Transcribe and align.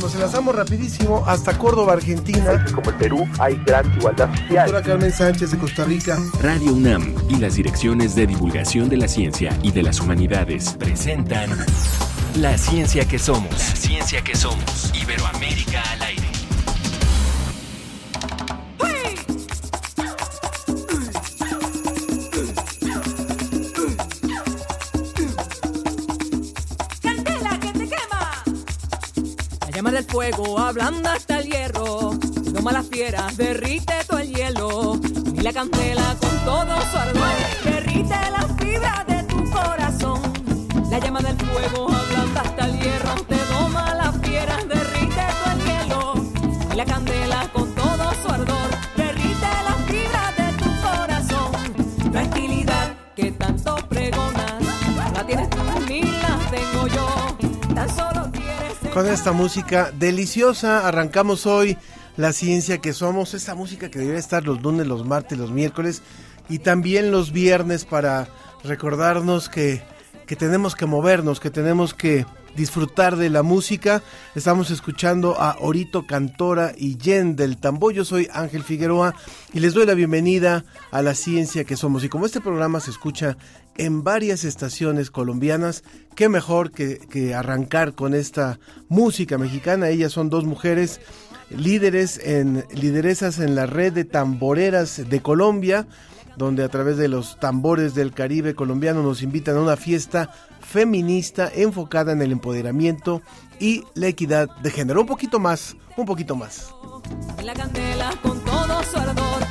Nos 0.00 0.14
enlazamos 0.14 0.54
rapidísimo 0.54 1.24
hasta 1.26 1.58
Córdoba, 1.58 1.94
Argentina. 1.94 2.64
Como 2.72 2.90
el 2.90 2.96
Perú 2.96 3.28
hay 3.38 3.60
gran 3.66 3.92
igualdad 3.96 4.30
social. 4.30 4.70
Doctora 4.70 4.82
Carmen 4.82 5.12
Sánchez 5.12 5.50
de 5.50 5.58
Costa 5.58 5.84
Rica. 5.84 6.18
Radio 6.40 6.72
UNAM 6.72 7.14
y 7.28 7.36
las 7.36 7.56
direcciones 7.56 8.14
de 8.14 8.26
divulgación 8.26 8.88
de 8.88 8.96
la 8.96 9.08
ciencia 9.08 9.58
y 9.62 9.72
de 9.72 9.82
las 9.82 10.00
humanidades 10.00 10.74
presentan 10.78 11.50
La 12.36 12.56
ciencia 12.56 13.06
que 13.06 13.18
somos. 13.18 13.50
La 13.50 13.76
ciencia 13.76 14.22
que 14.22 14.36
somos. 14.36 14.92
Iberoamérica 14.94 15.82
al 15.92 16.02
aire. 16.02 16.37
Llama 29.78 29.92
del 29.92 30.04
fuego 30.06 30.58
ablanda 30.58 31.12
hasta 31.12 31.38
el 31.38 31.50
hierro. 31.50 32.18
Toma 32.52 32.72
las 32.72 32.88
fieras, 32.88 33.36
derrite 33.36 33.94
todo 34.08 34.18
el 34.18 34.34
hielo. 34.34 34.98
Y 35.32 35.40
la 35.40 35.52
candela 35.52 36.16
con 36.20 36.36
todo 36.44 36.80
su 36.90 36.96
ardor. 36.96 37.28
Derrite 37.62 38.16
la 38.32 38.48
fibra 38.58 39.04
de 39.06 39.22
tu 39.22 39.48
corazón. 39.50 40.20
La 40.90 40.98
llama 40.98 41.20
del 41.20 41.36
fuego 41.36 41.86
ablanda 41.94 42.40
hasta 42.40 42.66
el 42.66 42.80
hierro. 42.80 43.14
Te 43.28 43.36
doma 43.54 43.94
las 43.94 44.18
fieras, 44.20 44.66
derrite 44.66 45.22
todo 45.38 45.52
el 45.52 45.64
hielo. 45.64 46.14
Y 46.72 46.74
la 46.76 46.84
candela 46.84 47.48
con 47.52 47.67
Con 58.98 59.06
esta 59.06 59.30
música 59.30 59.92
deliciosa 59.96 60.88
arrancamos 60.88 61.46
hoy 61.46 61.78
la 62.16 62.32
ciencia 62.32 62.78
que 62.78 62.92
somos, 62.92 63.32
esta 63.32 63.54
música 63.54 63.92
que 63.92 64.00
debería 64.00 64.18
estar 64.18 64.44
los 64.44 64.60
lunes, 64.60 64.88
los 64.88 65.06
martes, 65.06 65.38
los 65.38 65.52
miércoles 65.52 66.02
y 66.48 66.58
también 66.58 67.12
los 67.12 67.30
viernes 67.30 67.84
para 67.84 68.26
recordarnos 68.64 69.48
que, 69.48 69.82
que 70.26 70.34
tenemos 70.34 70.74
que 70.74 70.86
movernos, 70.86 71.38
que 71.38 71.50
tenemos 71.50 71.94
que 71.94 72.26
disfrutar 72.56 73.14
de 73.14 73.30
la 73.30 73.44
música. 73.44 74.02
Estamos 74.34 74.72
escuchando 74.72 75.40
a 75.40 75.58
Orito 75.60 76.04
Cantora 76.04 76.72
y 76.76 76.98
Jen 77.00 77.36
del 77.36 77.56
Tambo. 77.56 77.92
Yo 77.92 78.04
soy 78.04 78.26
Ángel 78.32 78.64
Figueroa 78.64 79.14
y 79.52 79.60
les 79.60 79.74
doy 79.74 79.86
la 79.86 79.94
bienvenida 79.94 80.64
a 80.90 81.02
la 81.02 81.14
ciencia 81.14 81.62
que 81.62 81.76
somos. 81.76 82.02
Y 82.02 82.08
como 82.08 82.26
este 82.26 82.40
programa 82.40 82.80
se 82.80 82.90
escucha 82.90 83.36
en 83.78 84.04
varias 84.04 84.44
estaciones 84.44 85.10
colombianas, 85.10 85.84
qué 86.14 86.28
mejor 86.28 86.72
que, 86.72 87.34
arrancar 87.34 87.94
con 87.94 88.14
esta 88.14 88.58
música 88.88 89.38
mexicana. 89.38 89.88
Ellas 89.88 90.12
son 90.12 90.28
dos 90.28 90.44
mujeres 90.44 91.00
líderes 91.50 92.18
en 92.18 92.64
lideresas 92.72 93.38
en 93.38 93.54
la 93.54 93.66
red 93.66 93.92
de 93.92 94.04
tamboreras 94.04 95.08
de 95.08 95.22
Colombia, 95.22 95.86
donde 96.36 96.64
a 96.64 96.68
través 96.68 96.96
de 96.96 97.08
los 97.08 97.38
tambores 97.40 97.94
del 97.94 98.12
Caribe 98.12 98.54
colombiano 98.54 99.02
nos 99.02 99.22
invitan 99.22 99.56
a 99.56 99.60
una 99.62 99.76
fiesta 99.76 100.30
feminista 100.60 101.50
enfocada 101.54 102.12
en 102.12 102.20
el 102.20 102.32
empoderamiento 102.32 103.22
y 103.60 103.84
la 103.94 104.08
equidad 104.08 104.48
de 104.58 104.70
género. 104.70 105.00
Un 105.00 105.06
poquito 105.06 105.38
más, 105.38 105.76
un 105.96 106.04
poquito 106.04 106.36
más. 106.36 106.74
La 107.42 107.54
candela 107.54 108.10
con 108.22 108.38
todo 108.44 108.82
su 108.84 108.96
ardor 108.98 109.48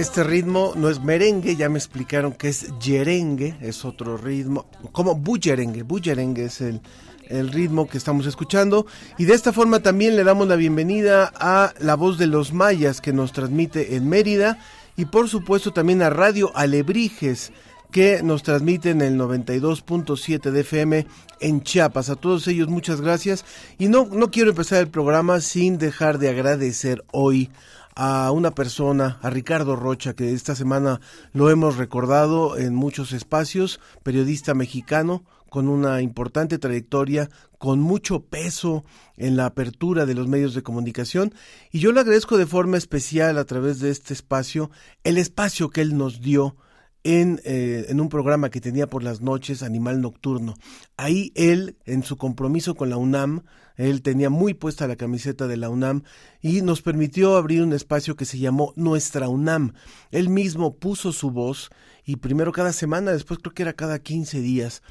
Este 0.00 0.24
ritmo 0.24 0.72
no 0.76 0.88
es 0.88 0.98
merengue, 0.98 1.56
ya 1.56 1.68
me 1.68 1.78
explicaron 1.78 2.32
que 2.32 2.48
es 2.48 2.72
yerengue, 2.78 3.58
es 3.60 3.84
otro 3.84 4.16
ritmo, 4.16 4.64
como 4.92 5.14
bullerengue, 5.14 5.82
bullerengue 5.82 6.46
es 6.46 6.62
el, 6.62 6.80
el 7.28 7.52
ritmo 7.52 7.86
que 7.86 7.98
estamos 7.98 8.24
escuchando. 8.24 8.86
Y 9.18 9.26
de 9.26 9.34
esta 9.34 9.52
forma 9.52 9.80
también 9.80 10.16
le 10.16 10.24
damos 10.24 10.48
la 10.48 10.56
bienvenida 10.56 11.30
a 11.38 11.74
La 11.80 11.96
Voz 11.96 12.16
de 12.16 12.28
los 12.28 12.54
Mayas 12.54 13.02
que 13.02 13.12
nos 13.12 13.34
transmite 13.34 13.94
en 13.94 14.08
Mérida 14.08 14.58
y 14.96 15.04
por 15.04 15.28
supuesto 15.28 15.70
también 15.70 16.00
a 16.00 16.08
Radio 16.08 16.50
Alebrijes 16.54 17.52
que 17.92 18.22
nos 18.22 18.42
transmite 18.42 18.88
en 18.88 19.02
el 19.02 19.18
92.7 19.18 20.50
de 20.50 20.60
FM 20.60 21.06
en 21.40 21.62
Chiapas. 21.62 22.08
A 22.08 22.16
todos 22.16 22.48
ellos 22.48 22.68
muchas 22.68 23.02
gracias 23.02 23.44
y 23.78 23.88
no, 23.88 24.06
no 24.06 24.30
quiero 24.30 24.48
empezar 24.48 24.80
el 24.80 24.88
programa 24.88 25.42
sin 25.42 25.76
dejar 25.76 26.18
de 26.18 26.30
agradecer 26.30 27.04
hoy 27.12 27.50
a 28.02 28.30
una 28.30 28.52
persona, 28.52 29.18
a 29.20 29.28
Ricardo 29.28 29.76
Rocha, 29.76 30.14
que 30.14 30.32
esta 30.32 30.54
semana 30.54 31.02
lo 31.34 31.50
hemos 31.50 31.76
recordado 31.76 32.56
en 32.56 32.74
muchos 32.74 33.12
espacios, 33.12 33.78
periodista 34.02 34.54
mexicano 34.54 35.22
con 35.50 35.68
una 35.68 36.00
importante 36.00 36.58
trayectoria, 36.58 37.28
con 37.58 37.78
mucho 37.78 38.24
peso 38.24 38.86
en 39.18 39.36
la 39.36 39.44
apertura 39.44 40.06
de 40.06 40.14
los 40.14 40.28
medios 40.28 40.54
de 40.54 40.62
comunicación, 40.62 41.34
y 41.72 41.80
yo 41.80 41.92
le 41.92 42.00
agradezco 42.00 42.38
de 42.38 42.46
forma 42.46 42.78
especial 42.78 43.36
a 43.36 43.44
través 43.44 43.80
de 43.80 43.90
este 43.90 44.14
espacio, 44.14 44.70
el 45.04 45.18
espacio 45.18 45.68
que 45.68 45.82
él 45.82 45.98
nos 45.98 46.22
dio 46.22 46.56
en, 47.04 47.40
eh, 47.44 47.86
en, 47.88 48.00
un 48.00 48.08
programa 48.08 48.50
que 48.50 48.60
tenía 48.60 48.86
por 48.86 49.02
las 49.02 49.20
noches, 49.20 49.62
Animal 49.62 50.00
Nocturno. 50.00 50.54
Ahí 50.96 51.32
él, 51.34 51.76
en 51.86 52.02
su 52.02 52.16
compromiso 52.16 52.74
con 52.74 52.90
la 52.90 52.96
UNAM, 52.96 53.42
él 53.76 54.02
tenía 54.02 54.28
muy 54.28 54.52
puesta 54.52 54.86
la 54.86 54.96
camiseta 54.96 55.46
de 55.46 55.56
la 55.56 55.70
UNAM 55.70 56.02
y 56.42 56.60
nos 56.60 56.82
permitió 56.82 57.36
abrir 57.36 57.62
un 57.62 57.72
espacio 57.72 58.14
que 58.14 58.26
se 58.26 58.38
llamó 58.38 58.74
Nuestra 58.76 59.28
UNAM. 59.28 59.72
Él 60.10 60.28
mismo 60.28 60.76
puso 60.76 61.12
su 61.12 61.30
voz 61.30 61.70
y 62.04 62.16
primero 62.16 62.52
cada 62.52 62.72
semana, 62.72 63.12
después 63.12 63.40
creo 63.40 63.54
que 63.54 63.62
era 63.62 63.72
cada 63.72 63.98
15 64.00 64.40
días, 64.40 64.82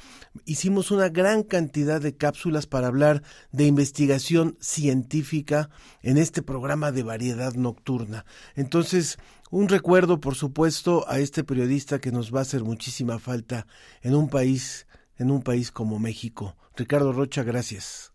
hicimos 0.44 0.90
una 0.90 1.08
gran 1.08 1.42
cantidad 1.42 2.00
de 2.00 2.16
cápsulas 2.16 2.66
para 2.66 2.86
hablar 2.86 3.22
de 3.52 3.66
investigación 3.66 4.56
científica 4.60 5.70
en 6.02 6.18
este 6.18 6.42
programa 6.42 6.92
de 6.92 7.02
variedad 7.02 7.54
nocturna. 7.54 8.24
Entonces, 8.54 9.18
un 9.50 9.68
recuerdo, 9.68 10.20
por 10.20 10.36
supuesto, 10.36 11.04
a 11.08 11.18
este 11.18 11.44
periodista 11.44 11.98
que 11.98 12.12
nos 12.12 12.32
va 12.32 12.38
a 12.40 12.42
hacer 12.42 12.62
muchísima 12.62 13.18
falta 13.18 13.66
en 14.02 14.14
un 14.14 14.28
país, 14.28 14.86
en 15.18 15.30
un 15.30 15.42
país 15.42 15.70
como 15.70 15.98
México. 15.98 16.56
Ricardo 16.76 17.12
Rocha, 17.12 17.42
gracias. 17.42 18.12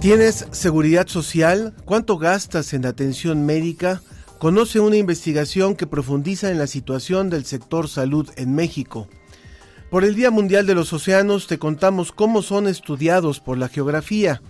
¿Tienes 0.00 0.46
seguridad 0.50 1.06
social? 1.08 1.74
¿Cuánto 1.86 2.18
gastas 2.18 2.74
en 2.74 2.84
atención 2.84 3.46
médica? 3.46 4.02
Conoce 4.38 4.78
una 4.80 4.96
investigación 4.96 5.74
que 5.74 5.86
profundiza 5.86 6.50
en 6.50 6.58
la 6.58 6.66
situación 6.66 7.30
del 7.30 7.46
sector 7.46 7.88
salud 7.88 8.28
en 8.36 8.54
México. 8.54 9.08
Por 9.94 10.02
el 10.02 10.16
Día 10.16 10.32
Mundial 10.32 10.66
de 10.66 10.74
los 10.74 10.92
Océanos 10.92 11.46
te 11.46 11.60
contamos 11.60 12.10
cómo 12.10 12.42
son 12.42 12.66
estudiados 12.66 13.38
por 13.38 13.58
la 13.58 13.68
geografía. 13.68 14.42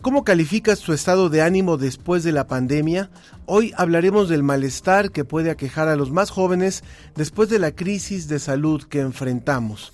¿Cómo 0.00 0.24
calificas 0.24 0.80
tu 0.80 0.92
estado 0.92 1.28
de 1.28 1.40
ánimo 1.40 1.76
después 1.76 2.24
de 2.24 2.32
la 2.32 2.48
pandemia? 2.48 3.08
Hoy 3.46 3.72
hablaremos 3.76 4.28
del 4.28 4.42
malestar 4.42 5.12
que 5.12 5.24
puede 5.24 5.52
aquejar 5.52 5.86
a 5.86 5.94
los 5.94 6.10
más 6.10 6.30
jóvenes 6.30 6.82
después 7.14 7.48
de 7.48 7.60
la 7.60 7.70
crisis 7.70 8.26
de 8.26 8.40
salud 8.40 8.82
que 8.82 8.98
enfrentamos. 8.98 9.92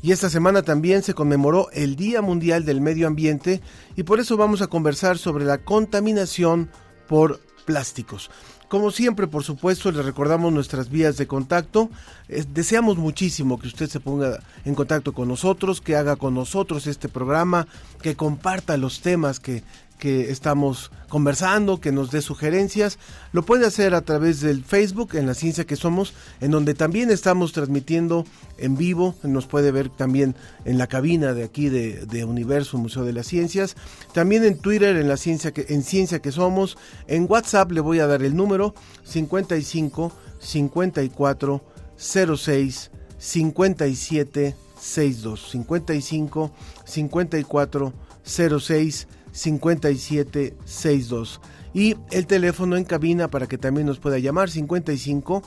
Y 0.00 0.12
esta 0.12 0.30
semana 0.30 0.62
también 0.62 1.02
se 1.02 1.12
conmemoró 1.12 1.68
el 1.74 1.94
Día 1.94 2.22
Mundial 2.22 2.64
del 2.64 2.80
Medio 2.80 3.08
Ambiente 3.08 3.60
y 3.94 4.04
por 4.04 4.20
eso 4.20 4.38
vamos 4.38 4.62
a 4.62 4.68
conversar 4.68 5.18
sobre 5.18 5.44
la 5.44 5.58
contaminación 5.58 6.70
por 7.08 7.40
plásticos. 7.66 8.30
Como 8.70 8.92
siempre, 8.92 9.26
por 9.26 9.42
supuesto, 9.42 9.90
les 9.90 10.04
recordamos 10.04 10.52
nuestras 10.52 10.90
vías 10.90 11.16
de 11.16 11.26
contacto. 11.26 11.90
Eh, 12.28 12.44
deseamos 12.48 12.98
muchísimo 12.98 13.58
que 13.58 13.66
usted 13.66 13.88
se 13.88 13.98
ponga 13.98 14.38
en 14.64 14.76
contacto 14.76 15.12
con 15.12 15.26
nosotros, 15.26 15.80
que 15.80 15.96
haga 15.96 16.14
con 16.14 16.34
nosotros 16.34 16.86
este 16.86 17.08
programa, 17.08 17.66
que 18.00 18.14
comparta 18.14 18.76
los 18.76 19.00
temas 19.00 19.40
que, 19.40 19.64
que 20.00 20.32
estamos 20.32 20.90
conversando, 21.08 21.80
que 21.80 21.92
nos 21.92 22.10
dé 22.10 22.22
sugerencias. 22.22 22.98
Lo 23.32 23.44
puede 23.44 23.66
hacer 23.66 23.94
a 23.94 24.00
través 24.00 24.40
del 24.40 24.64
Facebook, 24.64 25.14
en 25.14 25.26
la 25.26 25.34
ciencia 25.34 25.66
que 25.66 25.76
somos, 25.76 26.14
en 26.40 26.50
donde 26.50 26.74
también 26.74 27.10
estamos 27.10 27.52
transmitiendo 27.52 28.24
en 28.58 28.76
vivo. 28.76 29.14
Nos 29.22 29.46
puede 29.46 29.70
ver 29.70 29.90
también 29.90 30.34
en 30.64 30.78
la 30.78 30.88
cabina 30.88 31.34
de 31.34 31.44
aquí 31.44 31.68
de, 31.68 32.24
Universo 32.24 32.78
Museo 32.78 33.04
de 33.04 33.12
las 33.12 33.26
Ciencias. 33.26 33.76
También 34.12 34.44
en 34.44 34.58
Twitter, 34.58 34.96
en 34.96 35.08
la 35.08 35.16
ciencia 35.16 35.52
que, 35.52 35.66
en 35.68 35.84
ciencia 35.84 36.20
que 36.20 36.32
somos. 36.32 36.76
En 37.06 37.26
WhatsApp 37.28 37.70
le 37.70 37.80
voy 37.80 38.00
a 38.00 38.06
dar 38.06 38.22
el 38.22 38.34
número 38.34 38.74
55 39.04 40.12
54 40.40 41.62
06 41.96 42.90
57 43.18 44.56
62 44.80 45.50
55 45.50 46.50
54 46.84 47.92
06 48.24 49.06
5762 49.32 51.40
y 51.72 51.96
el 52.10 52.26
teléfono 52.26 52.76
en 52.76 52.84
cabina 52.84 53.28
para 53.28 53.46
que 53.46 53.58
también 53.58 53.86
nos 53.86 53.98
pueda 53.98 54.18
llamar 54.18 54.50
55 54.50 55.42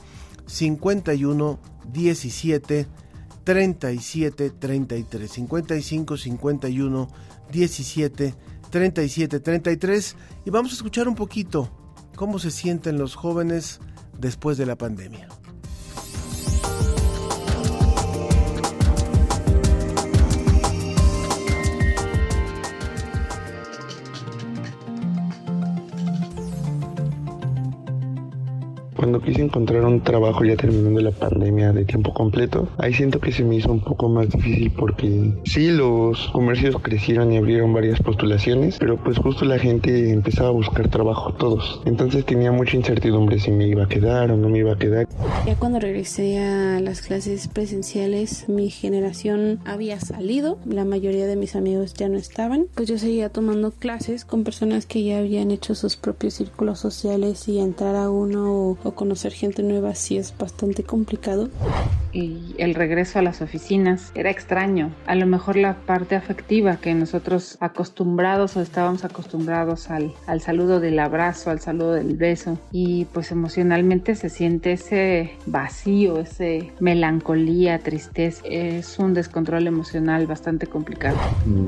51 0.46 1.58
17 1.92 2.86
37 3.44 4.50
33 4.50 5.30
55 5.30 6.16
51 6.16 7.08
17 7.52 8.34
37 8.70 9.40
33 9.40 10.16
y 10.44 10.50
vamos 10.50 10.72
a 10.72 10.74
escuchar 10.74 11.08
un 11.08 11.14
poquito 11.14 11.70
cómo 12.16 12.38
se 12.38 12.50
sienten 12.50 12.98
los 12.98 13.14
jóvenes 13.14 13.80
después 14.18 14.56
de 14.56 14.66
la 14.66 14.76
pandemia. 14.76 15.28
Cuando 29.04 29.20
quise 29.20 29.42
encontrar 29.42 29.84
un 29.84 30.00
trabajo 30.00 30.46
ya 30.46 30.56
terminando 30.56 30.98
la 30.98 31.10
pandemia 31.10 31.74
de 31.74 31.84
tiempo 31.84 32.14
completo, 32.14 32.70
ahí 32.78 32.94
siento 32.94 33.20
que 33.20 33.32
se 33.32 33.44
me 33.44 33.56
hizo 33.56 33.70
un 33.70 33.80
poco 33.80 34.08
más 34.08 34.30
difícil 34.30 34.70
porque 34.70 35.30
sí, 35.44 35.68
los 35.68 36.28
comercios 36.28 36.76
crecieron 36.80 37.30
y 37.30 37.36
abrieron 37.36 37.74
varias 37.74 38.00
postulaciones, 38.00 38.78
pero 38.78 38.96
pues 38.96 39.18
justo 39.18 39.44
la 39.44 39.58
gente 39.58 40.10
empezaba 40.10 40.48
a 40.48 40.52
buscar 40.52 40.88
trabajo 40.88 41.34
todos. 41.34 41.82
Entonces 41.84 42.24
tenía 42.24 42.50
mucha 42.50 42.78
incertidumbre 42.78 43.38
si 43.38 43.50
me 43.50 43.68
iba 43.68 43.84
a 43.84 43.88
quedar 43.88 44.30
o 44.30 44.38
no 44.38 44.48
me 44.48 44.60
iba 44.60 44.72
a 44.72 44.78
quedar. 44.78 45.06
Ya 45.44 45.54
cuando 45.56 45.80
regresé 45.80 46.38
a 46.38 46.80
las 46.80 47.02
clases 47.02 47.46
presenciales, 47.48 48.48
mi 48.48 48.70
generación 48.70 49.60
había 49.66 50.00
salido, 50.00 50.56
la 50.64 50.86
mayoría 50.86 51.26
de 51.26 51.36
mis 51.36 51.56
amigos 51.56 51.92
ya 51.92 52.08
no 52.08 52.16
estaban, 52.16 52.68
pues 52.74 52.88
yo 52.88 52.96
seguía 52.96 53.28
tomando 53.28 53.70
clases 53.70 54.24
con 54.24 54.44
personas 54.44 54.86
que 54.86 55.04
ya 55.04 55.18
habían 55.18 55.50
hecho 55.50 55.74
sus 55.74 55.96
propios 55.96 56.32
círculos 56.32 56.78
sociales 56.78 57.46
y 57.48 57.58
entrar 57.58 57.96
a 57.96 58.08
uno 58.08 58.78
o 58.82 58.93
conocer 58.94 59.32
gente 59.32 59.62
nueva 59.62 59.94
sí 59.94 60.16
es 60.16 60.36
bastante 60.36 60.84
complicado. 60.84 61.48
Y 62.12 62.54
el 62.58 62.76
regreso 62.76 63.18
a 63.18 63.22
las 63.22 63.42
oficinas 63.42 64.12
era 64.14 64.30
extraño. 64.30 64.92
A 65.06 65.16
lo 65.16 65.26
mejor 65.26 65.56
la 65.56 65.74
parte 65.74 66.14
afectiva 66.14 66.76
que 66.76 66.94
nosotros 66.94 67.56
acostumbrados 67.58 68.56
o 68.56 68.60
estábamos 68.60 69.04
acostumbrados 69.04 69.90
al, 69.90 70.12
al 70.28 70.40
saludo 70.40 70.78
del 70.78 71.00
abrazo, 71.00 71.50
al 71.50 71.58
saludo 71.58 71.92
del 71.94 72.16
beso. 72.16 72.56
Y 72.70 73.06
pues 73.06 73.32
emocionalmente 73.32 74.14
se 74.14 74.28
siente 74.28 74.72
ese 74.72 75.32
vacío, 75.46 76.20
ese 76.20 76.72
melancolía, 76.78 77.80
tristeza. 77.80 78.42
Es 78.44 78.98
un 79.00 79.12
descontrol 79.12 79.66
emocional 79.66 80.28
bastante 80.28 80.68
complicado. 80.68 81.16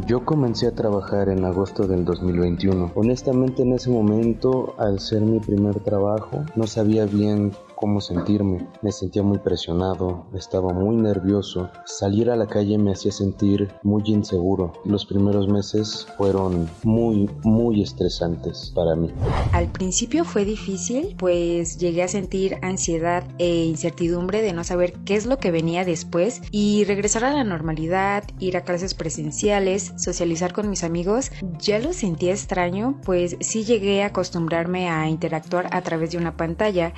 Yo 0.06 0.24
comencé 0.24 0.68
a 0.68 0.72
trabajar 0.72 1.28
en 1.28 1.44
agosto 1.44 1.88
del 1.88 2.04
2021. 2.04 2.92
Honestamente 2.94 3.62
en 3.62 3.72
ese 3.72 3.90
momento, 3.90 4.76
al 4.78 5.00
ser 5.00 5.22
mi 5.22 5.40
primer 5.40 5.80
trabajo, 5.80 6.44
no 6.54 6.68
sabía 6.68 7.04
bien 7.04 7.15
连 7.16 7.50
cómo 7.76 8.00
sentirme. 8.00 8.66
Me 8.82 8.90
sentía 8.90 9.22
muy 9.22 9.38
presionado, 9.38 10.26
estaba 10.34 10.72
muy 10.72 10.96
nervioso. 10.96 11.70
Salir 11.84 12.30
a 12.30 12.36
la 12.36 12.46
calle 12.46 12.78
me 12.78 12.92
hacía 12.92 13.12
sentir 13.12 13.70
muy 13.82 14.02
inseguro. 14.06 14.72
Los 14.84 15.06
primeros 15.06 15.46
meses 15.46 16.06
fueron 16.16 16.68
muy, 16.82 17.30
muy 17.44 17.82
estresantes 17.82 18.72
para 18.74 18.96
mí. 18.96 19.12
Al 19.52 19.70
principio 19.70 20.24
fue 20.24 20.44
difícil, 20.44 21.14
pues 21.18 21.78
llegué 21.78 22.02
a 22.02 22.08
sentir 22.08 22.56
ansiedad 22.62 23.24
e 23.38 23.64
incertidumbre 23.64 24.42
de 24.42 24.52
no 24.52 24.64
saber 24.64 24.94
qué 25.04 25.14
es 25.14 25.26
lo 25.26 25.38
que 25.38 25.50
venía 25.50 25.84
después 25.84 26.42
y 26.50 26.84
regresar 26.84 27.24
a 27.24 27.32
la 27.32 27.44
normalidad, 27.44 28.24
ir 28.38 28.56
a 28.56 28.64
clases 28.64 28.94
presenciales, 28.94 29.92
socializar 29.96 30.52
con 30.52 30.70
mis 30.70 30.82
amigos. 30.82 31.30
Ya 31.60 31.78
lo 31.78 31.92
sentía 31.92 32.32
extraño, 32.32 32.98
pues 33.04 33.36
sí 33.40 33.64
llegué 33.64 34.02
a 34.02 34.06
acostumbrarme 34.06 34.88
a 34.88 35.08
interactuar 35.08 35.68
a 35.72 35.82
través 35.82 36.12
de 36.12 36.18
una 36.18 36.36
pantalla 36.36 36.94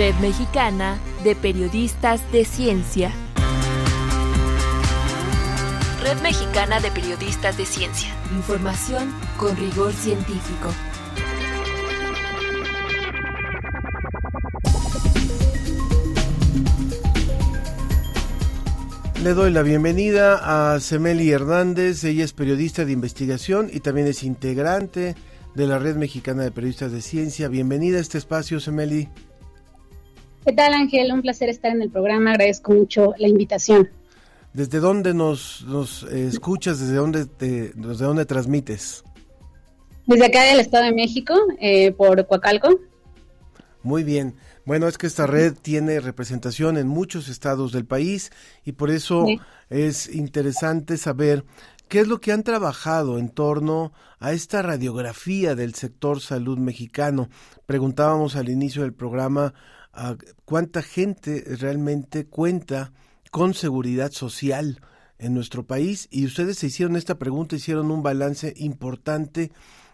Red 0.00 0.14
Mexicana 0.22 0.98
de 1.24 1.36
Periodistas 1.36 2.22
de 2.32 2.46
Ciencia. 2.46 3.12
Red 6.02 6.22
Mexicana 6.22 6.80
de 6.80 6.90
Periodistas 6.90 7.58
de 7.58 7.66
Ciencia. 7.66 8.08
Información 8.34 9.12
con 9.36 9.54
rigor 9.58 9.92
científico. 9.92 10.70
Le 19.22 19.34
doy 19.34 19.50
la 19.50 19.60
bienvenida 19.60 20.72
a 20.74 20.80
Semeli 20.80 21.30
Hernández, 21.30 22.04
ella 22.04 22.24
es 22.24 22.32
periodista 22.32 22.86
de 22.86 22.92
investigación 22.92 23.68
y 23.70 23.80
también 23.80 24.06
es 24.06 24.22
integrante 24.22 25.14
de 25.54 25.66
la 25.66 25.78
Red 25.78 25.96
Mexicana 25.96 26.42
de 26.42 26.52
Periodistas 26.52 26.90
de 26.90 27.02
Ciencia. 27.02 27.48
Bienvenida 27.48 27.98
a 27.98 28.00
este 28.00 28.16
espacio, 28.16 28.60
Semeli. 28.60 29.10
¿Qué 30.44 30.52
tal, 30.52 30.72
Ángel? 30.72 31.12
Un 31.12 31.20
placer 31.20 31.50
estar 31.50 31.70
en 31.70 31.82
el 31.82 31.90
programa. 31.90 32.30
Agradezco 32.30 32.72
mucho 32.72 33.12
la 33.18 33.28
invitación. 33.28 33.90
¿Desde 34.54 34.80
dónde 34.80 35.12
nos, 35.12 35.64
nos 35.66 36.02
eh, 36.04 36.26
escuchas? 36.26 36.80
¿Desde 36.80 36.94
dónde, 36.94 37.26
te, 37.26 37.72
¿Desde 37.74 38.04
dónde 38.04 38.24
transmites? 38.24 39.04
Desde 40.06 40.26
acá 40.26 40.42
del 40.44 40.60
Estado 40.60 40.84
de 40.84 40.92
México, 40.92 41.34
eh, 41.60 41.92
por 41.92 42.26
Coacalco. 42.26 42.80
Muy 43.82 44.02
bien. 44.02 44.34
Bueno, 44.64 44.88
es 44.88 44.98
que 44.98 45.06
esta 45.06 45.26
red 45.26 45.54
tiene 45.54 46.00
representación 46.00 46.78
en 46.78 46.88
muchos 46.88 47.28
estados 47.28 47.72
del 47.72 47.84
país 47.84 48.30
y 48.64 48.72
por 48.72 48.90
eso 48.90 49.26
es 49.68 50.12
interesante 50.14 50.96
saber 50.96 51.44
qué 51.88 52.00
es 52.00 52.08
lo 52.08 52.20
que 52.20 52.32
han 52.32 52.42
trabajado 52.42 53.18
en 53.18 53.30
torno 53.30 53.92
a 54.18 54.32
esta 54.32 54.62
radiografía 54.62 55.54
del 55.54 55.74
sector 55.74 56.20
salud 56.20 56.58
mexicano. 56.58 57.28
Preguntábamos 57.66 58.36
al 58.36 58.48
inicio 58.48 58.82
del 58.82 58.92
programa 58.92 59.54
a 59.92 60.16
cuánta 60.44 60.82
gente 60.82 61.44
realmente 61.58 62.26
cuenta 62.26 62.92
con 63.30 63.54
seguridad 63.54 64.12
social 64.12 64.80
en 65.18 65.34
nuestro 65.34 65.66
país 65.66 66.08
y 66.10 66.26
ustedes 66.26 66.58
se 66.58 66.68
hicieron 66.68 66.96
esta 66.96 67.18
pregunta, 67.18 67.56
hicieron 67.56 67.90
un 67.90 68.02
balance 68.02 68.54
importante 68.56 69.52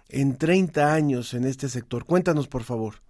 en 0.09 0.37
30 0.37 0.95
años 0.95 1.35
en 1.35 1.45
este 1.45 1.69
sector. 1.69 2.05
Cuéntanos, 2.05 2.49
por 2.49 2.63
favor. 2.63 3.03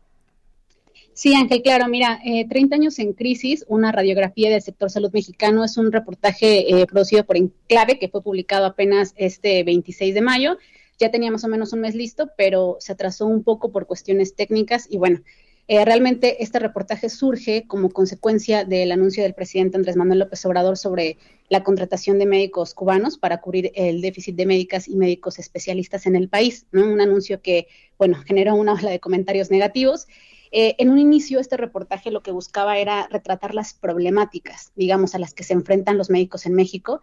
Sí, 1.13 1.35
Ángel, 1.35 1.63
claro, 1.63 1.89
mira, 1.89 2.21
eh, 2.27 2.47
30 2.47 2.77
años 2.77 2.99
en 2.99 3.15
crisis, 3.15 3.65
una 3.69 3.91
radiografía 3.91 4.51
del 4.51 4.61
sector 4.61 4.91
salud 4.91 5.11
mexicano, 5.13 5.65
es 5.65 5.79
un 5.79 5.91
reportaje 5.91 6.71
eh, 6.71 6.87
producido 6.87 7.25
por 7.25 7.39
Enclave 7.39 7.99
que 7.99 8.09
fue 8.09 8.23
publicado 8.23 8.67
apenas 8.67 9.15
este 9.17 9.65
26 9.65 10.15
de 10.15 10.21
mayo. 10.21 10.59
Ya 10.99 11.11
tenía 11.11 11.31
más 11.31 11.45
o 11.45 11.49
menos 11.49 11.73
un 11.73 11.81
mes 11.81 11.95
listo, 11.95 12.31
pero 12.37 12.77
se 12.81 12.93
atrasó 12.93 13.27
un 13.27 13.45
poco 13.45 13.73
por 13.73 13.87
cuestiones 13.87 14.35
técnicas 14.35 14.87
y 14.91 14.99
bueno, 14.99 15.21
eh, 15.69 15.85
realmente 15.85 16.43
este 16.45 16.61
reportaje 16.61 17.09
surge 17.09 17.67
como 17.67 17.91
consecuencia 17.91 18.65
del 18.65 18.93
anuncio 18.93 19.25
del 19.25 19.35
presidente 19.35 19.77
Andrés 19.77 19.97
Manuel 19.97 20.21
López 20.21 20.45
Obrador 20.47 20.77
sobre 20.77 21.19
la 21.49 21.65
contratación 21.65 22.21
de 22.21 22.27
médicos 22.27 22.73
cubanos 22.73 23.19
para 23.19 23.41
cubrir 23.41 23.73
el 23.75 24.01
déficit 24.01 24.37
de 24.37 24.47
médicas 24.47 24.87
y 24.87 24.97
médicos 24.97 25.41
especialistas 25.41 26.07
en 26.07 26.15
el 26.15 26.29
país, 26.29 26.67
¿no? 26.71 26.85
Un 26.85 27.01
anuncio 27.01 27.43
que, 27.43 27.67
bueno, 27.99 28.23
generó 28.25 28.55
una 28.55 28.75
ola 28.75 28.91
de 28.91 29.01
comentarios 29.01 29.51
negativos. 29.51 30.07
Eh, 30.53 30.77
en 30.79 30.91
un 30.91 31.01
inicio, 31.01 31.41
este 31.41 31.57
reportaje 31.57 32.13
lo 32.13 32.23
que 32.23 32.31
buscaba 32.31 32.79
era 32.79 33.09
retratar 33.11 33.53
las 33.53 33.75
problemáticas, 33.75 34.73
digamos, 34.77 35.17
a 35.17 35.19
las 35.19 35.35
que 35.35 35.43
se 35.43 35.53
enfrentan 35.53 35.99
los 35.99 36.11
médicos 36.11 36.47
en 36.47 36.55
México, 36.55 37.01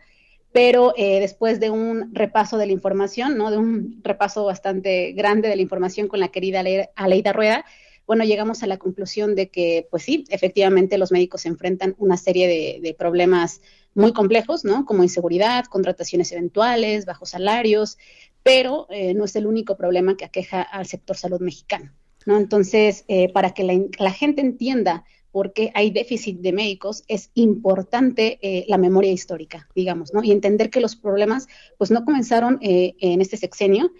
pero 0.53 0.93
eh, 0.95 1.19
después 1.19 1.59
de 1.59 1.69
un 1.69 2.15
repaso 2.15 2.57
de 2.57 2.67
la 2.67 2.71
información, 2.71 3.37
¿no? 3.37 3.51
De 3.51 3.57
un 3.57 3.99
repaso 4.03 4.45
bastante 4.45 5.11
grande 5.11 5.49
de 5.49 5.57
la 5.57 5.61
información 5.61 6.07
con 6.07 6.21
la 6.21 6.29
querida 6.29 6.63
Aleida 6.95 7.33
Rueda, 7.33 7.65
bueno, 8.05 8.23
llegamos 8.25 8.63
a 8.63 8.67
la 8.67 8.77
conclusión 8.77 9.35
de 9.35 9.49
que, 9.49 9.87
pues 9.89 10.03
sí, 10.03 10.25
efectivamente 10.29 10.97
los 10.97 11.11
médicos 11.11 11.41
se 11.41 11.47
enfrentan 11.47 11.95
una 11.97 12.17
serie 12.17 12.47
de, 12.81 12.93
problemas 12.93 13.61
muy 13.95 14.13
complejos, 14.13 14.63
¿no? 14.65 14.85
Como 14.85 15.03
inseguridad, 15.03 15.65
contrataciones 15.65 16.31
eventuales, 16.31 17.05
bajos 17.05 17.29
salarios, 17.29 17.97
pero 18.43 18.87
eh, 18.89 19.13
no 19.13 19.25
es 19.25 19.35
el 19.35 19.47
único 19.47 19.77
problema 19.77 20.17
que 20.17 20.25
aqueja 20.25 20.61
al 20.61 20.85
sector 20.85 21.15
salud 21.15 21.39
mexicano, 21.39 21.91
¿no? 22.25 22.37
Entonces, 22.37 23.05
eh, 23.07 23.31
para 23.31 23.53
que 23.53 23.89
la, 23.97 24.11
gente 24.11 24.41
entienda 24.41 25.05
por 25.31 25.53
qué 25.53 25.71
hay 25.73 25.89
déficit 25.89 26.39
de 26.39 26.53
médicos, 26.53 27.03
es 27.07 27.31
importante 27.33 28.37
eh, 28.41 28.65
la 28.67 28.77
memoria 28.77 29.11
histórica, 29.11 29.67
digamos, 29.75 30.13
¿no? 30.13 30.23
Y 30.23 30.31
entender 30.31 30.69
que 30.69 30.81
los 30.81 30.95
problemas, 30.95 31.47
pues 31.77 31.89
no 31.89 32.05
comenzaron 32.05 32.59
en 32.61 33.21
este 33.21 33.37
sexenio, 33.37 33.91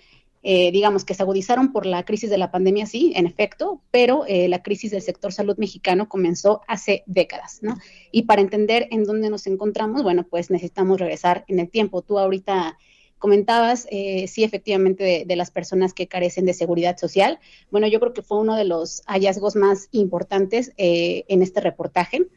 eh, 0.45 0.73
digamos, 0.73 1.05
que 1.05 1.13
se 1.13 1.23
agudizaron 1.23 1.71
por 1.71 1.85
la 1.85 2.03
crisis 2.03 2.29
de 2.29 2.37
la 2.37 2.51
pandemia, 2.51 2.85
sí, 2.85 3.13
en 3.15 3.25
efecto, 3.25 3.81
pero 3.91 4.25
eh, 4.27 4.49
la 4.49 4.61
crisis 4.61 4.91
del 4.91 5.01
sector 5.01 5.31
salud 5.31 5.55
mexicano 5.57 6.09
comenzó 6.09 6.63
hace 6.67 7.03
décadas, 7.05 7.59
¿no? 7.61 7.77
Y 8.11 8.23
para 8.23 8.41
entender 8.41 8.89
en 8.91 9.05
dónde 9.05 9.29
nos 9.29 9.47
encontramos, 9.47 10.03
bueno, 10.03 10.27
pues 10.29 10.51
necesitamos 10.51 10.99
regresar 10.99 11.45
en 11.47 11.59
el 11.59 11.69
tiempo. 11.69 12.01
Tú 12.01 12.19
ahorita 12.19 12.77
comentabas, 13.19 13.87
eh, 13.89 14.27
sí, 14.27 14.43
efectivamente, 14.43 15.23
de, 15.25 15.35
las 15.37 15.49
personas 15.49 15.93
que 15.93 16.09
carecen 16.09 16.45
de 16.45 16.53
seguridad 16.53 16.97
social. 16.97 17.39
Bueno, 17.71 17.87
yo 17.87 18.01
creo 18.01 18.11
que 18.11 18.21
fue 18.21 18.37
uno 18.37 18.57
de 18.57 18.65
los 18.65 19.01
hallazgos 19.05 19.55
más 19.55 19.87
importantes 19.91 20.73
en 20.75 21.41
este 21.41 21.61
reportaje 21.61 22.27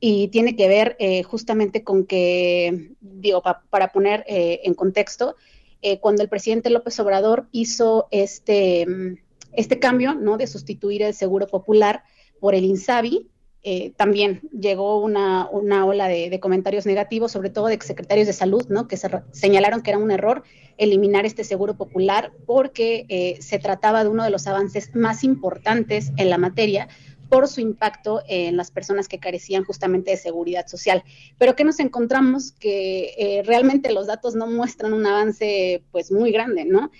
y 0.00 0.26
tiene 0.28 0.56
que 0.56 0.66
ver 0.66 0.96
justamente 1.24 1.84
con 1.84 2.04
que, 2.04 2.96
digo, 3.00 3.44
para 3.70 3.92
poner 3.92 4.24
en 4.26 4.74
contexto, 4.74 5.36
eh, 5.86 6.00
cuando 6.00 6.22
el 6.22 6.30
presidente 6.30 6.70
López 6.70 6.98
Obrador 6.98 7.46
hizo 7.52 8.08
este, 8.10 8.86
mm, 8.86 9.18
este 9.52 9.78
cambio, 9.78 10.14
¿no? 10.14 10.38
De 10.38 10.46
sustituir 10.46 11.02
el 11.02 11.12
Seguro 11.12 11.46
Popular 11.46 12.04
por 12.40 12.54
el 12.54 12.64
INSABI, 12.64 13.28
eh, 13.66 13.92
también 13.96 14.40
llegó 14.52 14.98
una, 15.00 15.48
ola 15.50 16.08
de, 16.08 16.40
comentarios 16.40 16.86
negativos, 16.86 17.32
sobre 17.32 17.48
todo 17.48 17.66
de 17.66 17.78
secretarios 17.80 18.26
de 18.26 18.32
salud, 18.32 18.66
¿no? 18.68 18.88
que 18.88 18.98
se 18.98 19.08
señalaron 19.32 19.82
que 19.82 19.90
era 19.90 19.98
un 19.98 20.10
error 20.10 20.42
eliminar 20.76 21.24
este 21.24 21.44
seguro 21.44 21.74
popular 21.74 22.32
porque 22.44 23.06
eh, 23.08 23.38
se 23.40 23.58
trataba 23.58 24.04
de 24.04 24.10
uno 24.10 24.22
de 24.22 24.28
los 24.28 24.46
avances 24.46 24.94
más 24.94 25.24
importantes 25.24 26.12
en 26.18 26.28
la 26.28 26.36
materia 26.36 26.88
por 27.28 27.48
su 27.48 27.60
impacto 27.60 28.22
en 28.28 28.56
las 28.56 28.70
personas 28.70 29.08
que 29.08 29.18
carecían 29.18 29.64
justamente 29.64 30.12
de 30.12 30.16
seguridad 30.16 30.66
social. 30.66 31.02
Pero 31.38 31.56
que 31.56 31.64
nos 31.64 31.80
encontramos 31.80 32.52
que 32.52 33.14
eh, 33.18 33.42
realmente 33.44 33.92
los 33.92 34.06
datos 34.06 34.34
no 34.34 34.46
muestran 34.46 34.92
un 34.92 35.06
avance 35.06 35.82
pues 35.90 36.12
muy 36.12 36.32
grande, 36.32 36.64
¿no? 36.64 36.90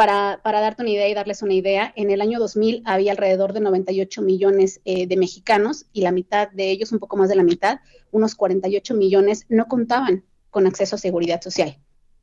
Para, 0.00 0.40
darte 0.42 0.80
una 0.80 0.92
idea 0.92 1.08
y 1.08 1.14
darles 1.14 1.42
una 1.42 1.52
idea, 1.52 1.92
en 1.94 2.10
el 2.10 2.22
año 2.22 2.38
2000 2.38 2.82
había 2.86 3.12
alrededor 3.12 3.52
de 3.52 3.60
98 3.60 4.22
millones 4.22 4.80
eh, 4.86 5.06
de 5.06 5.16
mexicanos 5.18 5.84
y 5.92 6.00
la 6.00 6.10
mitad 6.10 6.50
de 6.50 6.70
ellos, 6.70 6.90
un 6.92 7.00
poco 7.00 7.18
más 7.18 7.28
de 7.28 7.36
la 7.36 7.42
mitad, 7.42 7.80
unos 8.10 8.34
48 8.34 8.94
millones, 8.94 9.44
no 9.50 9.66
contaban 9.66 10.24
con 10.48 10.66
acceso 10.66 10.96
a 10.96 10.98
seguridad 10.98 11.42
social. 11.42 11.76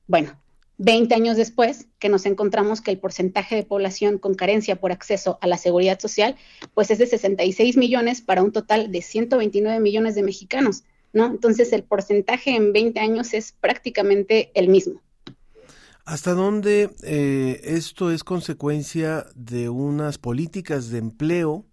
Bueno, 0.08 0.40
20 0.78 1.16
años 1.16 1.38
después, 1.38 1.88
que 1.98 2.10
nos 2.10 2.26
encontramos 2.26 2.82
que 2.82 2.92
el 2.92 3.00
porcentaje 3.00 3.56
de 3.56 3.64
población 3.64 4.20
con 4.20 4.36
carencia 4.36 4.80
por 4.80 4.92
acceso 4.92 5.40
a 5.42 5.48
la 5.48 5.58
seguridad 5.58 6.00
social, 6.00 6.36
pues 6.74 6.92
es 6.92 7.00
de 7.00 7.08
66 7.08 7.78
millones 7.78 8.22
para 8.22 8.44
un 8.44 8.52
total 8.52 8.92
de 8.92 9.02
129 9.02 9.80
millones 9.80 10.16
de 10.16 10.24
mexicanos, 10.24 10.84
¿no? 11.14 11.26
Entonces 11.26 11.74
el 11.74 11.84
porcentaje 11.84 12.56
en 12.56 12.74
20 12.74 13.00
años 13.00 13.34
es 13.34 13.54
prácticamente 13.54 14.52
el 14.54 14.70
mismo. 14.70 15.02
¿Hasta 16.06 16.34
dónde 16.34 16.92
eh, 17.04 17.60
esto 17.64 18.12
es 18.12 18.24
consecuencia 18.24 19.26
de 19.36 19.70
unas 19.70 20.18
políticas 20.18 20.90
de 20.90 21.00
empleo 21.00 21.66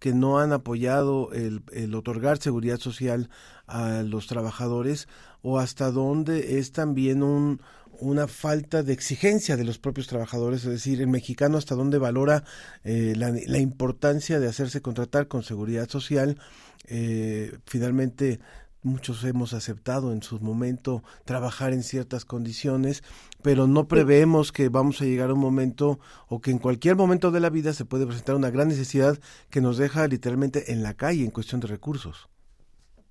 que 0.00 0.12
no 0.12 0.40
han 0.40 0.52
apoyado 0.52 1.30
el, 1.32 1.62
el, 1.72 1.94
otorgar 1.94 2.38
seguridad 2.38 2.78
social 2.78 3.30
a 3.68 4.02
los 4.02 4.26
trabajadores 4.26 5.06
o 5.42 5.60
hasta 5.60 5.92
dónde 5.92 6.58
es 6.58 6.72
también 6.72 7.22
un, 7.22 7.60
una 8.00 8.28
falta 8.28 8.82
de 8.82 8.92
exigencia 8.92 9.56
de 9.56 9.64
los 9.64 9.78
propios 9.78 10.06
trabajadores, 10.06 10.64
es 10.64 10.70
decir, 10.70 11.00
el 11.00 11.08
mexicano 11.08 11.58
hasta 11.58 11.74
dónde 11.74 11.98
valora 11.98 12.44
eh, 12.84 13.14
la, 13.16 13.32
la, 13.46 13.58
importancia 13.58 14.40
de 14.40 14.48
hacerse 14.48 14.80
contratar 14.80 15.28
con 15.28 15.42
seguridad 15.42 15.88
social. 15.88 16.38
Eh, 16.88 17.52
finalmente, 17.66 18.40
muchos 18.82 19.24
hemos 19.24 19.52
aceptado 19.52 20.12
en 20.12 20.22
su 20.22 20.38
momento 20.40 21.02
trabajar 21.24 21.72
en 21.72 21.82
ciertas 21.82 22.24
condiciones, 22.24 23.02
pero 23.42 23.66
no 23.66 23.88
preveemos 23.88 24.52
que 24.52 24.68
vamos 24.68 25.02
a 25.02 25.04
llegar 25.04 25.30
a 25.30 25.34
un 25.34 25.40
momento 25.40 25.98
o 26.28 26.40
que 26.40 26.52
en 26.52 26.58
cualquier 26.58 26.96
momento 26.96 27.30
de 27.30 27.40
la 27.40 27.50
vida 27.50 27.72
se 27.72 27.84
puede 27.84 28.06
presentar 28.06 28.36
una 28.36 28.50
gran 28.50 28.68
necesidad 28.68 29.18
que 29.50 29.60
nos 29.60 29.76
deja 29.76 30.06
literalmente 30.06 30.72
en 30.72 30.82
la 30.82 30.94
calle 30.94 31.24
en 31.24 31.30
cuestión 31.30 31.60
de 31.60 31.66
recursos. 31.66 32.28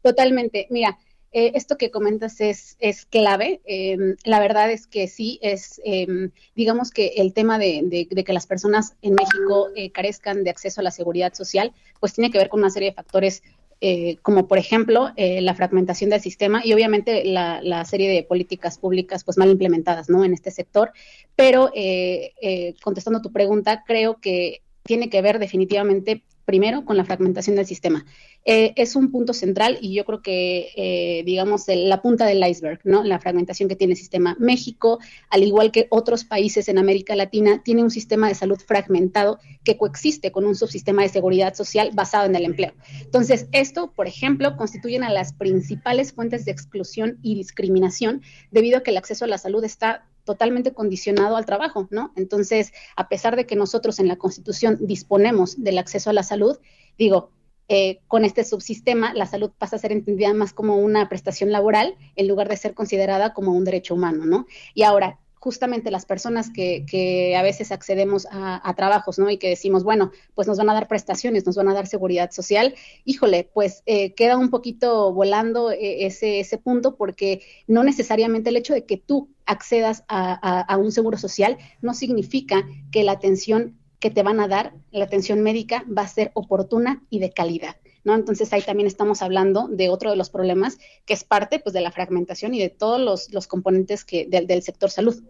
Totalmente. 0.02 0.68
Mira, 0.70 0.98
eh, 1.32 1.52
esto 1.56 1.78
que 1.78 1.92
comentas 1.92 2.40
es, 2.42 2.78
es 2.80 3.06
clave. 3.06 3.62
Em, 3.66 4.16
la 4.24 4.40
verdad 4.40 4.72
es 4.72 4.88
que 4.88 5.08
sí, 5.08 5.40
es, 5.42 5.82
em, 5.84 6.32
digamos 6.56 6.92
que 6.92 7.14
el 7.18 7.34
tema 7.34 7.60
de, 7.60 8.08
que 8.26 8.34
las 8.34 8.48
personas 8.48 8.96
en 9.02 9.16
México 9.16 9.70
eh, 9.76 9.92
carezcan 9.92 10.44
de 10.44 10.50
acceso 10.50 10.82
a 10.82 10.84
la 10.84 10.92
seguridad 10.92 11.34
social, 11.34 11.74
pues 12.00 12.14
tiene 12.14 12.32
que 12.32 12.38
ver 12.38 12.50
con 12.50 12.62
una 12.62 12.70
serie 12.70 12.90
de 12.90 12.96
factores 12.96 13.44
eh, 13.82 14.18
como 14.22 14.48
por 14.48 14.58
ejemplo 14.58 15.12
eh, 15.18 15.42
la 15.42 15.54
fragmentación 15.54 16.10
del 16.10 16.22
sistema 16.22 16.62
y 16.64 16.72
obviamente 16.72 17.26
la, 17.26 17.84
serie 17.84 18.10
de 18.10 18.24
políticas 18.24 18.78
públicas 18.78 19.26
pues 19.26 19.38
mal 19.38 19.52
implementadas 19.52 20.10
¿no? 20.10 20.24
en 20.24 20.34
este 20.34 20.50
sector. 20.50 20.92
Pero 21.36 21.72
eh, 21.76 22.74
contestando 22.82 23.22
tu 23.22 23.32
pregunta, 23.32 23.84
creo 23.86 24.16
que 24.22 24.62
tiene 24.84 25.10
que 25.10 25.22
ver 25.22 25.40
definitivamente 25.40 26.24
primero 26.46 26.86
con 26.86 26.96
la 26.96 27.06
fragmentación 27.06 27.58
del 27.58 27.66
sistema. 27.66 28.06
Eh, 28.48 28.74
es 28.76 28.96
un 28.96 29.12
punto 29.12 29.34
central 29.34 29.80
y 29.82 29.96
yo 29.96 30.06
creo 30.06 30.22
que, 30.22 30.70
eh, 30.76 31.24
digamos, 31.26 31.64
la 31.68 32.04
punta 32.04 32.28
del 32.28 32.48
iceberg, 32.48 32.80
¿no? 32.84 33.04
La 33.04 33.20
fragmentación 33.20 33.68
que 33.68 33.76
tiene 33.76 33.94
el 33.94 33.98
sistema. 33.98 34.36
México, 34.40 35.00
al 35.32 35.44
igual 35.44 35.72
que 35.72 35.88
otros 35.90 36.26
países 36.26 36.70
en 36.70 36.78
América 36.78 37.16
Latina, 37.16 37.64
tiene 37.64 37.82
un 37.82 37.90
sistema 37.90 38.28
de 38.28 38.36
salud 38.36 38.60
fragmentado 38.60 39.40
que 39.64 39.78
coexiste 39.78 40.32
con 40.32 40.46
un 40.46 40.54
subsistema 40.54 41.02
de 41.02 41.10
seguridad 41.10 41.56
social 41.56 41.90
basado 41.94 42.28
en 42.28 42.36
el 42.36 42.46
empleo. 42.46 42.74
Entonces, 43.02 43.48
esto, 43.52 43.92
por 43.96 44.08
ejemplo, 44.08 44.56
constituyen 44.58 45.04
a 45.04 45.10
las 45.10 45.34
principales 45.34 46.14
fuentes 46.14 46.46
de 46.46 46.52
exclusión 46.52 47.18
y 47.24 47.34
discriminación 47.34 48.22
debido 48.52 48.78
a 48.78 48.84
que 48.84 48.92
el 48.92 48.98
acceso 48.98 49.26
a 49.26 49.28
la 49.28 49.40
salud 49.40 49.64
está 49.64 50.06
totalmente 50.24 50.74
condicionado 50.74 51.36
al 51.36 51.46
trabajo, 51.46 51.88
¿no? 51.90 52.12
Entonces, 52.16 52.74
a 52.96 53.08
pesar 53.10 53.36
de 53.36 53.48
que 53.48 53.56
nosotros 53.56 54.00
en 54.00 54.08
la 54.08 54.18
Constitución 54.18 54.78
disponemos 54.82 55.64
del 55.64 55.80
acceso 55.80 56.12
a 56.12 56.14
la 56.14 56.24
salud, 56.24 56.58
digo, 56.98 57.32
eh, 57.68 58.00
con 58.08 58.26
este 58.26 58.44
subsistema 58.44 59.14
la 59.14 59.26
salud 59.26 59.52
pasa 59.58 59.76
a 59.76 59.80
ser 59.80 59.92
entendida 59.92 60.34
más 60.34 60.54
como 60.54 60.78
una 60.78 61.10
prestación 61.10 61.52
laboral 61.52 61.96
en 62.16 62.28
lugar 62.28 62.48
de 62.48 62.58
ser 62.58 62.74
considerada 62.74 63.34
como 63.34 63.54
un 63.54 63.64
derecho 63.64 63.96
humano, 63.96 64.26
¿no? 64.26 64.46
Y 64.74 64.84
ahora, 64.84 65.20
justamente 65.46 65.92
las 65.92 66.08
personas 66.08 66.50
que, 66.50 67.36
a 67.38 67.44
veces 67.44 67.72
accedemos 67.72 68.28
a, 68.32 68.74
trabajos, 68.76 69.20
¿no? 69.20 69.30
Y 69.30 69.38
que 69.38 69.50
decimos, 69.50 69.84
bueno, 69.84 70.12
pues 70.34 70.48
nos 70.48 70.58
van 70.58 70.72
a 70.72 70.74
dar 70.74 70.88
prestaciones, 70.88 71.46
nos 71.46 71.56
van 71.56 71.68
a 71.68 71.74
dar 71.76 71.86
seguridad 71.86 72.32
social, 72.32 72.74
híjole, 73.04 73.48
pues 73.54 73.84
eh, 73.86 74.16
queda 74.16 74.38
un 74.38 74.50
poquito 74.50 75.14
volando 75.14 75.72
eh, 75.72 76.08
ese 76.08 76.58
punto 76.58 76.96
porque 76.96 77.44
no 77.68 77.84
necesariamente 77.84 78.50
el 78.50 78.58
hecho 78.58 78.74
de 78.74 78.86
que 78.86 78.98
tú 78.98 79.30
accedas 79.46 80.04
a, 80.08 80.78
un 80.80 80.92
seguro 80.92 81.18
social 81.18 81.58
no 81.80 81.94
significa 81.94 82.68
que 82.92 83.04
la 83.04 83.12
atención 83.12 83.78
que 84.00 84.12
te 84.12 84.24
van 84.24 84.40
a 84.40 84.48
dar, 84.48 84.74
la 84.92 85.06
atención 85.06 85.42
médica, 85.42 85.86
va 85.86 86.04
a 86.04 86.08
ser 86.08 86.32
oportuna 86.34 87.02
y 87.10 87.20
de 87.20 87.32
calidad. 87.32 87.76
¿no? 88.04 88.14
Entonces 88.16 88.54
ahí 88.54 88.62
también 88.62 88.88
estamos 88.88 89.22
hablando 89.22 89.68
de 89.68 89.90
otro 89.90 90.12
de 90.12 90.16
los 90.16 90.30
problemas 90.30 90.78
que 91.06 91.14
es 91.14 91.24
parte 91.24 91.60
pues, 91.60 91.74
de 91.74 91.82
la 91.82 91.92
fragmentación 91.92 92.54
y 92.54 92.60
de 92.60 92.70
todos 92.70 93.30
los, 93.32 93.48
componentes 93.48 94.06
que, 94.06 94.28
del, 94.28 94.62
sector 94.62 94.90
salud. 94.90 95.22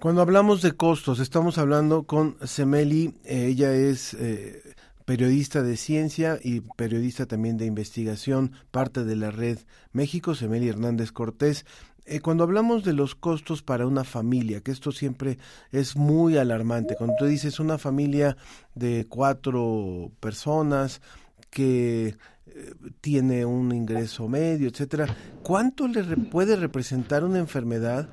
Cuando 0.00 0.22
hablamos 0.22 0.62
de 0.62 0.72
costos, 0.72 1.18
estamos 1.18 1.58
hablando 1.58 2.04
con 2.04 2.36
Semeli, 2.44 3.14
eh, 3.24 3.46
ella 3.48 3.72
es 3.72 4.14
eh, 4.14 4.62
periodista 5.04 5.62
de 5.62 5.76
ciencia 5.76 6.38
y 6.42 6.60
periodista 6.60 7.26
también 7.26 7.56
de 7.56 7.66
investigación, 7.66 8.52
parte 8.70 9.04
de 9.04 9.16
la 9.16 9.30
red 9.30 9.58
México, 9.92 10.34
Semeli 10.34 10.68
Hernández 10.68 11.12
Cortés. 11.12 11.66
Eh, 12.06 12.20
cuando 12.20 12.44
hablamos 12.44 12.84
de 12.84 12.92
los 12.92 13.14
costos 13.14 13.62
para 13.62 13.86
una 13.86 14.04
familia, 14.04 14.60
que 14.60 14.70
esto 14.70 14.92
siempre 14.92 15.38
es 15.72 15.96
muy 15.96 16.36
alarmante, 16.36 16.96
cuando 16.96 17.16
tú 17.18 17.24
dices 17.24 17.60
una 17.60 17.78
familia 17.78 18.36
de 18.74 19.06
cuatro 19.08 20.12
personas 20.20 21.00
que 21.48 22.08
eh, 22.08 22.74
tiene 23.00 23.46
un 23.46 23.72
ingreso 23.72 24.28
medio, 24.28 24.68
etcétera, 24.68 25.16
¿cuánto 25.42 25.88
le 25.88 26.02
puede 26.16 26.56
representar 26.56 27.24
una 27.24 27.38
enfermedad 27.38 28.08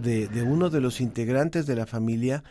de, 0.00 0.28
de 0.28 0.42
uno 0.42 0.70
de 0.70 0.80
los 0.80 1.02
integrantes 1.02 1.66
de 1.66 1.76
la 1.76 1.84
familia? 1.84 2.42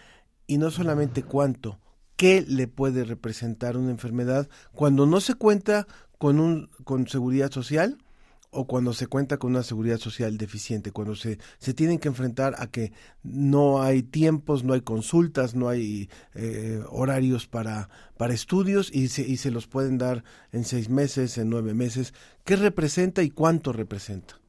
Y 0.46 0.60
no 0.60 0.70
solamente 0.70 1.24
cuánto, 1.24 1.80
¿qué 2.16 2.46
le 2.48 2.68
puede 2.68 3.06
representar 3.06 3.76
una 3.76 3.90
enfermedad 3.90 4.48
cuando 4.72 5.08
no 5.08 5.20
se 5.20 5.34
cuenta 5.34 5.88
con 6.20 6.40
un 6.40 6.70
con 6.84 7.08
seguridad 7.08 7.52
social 7.52 7.98
o 8.56 8.66
cuando 8.66 8.94
se 8.94 9.08
cuenta 9.08 9.38
con 9.38 9.52
una 9.52 9.64
seguridad 9.64 9.98
social 9.98 10.38
deficiente, 10.38 10.92
cuando 10.92 11.16
se, 11.16 11.38
se 11.60 11.74
tienen 11.74 12.00
que 12.00 12.08
enfrentar 12.08 12.56
a 12.58 12.68
que 12.68 12.94
no 13.24 13.82
hay 13.82 14.02
tiempos, 14.02 14.64
no 14.64 14.74
hay 14.74 14.82
consultas, 14.82 15.56
no 15.56 15.70
hay 15.70 16.10
eh, 16.34 16.82
horarios 16.90 17.48
para, 17.48 17.90
para 18.18 18.34
estudios 18.34 18.90
y 18.94 19.10
se, 19.10 19.22
y 19.22 19.38
se 19.38 19.52
los 19.52 19.68
pueden 19.68 19.98
dar 19.98 20.24
en 20.52 20.64
seis 20.64 20.90
meses, 20.90 21.38
en 21.38 21.50
nueve 21.50 21.74
meses. 21.74 22.14
¿Qué 22.44 22.56
representa 22.56 23.24
y 23.24 23.30
cuánto 23.30 23.74
representa? 23.74 24.40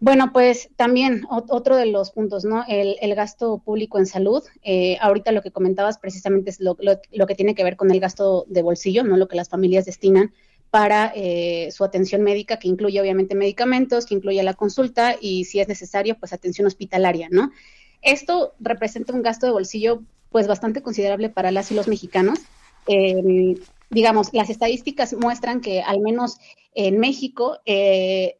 Bueno, 0.00 0.32
pues 0.32 0.68
también 0.74 1.22
otro 1.30 1.76
de 1.76 1.86
los 1.86 2.10
puntos, 2.10 2.44
¿no? 2.44 2.64
El, 2.66 3.14
gasto 3.14 3.58
público 3.58 3.98
en 3.98 4.06
salud. 4.06 4.42
Eh, 4.64 4.96
ahorita 5.00 5.30
lo 5.30 5.42
que 5.42 5.52
comentabas 5.52 5.98
precisamente 5.98 6.50
es 6.50 6.58
lo, 6.58 6.76
lo, 6.80 7.26
que 7.28 7.36
tiene 7.36 7.54
que 7.54 7.62
ver 7.62 7.76
con 7.76 7.88
el 7.92 8.00
gasto 8.00 8.44
de 8.48 8.62
bolsillo, 8.62 9.04
¿no? 9.04 9.16
Lo 9.16 9.28
que 9.28 9.36
las 9.36 9.48
familias 9.48 9.84
destinan 9.84 10.32
para 10.72 11.12
eh, 11.14 11.68
su 11.70 11.84
atención 11.84 12.22
médica, 12.22 12.58
que 12.58 12.66
incluye 12.66 12.98
obviamente 12.98 13.34
medicamentos, 13.34 14.06
que 14.06 14.14
incluye 14.14 14.42
la 14.42 14.54
consulta 14.54 15.16
y 15.20 15.44
si 15.44 15.60
es 15.60 15.68
necesario, 15.68 16.16
pues 16.18 16.32
atención 16.32 16.66
hospitalaria, 16.66 17.28
¿no? 17.30 17.52
Esto 18.00 18.54
representa 18.58 19.12
un 19.12 19.20
gasto 19.20 19.44
de 19.44 19.52
bolsillo 19.52 20.02
pues 20.30 20.48
bastante 20.48 20.80
considerable 20.80 21.28
para 21.28 21.50
las 21.50 21.70
y 21.70 21.74
los 21.74 21.88
mexicanos. 21.88 22.38
Em, 22.86 23.56
digamos, 23.90 24.32
las 24.32 24.48
estadísticas 24.48 25.12
muestran 25.12 25.60
que 25.60 25.82
al 25.82 26.00
menos 26.00 26.38
en 26.74 26.98
México 26.98 27.58
eh, 27.66 28.38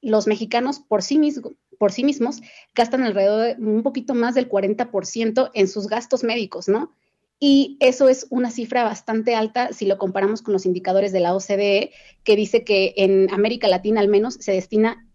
los 0.00 0.28
mexicanos 0.28 0.78
por 0.78 1.02
sí, 1.02 1.18
mismos, 1.18 1.54
por 1.80 1.90
sí 1.90 2.04
mismos 2.04 2.42
gastan 2.76 3.02
alrededor 3.02 3.56
de 3.56 3.60
un 3.60 3.82
poquito 3.82 4.14
más 4.14 4.36
del 4.36 4.48
40% 4.48 5.50
en 5.52 5.66
sus 5.66 5.88
gastos 5.88 6.22
médicos, 6.22 6.68
¿no? 6.68 6.92
Y 7.38 7.76
eso 7.80 8.08
es 8.08 8.26
una 8.30 8.50
cifra 8.50 8.84
bastante 8.84 9.34
alta 9.34 9.72
si 9.72 9.84
lo 9.84 9.98
comparamos 9.98 10.40
con 10.40 10.52
los 10.52 10.64
indicadores 10.64 11.12
de 11.12 11.20
la 11.20 11.34
OCDE, 11.34 11.92
que 12.24 12.36
dice 12.36 12.64
que 12.64 12.94
en 12.96 13.32
América 13.32 13.68
Latina 13.68 14.00
al 14.00 14.08
menos 14.08 14.34
se 14.40 14.52
destina, 14.52 15.06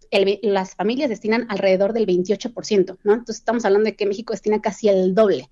las 0.41 0.75
familias 0.75 1.09
destinan 1.09 1.47
alrededor 1.49 1.93
del 1.93 2.05
28%, 2.05 2.97
¿no? 3.03 3.13
Entonces 3.13 3.37
estamos 3.37 3.65
hablando 3.65 3.85
de 3.89 3.95
que 3.95 4.05
México 4.05 4.33
destina 4.33 4.61
casi 4.61 4.89
el 4.89 5.15
doble. 5.15 5.49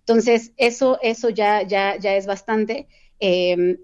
Entonces, 0.00 0.52
eso, 0.56 0.98
eso 1.02 1.28
ya, 1.28 1.62
ya, 1.62 1.96
ya 1.96 2.16
es 2.16 2.26
bastante. 2.26 2.88
Em, 3.20 3.78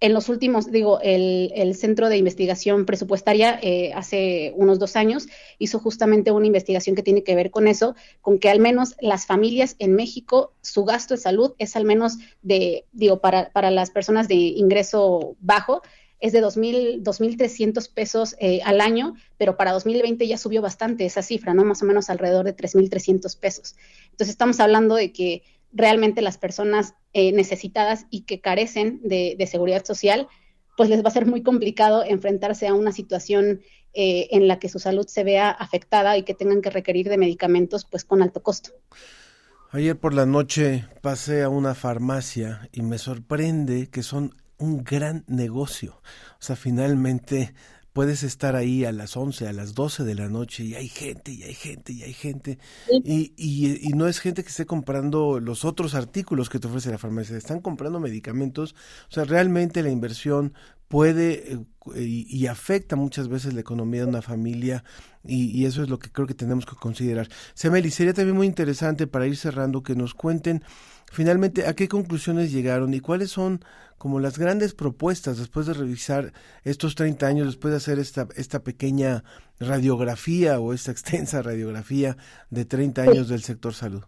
en 0.00 0.12
los 0.12 0.28
últimos, 0.28 0.70
digo, 0.70 1.00
el, 1.02 1.74
Centro 1.74 2.08
de 2.08 2.18
Investigación 2.18 2.84
Presupuestaria 2.84 3.58
eh, 3.62 3.92
hace 3.94 4.52
unos 4.56 4.78
dos 4.78 4.94
años 4.94 5.26
hizo 5.58 5.78
justamente 5.78 6.30
una 6.30 6.46
investigación 6.46 6.94
que 6.94 7.02
tiene 7.02 7.22
que 7.22 7.34
ver 7.34 7.50
con 7.50 7.66
eso, 7.66 7.94
con 8.20 8.38
que 8.38 8.50
al 8.50 8.60
menos 8.60 8.94
las 9.00 9.26
familias 9.26 9.74
en 9.78 9.94
México, 9.94 10.52
su 10.60 10.84
gasto 10.84 11.14
de 11.14 11.20
salud 11.20 11.54
es 11.58 11.76
al 11.76 11.84
menos 11.84 12.18
de, 12.42 12.84
digo, 12.92 13.20
para, 13.20 13.50
para 13.50 13.70
las 13.70 13.90
personas 13.90 14.28
de 14.28 14.34
ingreso 14.34 15.36
bajo, 15.40 15.82
es 16.20 16.32
de 16.32 16.42
2.300 16.42 17.92
pesos 17.92 18.36
eh, 18.38 18.60
al 18.64 18.80
año, 18.80 19.14
pero 19.38 19.56
para 19.56 19.72
2020 19.72 20.26
ya 20.26 20.38
subió 20.38 20.62
bastante 20.62 21.04
esa 21.04 21.22
cifra, 21.22 21.54
¿no? 21.54 21.64
Más 21.64 21.82
o 21.82 21.86
menos 21.86 22.08
alrededor 22.10 22.44
de 22.44 22.56
3.300 22.56 23.38
pesos. 23.38 23.76
Entonces 24.04 24.30
estamos 24.30 24.60
hablando 24.60 24.94
de 24.94 25.12
que 25.12 25.42
realmente 25.72 26.22
las 26.22 26.38
personas 26.38 26.94
eh, 27.18 27.32
necesitadas 27.32 28.04
y 28.10 28.24
que 28.24 28.42
carecen 28.42 29.00
de, 29.02 29.42
seguridad 29.50 29.86
social, 29.86 30.28
pues 30.76 30.90
les 30.90 31.02
va 31.02 31.08
a 31.08 31.10
ser 31.10 31.24
muy 31.24 31.42
complicado 31.42 32.04
enfrentarse 32.04 32.66
a 32.66 32.74
una 32.74 32.92
situación 32.92 33.62
eh, 33.94 34.28
en 34.32 34.46
la 34.46 34.58
que 34.58 34.68
su 34.68 34.78
salud 34.78 35.06
se 35.06 35.24
vea 35.24 35.48
afectada 35.48 36.18
y 36.18 36.24
que 36.24 36.34
tengan 36.34 36.60
que 36.60 36.68
requerir 36.68 37.08
de 37.08 37.16
medicamentos 37.16 37.86
pues 37.86 38.04
con 38.04 38.20
alto 38.20 38.42
costo. 38.42 38.72
Ayer 39.70 39.98
por 39.98 40.12
la 40.12 40.26
noche 40.26 40.84
pasé 41.00 41.42
a 41.42 41.48
una 41.48 41.74
farmacia 41.74 42.68
y 42.70 42.82
me 42.82 42.98
sorprende 42.98 43.86
que 43.86 44.02
son 44.02 44.34
un 44.58 44.84
gran 44.84 45.24
negocio. 45.26 46.02
O 46.32 46.42
sea, 46.42 46.54
finalmente 46.54 47.54
puedes 47.96 48.24
estar 48.24 48.56
ahí 48.56 48.84
a 48.84 48.92
las 48.92 49.16
11, 49.16 49.48
a 49.48 49.54
las 49.54 49.74
12 49.74 50.04
de 50.04 50.14
la 50.14 50.28
noche 50.28 50.64
y 50.64 50.74
hay 50.74 50.86
gente 50.86 51.32
y 51.32 51.44
hay 51.44 51.54
gente 51.54 51.94
y 51.94 52.02
hay 52.02 52.12
gente. 52.12 52.58
Y, 52.90 53.32
y, 53.38 53.88
no 53.94 54.06
es 54.06 54.20
gente 54.20 54.42
que 54.42 54.50
esté 54.50 54.66
comprando 54.66 55.40
los 55.40 55.64
otros 55.64 55.94
artículos 55.94 56.50
que 56.50 56.58
te 56.58 56.66
ofrece 56.66 56.90
la 56.90 56.98
farmacia, 56.98 57.34
están 57.38 57.62
comprando 57.62 57.98
medicamentos. 57.98 58.74
O 59.08 59.14
sea, 59.14 59.24
realmente 59.24 59.82
la 59.82 59.88
inversión 59.88 60.52
puede 60.88 61.54
eh, 61.94 62.02
y, 62.02 62.46
afecta 62.48 62.96
muchas 62.96 63.28
veces 63.28 63.54
la 63.54 63.60
economía 63.60 64.02
de 64.02 64.08
una 64.08 64.20
familia 64.20 64.84
y, 65.24 65.64
eso 65.64 65.82
es 65.82 65.88
lo 65.88 65.98
que 65.98 66.12
creo 66.12 66.26
que 66.26 66.34
tenemos 66.34 66.66
que 66.66 66.76
considerar. 66.76 67.30
Semeli, 67.54 67.90
sería 67.90 68.12
también 68.12 68.36
muy 68.36 68.46
interesante 68.46 69.06
para 69.06 69.26
ir 69.26 69.38
cerrando 69.38 69.82
que 69.82 69.94
nos 69.94 70.12
cuenten 70.12 70.62
finalmente 71.10 71.66
a 71.66 71.74
qué 71.74 71.88
conclusiones 71.88 72.52
llegaron 72.52 72.94
y 72.94 73.00
cuáles 73.00 73.30
son 73.30 73.60
como 73.98 74.20
las 74.20 74.38
grandes 74.38 74.74
propuestas 74.74 75.38
después 75.38 75.66
de 75.66 75.74
revisar 75.74 76.32
estos 76.64 76.94
30 76.94 77.26
años, 77.26 77.46
después 77.46 77.72
de 77.72 77.78
hacer 77.78 77.98
esta, 77.98 78.28
esta 78.36 78.62
pequeña 78.62 79.24
radiografía 79.58 80.60
o 80.60 80.72
esta 80.72 80.90
extensa 80.92 81.42
radiografía 81.42 82.16
de 82.50 82.64
30 82.64 83.02
años 83.02 83.28
del 83.28 83.42
sector 83.42 83.74
salud. 83.74 84.04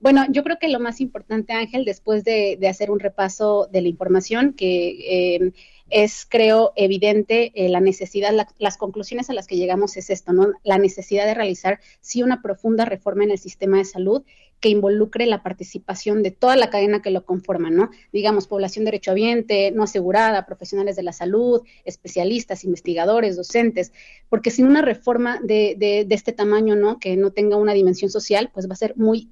Bueno, 0.00 0.24
yo 0.30 0.42
creo 0.42 0.56
que 0.58 0.68
lo 0.68 0.80
más 0.80 1.02
importante, 1.02 1.52
Ángel, 1.52 1.84
después 1.84 2.24
de, 2.24 2.58
hacer 2.66 2.90
un 2.90 3.00
repaso 3.00 3.68
de 3.70 3.82
la 3.82 3.88
información, 3.88 4.54
que 4.54 5.34
eh, 5.36 5.52
es, 5.90 6.26
creo, 6.26 6.72
evidente 6.74 7.52
eh, 7.54 7.68
la 7.68 7.80
necesidad, 7.80 8.32
las 8.58 8.78
conclusiones 8.78 9.28
a 9.28 9.34
las 9.34 9.46
que 9.46 9.56
llegamos 9.56 9.98
es 9.98 10.08
esto, 10.08 10.32
¿no? 10.32 10.54
La 10.62 10.78
necesidad 10.78 11.26
de 11.26 11.34
realizar, 11.34 11.80
sí, 12.00 12.22
una 12.22 12.40
profunda 12.40 12.86
reforma 12.86 13.24
en 13.24 13.32
el 13.32 13.38
sistema 13.38 13.76
de 13.76 13.84
salud 13.84 14.24
que 14.60 14.68
involucre 14.68 15.26
la 15.26 15.42
participación 15.42 16.22
de 16.22 16.30
toda 16.30 16.54
la 16.56 16.70
cadena 16.70 17.02
que 17.02 17.10
lo 17.10 17.24
conforma, 17.24 17.70
¿no? 17.70 17.90
Digamos, 18.12 18.46
población 18.46 18.84
derechohabiente, 18.84 19.70
no 19.72 19.84
asegurada, 19.84 20.46
profesionales 20.46 20.96
de 20.96 21.02
la 21.02 21.12
salud, 21.12 21.62
especialistas, 21.84 22.64
investigadores, 22.64 23.36
docentes, 23.36 23.92
porque 24.28 24.50
sin 24.50 24.66
una 24.66 24.82
reforma 24.82 25.40
de, 25.42 25.74
de, 25.78 26.04
de 26.04 26.14
este 26.14 26.32
tamaño, 26.32 26.76
¿no? 26.76 26.98
Que 26.98 27.16
no 27.16 27.32
tenga 27.32 27.56
una 27.56 27.72
dimensión 27.72 28.10
social, 28.10 28.50
pues 28.52 28.68
va 28.68 28.74
a 28.74 28.76
ser 28.76 28.96
muy 28.96 29.30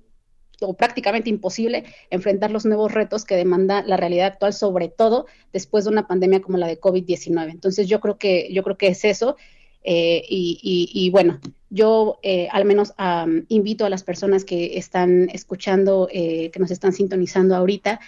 o 0.61 0.75
prácticamente 0.75 1.31
imposible 1.31 1.85
enfrentar 2.11 2.51
los 2.51 2.65
nuevos 2.65 2.93
retos 2.93 3.25
que 3.25 3.37
demanda 3.37 3.83
la 3.83 3.97
realidad 3.97 4.27
actual, 4.27 4.53
sobre 4.53 4.89
todo 4.89 5.27
después 5.53 5.85
de 5.85 5.91
una 5.91 6.07
pandemia 6.07 6.41
como 6.41 6.59
la 6.59 6.67
de 6.67 6.81
COVID-19. 6.81 7.51
Entonces 7.51 7.87
yo 7.87 8.01
creo 8.01 8.19
que, 8.19 8.53
yo 8.53 8.63
creo 8.63 8.77
que 8.77 8.89
es 8.89 9.05
eso. 9.05 9.37
Eh, 9.83 10.25
y, 10.29 11.11
bueno, 11.11 11.41
yo 11.71 12.19
eh, 12.23 12.49
al 12.51 12.65
menos 12.65 12.93
invito 13.49 13.85
a 13.85 13.91
las 13.91 14.03
personas 14.03 14.45
que 14.45 14.79
están 14.79 15.29
escuchando, 15.31 16.09
eh, 16.13 16.51
que 16.51 16.61
nos 16.61 16.71
están 16.71 16.93
sintonizando 16.93 17.55
ahorita, 17.57 18.01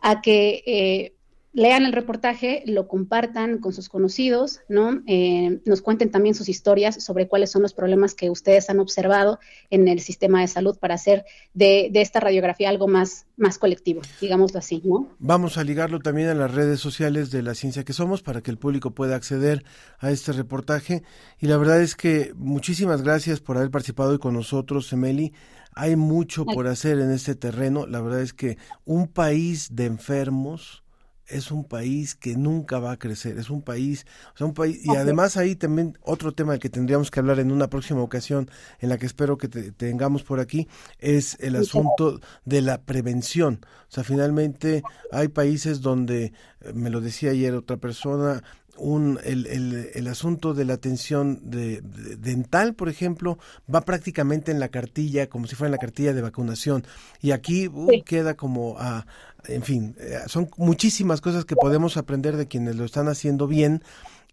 a 0.00 0.20
que 0.20 1.14
lean 1.52 1.84
el 1.84 1.92
reportaje, 1.92 2.62
lo 2.66 2.88
compartan 2.88 3.58
con 3.58 3.72
sus 3.72 3.88
conocidos, 3.88 4.60
¿no? 4.68 5.02
Eh, 5.06 5.60
nos 5.66 5.82
cuenten 5.82 6.10
también 6.10 6.34
sus 6.34 6.48
historias 6.48 7.04
sobre 7.04 7.28
cuáles 7.28 7.50
son 7.50 7.62
los 7.62 7.74
problemas 7.74 8.14
que 8.14 8.30
ustedes 8.30 8.70
han 8.70 8.80
observado 8.80 9.38
en 9.70 9.86
el 9.86 10.00
sistema 10.00 10.40
de 10.40 10.48
salud 10.48 10.78
para 10.78 10.94
hacer 10.94 11.24
de, 11.52 11.90
esta 11.94 12.20
radiografía 12.20 12.70
algo 12.70 12.88
más, 12.88 13.26
más 13.36 13.58
colectivo, 13.58 14.00
digámoslo 14.20 14.58
así, 14.58 14.82
¿no? 14.84 15.08
Vamos 15.18 15.58
a 15.58 15.64
ligarlo 15.64 15.98
también 15.98 16.28
a 16.28 16.34
las 16.34 16.52
redes 16.54 16.80
sociales 16.80 17.30
de 17.30 17.42
la 17.42 17.54
ciencia 17.54 17.84
que 17.84 17.92
somos 17.92 18.22
para 18.22 18.40
que 18.40 18.50
el 18.50 18.58
público 18.58 18.92
pueda 18.92 19.14
acceder 19.14 19.64
a 19.98 20.10
este 20.10 20.32
reportaje. 20.32 21.02
Y 21.38 21.46
la 21.46 21.58
verdad 21.58 21.82
es 21.82 21.96
que 21.96 22.32
muchísimas 22.34 23.02
gracias 23.02 23.40
por 23.40 23.58
haber 23.58 23.70
participado 23.70 24.10
hoy 24.10 24.18
con 24.18 24.34
nosotros, 24.34 24.90
Emeli. 24.92 25.32
Hay 25.74 25.96
mucho 25.96 26.44
por 26.44 26.66
hacer 26.66 26.98
en 26.98 27.10
este 27.10 27.34
terreno. 27.34 27.86
La 27.86 28.00
verdad 28.00 28.20
es 28.20 28.32
que 28.32 28.58
un 28.84 29.08
país 29.08 29.74
de 29.74 29.86
enfermos, 29.86 30.82
es 31.26 31.50
un 31.50 31.64
país 31.64 32.14
que 32.14 32.36
nunca 32.36 32.78
va 32.78 32.92
a 32.92 32.98
crecer, 32.98 33.38
es 33.38 33.50
un 33.50 33.62
país, 33.62 34.06
o 34.34 34.36
sea, 34.38 34.46
un 34.46 34.54
país, 34.54 34.80
y 34.84 34.90
además 34.96 35.36
ahí 35.36 35.54
también 35.54 35.98
otro 36.02 36.32
tema 36.32 36.58
que 36.58 36.68
tendríamos 36.68 37.10
que 37.10 37.20
hablar 37.20 37.38
en 37.38 37.52
una 37.52 37.68
próxima 37.68 38.02
ocasión, 38.02 38.50
en 38.80 38.88
la 38.88 38.98
que 38.98 39.06
espero 39.06 39.38
que 39.38 39.48
tengamos 39.48 40.22
por 40.22 40.40
aquí, 40.40 40.68
es 40.98 41.36
el 41.40 41.56
asunto 41.56 42.20
de 42.44 42.62
la 42.62 42.82
prevención. 42.82 43.60
O 43.88 43.94
sea, 43.94 44.04
finalmente 44.04 44.82
hay 45.10 45.28
países 45.28 45.80
donde, 45.80 46.32
eh, 46.60 46.72
me 46.74 46.90
lo 46.90 47.00
decía 47.00 47.30
ayer 47.30 47.54
otra 47.54 47.76
persona, 47.76 48.42
un, 48.76 49.18
el, 49.24 49.46
el, 49.46 49.90
el, 49.94 50.06
asunto 50.08 50.54
de 50.54 50.64
la 50.64 50.74
atención 50.74 51.40
de, 51.50 51.82
dental, 52.18 52.74
por 52.74 52.88
ejemplo, 52.88 53.38
va 53.72 53.82
prácticamente 53.82 54.50
en 54.50 54.60
la 54.60 54.68
cartilla, 54.68 55.28
como 55.28 55.46
si 55.46 55.54
fuera 55.54 55.68
en 55.68 55.72
la 55.72 55.78
cartilla 55.78 56.12
de 56.12 56.22
vacunación. 56.22 56.84
Y 57.20 57.32
aquí 57.32 57.68
uh, 57.68 58.02
queda 58.04 58.34
como 58.34 58.76
a, 58.78 59.06
en 59.46 59.62
fin, 59.62 59.96
eh, 59.98 60.18
son 60.26 60.50
muchísimas 60.56 61.20
cosas 61.20 61.44
que 61.44 61.56
podemos 61.56 61.96
aprender 61.96 62.36
de 62.36 62.48
quienes 62.48 62.76
lo 62.76 62.84
están 62.84 63.08
haciendo 63.08 63.46
bien 63.46 63.82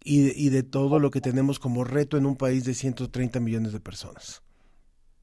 y, 0.02 0.30
y 0.42 0.48
de 0.48 0.62
todo 0.62 0.98
lo 0.98 1.10
que 1.10 1.20
tenemos 1.20 1.58
como 1.58 1.84
reto 1.84 2.16
en 2.16 2.26
un 2.26 2.36
país 2.36 2.64
de 2.64 2.74
130 2.74 3.40
millones 3.40 3.72
de 3.72 3.80
personas. 3.80 4.42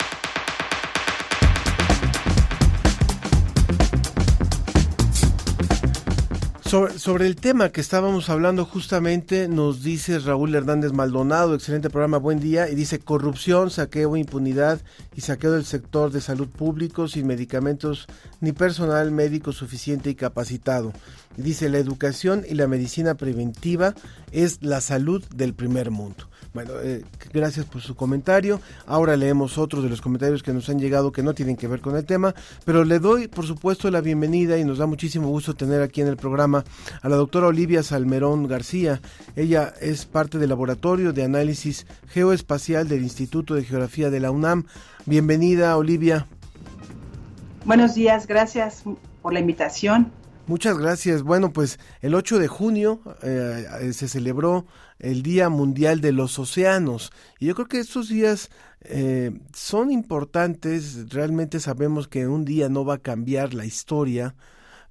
Sobre, 6.69 7.25
el 7.25 7.37
tema 7.37 7.71
que 7.71 7.81
estábamos 7.81 8.29
hablando 8.29 8.67
justamente, 8.67 9.49
nos 9.49 9.83
dice 9.83 10.19
Raúl 10.19 10.55
Hernández 10.55 10.93
Maldonado, 10.93 11.55
excelente 11.55 11.89
programa, 11.89 12.19
buen 12.19 12.41
día, 12.41 12.69
y 12.69 12.75
dice 12.75 12.99
corrupción, 12.99 13.71
saqueo, 13.71 14.19
impunidad 14.19 14.79
y 15.17 15.23
saqueo 15.23 15.53
del 15.53 15.65
sector 15.65 16.13
de 16.13 16.21
salud 16.21 16.47
público 16.47 17.09
sin 17.09 17.27
medicamentos 17.27 18.07
ni 18.43 18.53
personal 18.53 19.11
médico 19.13 19.53
suficiente 19.53 20.11
y 20.11 20.15
capacitado. 20.15 20.93
Y 21.39 21.43
dice 21.43 21.71
la 21.71 21.79
educación 21.79 22.45
y 22.47 22.53
la 22.53 22.67
medicina 22.67 23.15
preventiva 23.15 23.95
es 24.31 24.59
la 24.61 24.83
salud 24.83 25.25
del 25.35 25.55
primer 25.55 25.91
mundo. 25.91 26.29
Bueno, 26.59 26.73
eh, 26.83 27.05
gracias 27.33 27.67
por 27.67 27.83
su 27.83 27.95
comentario. 27.95 28.61
Ahora 28.85 29.17
leemos 29.17 29.59
otros 29.59 29.85
de 29.85 29.89
los 29.89 30.01
comentarios 30.01 30.43
que 30.43 30.53
nos 30.53 30.69
han 30.69 30.81
llegado 30.81 31.13
que 31.13 31.23
no 31.23 31.33
tienen 31.33 31.57
que 31.57 31.69
ver 31.69 31.81
con 31.81 31.95
el 31.95 32.05
tema, 32.05 32.35
pero 32.65 32.83
le 32.83 32.99
doy, 32.99 33.29
por 33.29 33.47
supuesto, 33.47 33.89
la 33.93 34.01
bienvenida 34.01 34.59
y 34.59 34.65
nos 34.65 34.79
da 34.79 34.87
muchísimo 34.87 35.29
gusto 35.29 35.55
tener 35.55 35.83
aquí 35.83 36.01
en 36.01 36.09
el 36.09 36.17
programa 36.17 36.65
a 37.01 37.09
la 37.09 37.15
doctora 37.15 37.47
Olivia 37.47 37.85
Salmerón 37.85 38.49
García. 38.49 39.01
Ella 39.37 39.73
es 39.81 40.05
parte 40.05 40.39
del 40.39 40.49
laboratorio 40.49 41.13
de 41.13 41.23
análisis 41.23 41.87
geoespacial 42.09 42.89
del 42.89 43.05
Instituto 43.05 43.55
de 43.55 43.63
Geografía 43.63 44.11
de 44.11 44.19
la 44.19 44.33
UNAM. 44.33 44.65
Bienvenida, 45.07 45.77
Olivia. 45.77 46.27
Buenos 47.65 47.95
días, 47.95 48.27
gracias 48.27 48.83
por 49.23 49.33
la 49.33 49.39
invitación. 49.39 50.11
Muchas 50.49 50.79
gracias. 50.79 51.23
Bueno, 51.23 51.53
pues 51.53 51.79
el 52.01 52.15
8 52.15 52.39
de 52.39 52.49
junio 52.49 53.03
eh, 53.23 53.91
se 53.93 54.09
celebró 54.09 54.65
el 54.99 55.23
Día 55.23 55.51
Mundial 55.51 56.01
de 56.01 56.13
los 56.13 56.39
Océanos 56.39 57.13
y 57.39 57.47
yo 57.47 57.55
creo 57.55 57.69
que 57.69 57.81
estos 57.81 58.09
días 58.09 58.49
eh, 58.81 59.31
son 59.53 59.91
importantes. 59.91 61.11
Realmente 61.11 61.61
sabemos 61.61 62.09
que 62.09 62.27
un 62.27 62.47
día 62.47 62.71
no 62.71 62.87
va 62.87 62.95
a 62.95 63.03
cambiar 63.03 63.53
la 63.53 63.67
historia, 63.67 64.37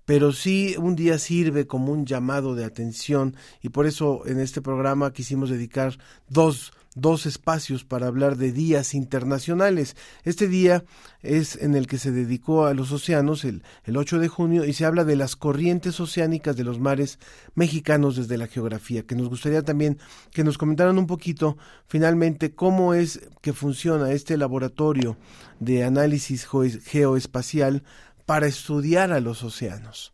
pero 0.06 0.32
sí 0.32 0.76
un 0.78 0.96
día 0.96 1.18
sirve 1.18 1.66
como 1.66 1.92
un 1.92 2.06
llamado 2.06 2.54
de 2.54 2.64
atención 2.64 3.36
y 3.64 3.70
por 3.70 3.88
eso 3.88 4.28
en 4.28 4.40
este 4.40 4.62
programa 4.62 5.12
quisimos 5.12 5.50
dedicar 5.50 5.98
dos 6.30 6.72
dos 7.00 7.26
espacios 7.26 7.84
para 7.84 8.08
hablar 8.08 8.38
de 8.38 8.52
días 8.52 8.94
internacionales. 8.94 9.96
Este 10.24 10.48
día 10.48 10.84
es 11.22 11.56
en 11.56 11.76
el 11.76 11.88
que 11.88 11.98
se 11.98 12.12
dedicó 12.12 12.66
a 12.66 12.74
los 12.74 12.92
océanos 12.92 13.46
el, 13.46 13.64
el 13.86 13.98
8 13.98 14.20
de 14.20 14.28
junio 14.28 14.66
y 14.66 14.74
se 14.74 14.86
habla 14.86 15.04
de 15.04 15.16
las 15.16 15.36
corrientes 15.36 16.00
oceánicas 16.00 16.56
de 16.56 16.64
los 16.64 16.80
mares 16.80 17.20
mexicanos 17.56 18.16
desde 18.16 18.38
la 18.38 18.48
geografía, 18.48 19.04
que 19.04 19.16
nos 19.16 19.30
gustaría 19.30 19.62
también 19.62 20.00
que 20.32 20.44
nos 20.44 20.58
comentaran 20.58 20.98
un 20.98 21.08
poquito 21.08 21.58
finalmente 21.88 22.54
cómo 22.54 22.94
es 22.94 23.22
que 23.42 23.54
funciona 23.54 24.12
este 24.12 24.38
laboratorio 24.38 25.18
de 25.60 25.84
análisis 25.84 26.48
geoespacial 26.86 27.84
para 28.26 28.48
estudiar 28.48 29.12
a 29.12 29.20
los 29.20 29.44
océanos. 29.44 30.14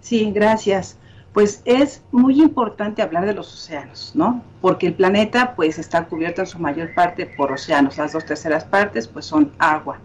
Sí, 0.00 0.30
gracias 0.32 0.98
pues 1.32 1.62
es 1.64 2.02
muy 2.12 2.42
importante 2.42 3.00
hablar 3.00 3.24
de 3.24 3.34
los 3.34 3.52
océanos, 3.52 4.12
¿no? 4.14 4.42
Porque 4.60 4.88
el 4.88 4.94
planeta 4.94 5.54
pues 5.56 5.78
está 5.78 6.04
cubierto 6.04 6.42
en 6.42 6.46
su 6.46 6.58
mayor 6.58 6.92
parte 6.94 7.26
por 7.26 7.52
océanos, 7.52 7.96
las 7.96 8.12
dos 8.12 8.26
terceras 8.26 8.64
partes 8.64 9.08
pues 9.08 9.24
son 9.24 9.52
agua. 9.58 9.98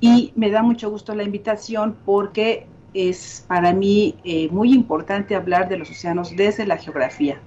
Y 0.00 0.32
me 0.36 0.50
da 0.50 0.62
mucho 0.62 0.88
gusto 0.90 1.14
la 1.14 1.24
invitación 1.24 1.96
porque 2.04 2.66
es 2.94 3.44
para 3.48 3.72
mí 3.72 4.16
eh, 4.24 4.48
muy 4.50 4.72
importante 4.72 5.34
hablar 5.34 5.68
de 5.68 5.76
los 5.76 5.90
océanos 5.90 6.34
desde 6.36 6.66
la 6.66 6.76
geografía, 6.76 7.38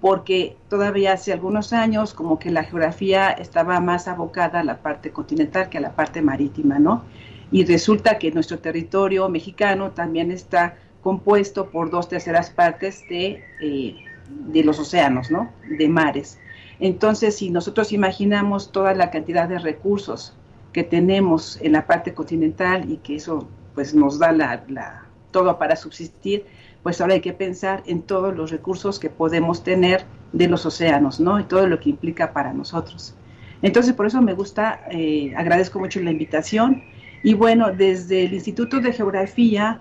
porque 0.00 0.56
todavía 0.68 1.12
hace 1.12 1.32
algunos 1.32 1.72
años 1.72 2.14
como 2.14 2.38
que 2.38 2.50
la 2.50 2.64
geografía 2.64 3.30
estaba 3.30 3.80
más 3.80 4.06
abocada 4.06 4.60
a 4.60 4.64
la 4.64 4.78
parte 4.78 5.10
continental 5.10 5.68
que 5.68 5.78
a 5.78 5.82
la 5.82 5.92
parte 5.92 6.22
marítima, 6.22 6.78
¿no? 6.78 7.02
Y 7.50 7.64
resulta 7.64 8.18
que 8.18 8.30
nuestro 8.30 8.60
territorio 8.60 9.28
mexicano 9.28 9.90
también 9.90 10.30
está 10.30 10.76
compuesto 11.02 11.70
por 11.70 11.90
dos 11.90 12.08
terceras 12.08 12.50
partes 12.50 13.04
de, 13.08 13.44
eh, 13.60 13.96
de 14.28 14.64
los 14.64 14.78
océanos, 14.78 15.30
¿no? 15.30 15.50
De 15.78 15.88
mares. 15.88 16.38
Entonces, 16.80 17.36
si 17.36 17.50
nosotros 17.50 17.92
imaginamos 17.92 18.72
toda 18.72 18.94
la 18.94 19.10
cantidad 19.10 19.48
de 19.48 19.58
recursos 19.58 20.34
que 20.72 20.84
tenemos 20.84 21.60
en 21.60 21.72
la 21.72 21.86
parte 21.86 22.14
continental 22.14 22.90
y 22.90 22.96
que 22.98 23.16
eso 23.16 23.48
pues 23.74 23.94
nos 23.94 24.18
da 24.18 24.32
la, 24.32 24.64
la, 24.68 25.06
todo 25.30 25.58
para 25.58 25.76
subsistir, 25.76 26.44
pues 26.82 27.00
ahora 27.00 27.14
hay 27.14 27.20
que 27.20 27.32
pensar 27.32 27.82
en 27.86 28.02
todos 28.02 28.34
los 28.34 28.50
recursos 28.50 28.98
que 28.98 29.10
podemos 29.10 29.62
tener 29.62 30.04
de 30.32 30.48
los 30.48 30.66
océanos, 30.66 31.20
¿no? 31.20 31.38
Y 31.38 31.44
todo 31.44 31.66
lo 31.66 31.78
que 31.78 31.90
implica 31.90 32.32
para 32.32 32.52
nosotros. 32.52 33.14
Entonces, 33.60 33.92
por 33.94 34.06
eso 34.06 34.20
me 34.20 34.34
gusta, 34.34 34.80
eh, 34.90 35.32
agradezco 35.36 35.78
mucho 35.78 36.00
la 36.00 36.10
invitación. 36.10 36.82
Y 37.22 37.34
bueno, 37.34 37.70
desde 37.72 38.24
el 38.24 38.34
Instituto 38.34 38.80
de 38.80 38.92
Geografía 38.92 39.80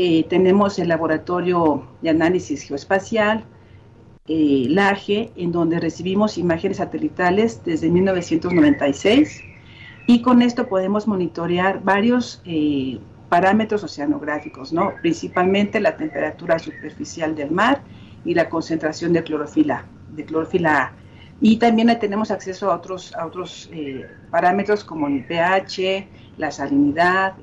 eh, 0.00 0.22
tenemos 0.28 0.78
el 0.78 0.86
laboratorio 0.86 1.82
de 2.02 2.10
análisis 2.10 2.62
geoespacial, 2.62 3.42
eh, 4.28 4.66
LAGE, 4.68 5.32
en 5.34 5.50
donde 5.50 5.80
recibimos 5.80 6.38
imágenes 6.38 6.76
satelitales 6.76 7.64
desde 7.64 7.90
1996 7.90 9.42
y 10.06 10.22
con 10.22 10.40
esto 10.40 10.68
podemos 10.68 11.08
monitorear 11.08 11.82
varios 11.82 12.40
eh, 12.44 13.00
parámetros 13.28 13.82
oceanográficos, 13.82 14.72
¿no? 14.72 14.92
principalmente 15.02 15.80
la 15.80 15.96
temperatura 15.96 16.60
superficial 16.60 17.34
del 17.34 17.50
mar 17.50 17.82
y 18.24 18.34
la 18.34 18.48
concentración 18.48 19.12
de 19.12 19.24
clorofila, 19.24 19.84
de 20.14 20.24
clorofila 20.24 20.80
A. 20.80 20.92
Y 21.40 21.56
también 21.56 21.98
tenemos 21.98 22.30
acceso 22.30 22.70
a 22.70 22.76
otros, 22.76 23.16
a 23.16 23.26
otros 23.26 23.68
parámetros 24.30 24.84
como 24.84 25.08
el 25.08 25.24
pH, 25.24 26.06
la 26.36 26.52
salinidad, 26.52 27.34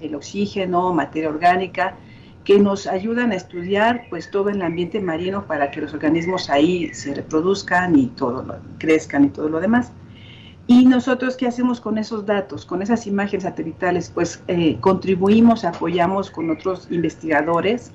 el 0.00 0.14
oxígeno, 0.14 0.92
materia 0.92 1.28
orgánica, 1.28 1.96
que 2.44 2.58
nos 2.58 2.86
ayudan 2.86 3.32
a 3.32 3.34
estudiar 3.34 4.06
pues 4.08 4.30
todo 4.30 4.48
el 4.48 4.62
ambiente 4.62 5.00
marino 5.00 5.46
para 5.46 5.70
que 5.70 5.82
los 5.82 5.92
organismos 5.92 6.48
ahí 6.48 6.92
se 6.94 7.14
reproduzcan 7.14 7.98
y 7.98 8.06
todo 8.06 8.42
lo, 8.42 8.56
crezcan 8.78 9.24
y 9.24 9.28
todo 9.28 9.48
lo 9.48 9.60
demás. 9.60 9.92
Y 10.66 10.86
nosotros, 10.86 11.36
¿qué 11.36 11.46
hacemos 11.46 11.80
con 11.80 11.98
esos 11.98 12.26
datos, 12.26 12.64
con 12.64 12.82
esas 12.82 13.06
imágenes 13.06 13.44
satelitales? 13.44 14.10
Pues 14.14 14.42
eh, 14.48 14.78
contribuimos, 14.80 15.64
apoyamos 15.64 16.30
con 16.30 16.50
otros 16.50 16.88
investigadores 16.90 17.92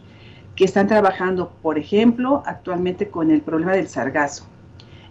que 0.56 0.66
están 0.66 0.88
trabajando, 0.88 1.52
por 1.62 1.78
ejemplo, 1.78 2.44
actualmente 2.46 3.10
con 3.10 3.32
el 3.32 3.42
problema 3.42 3.74
del 3.74 3.88
sargazo. 3.88 4.46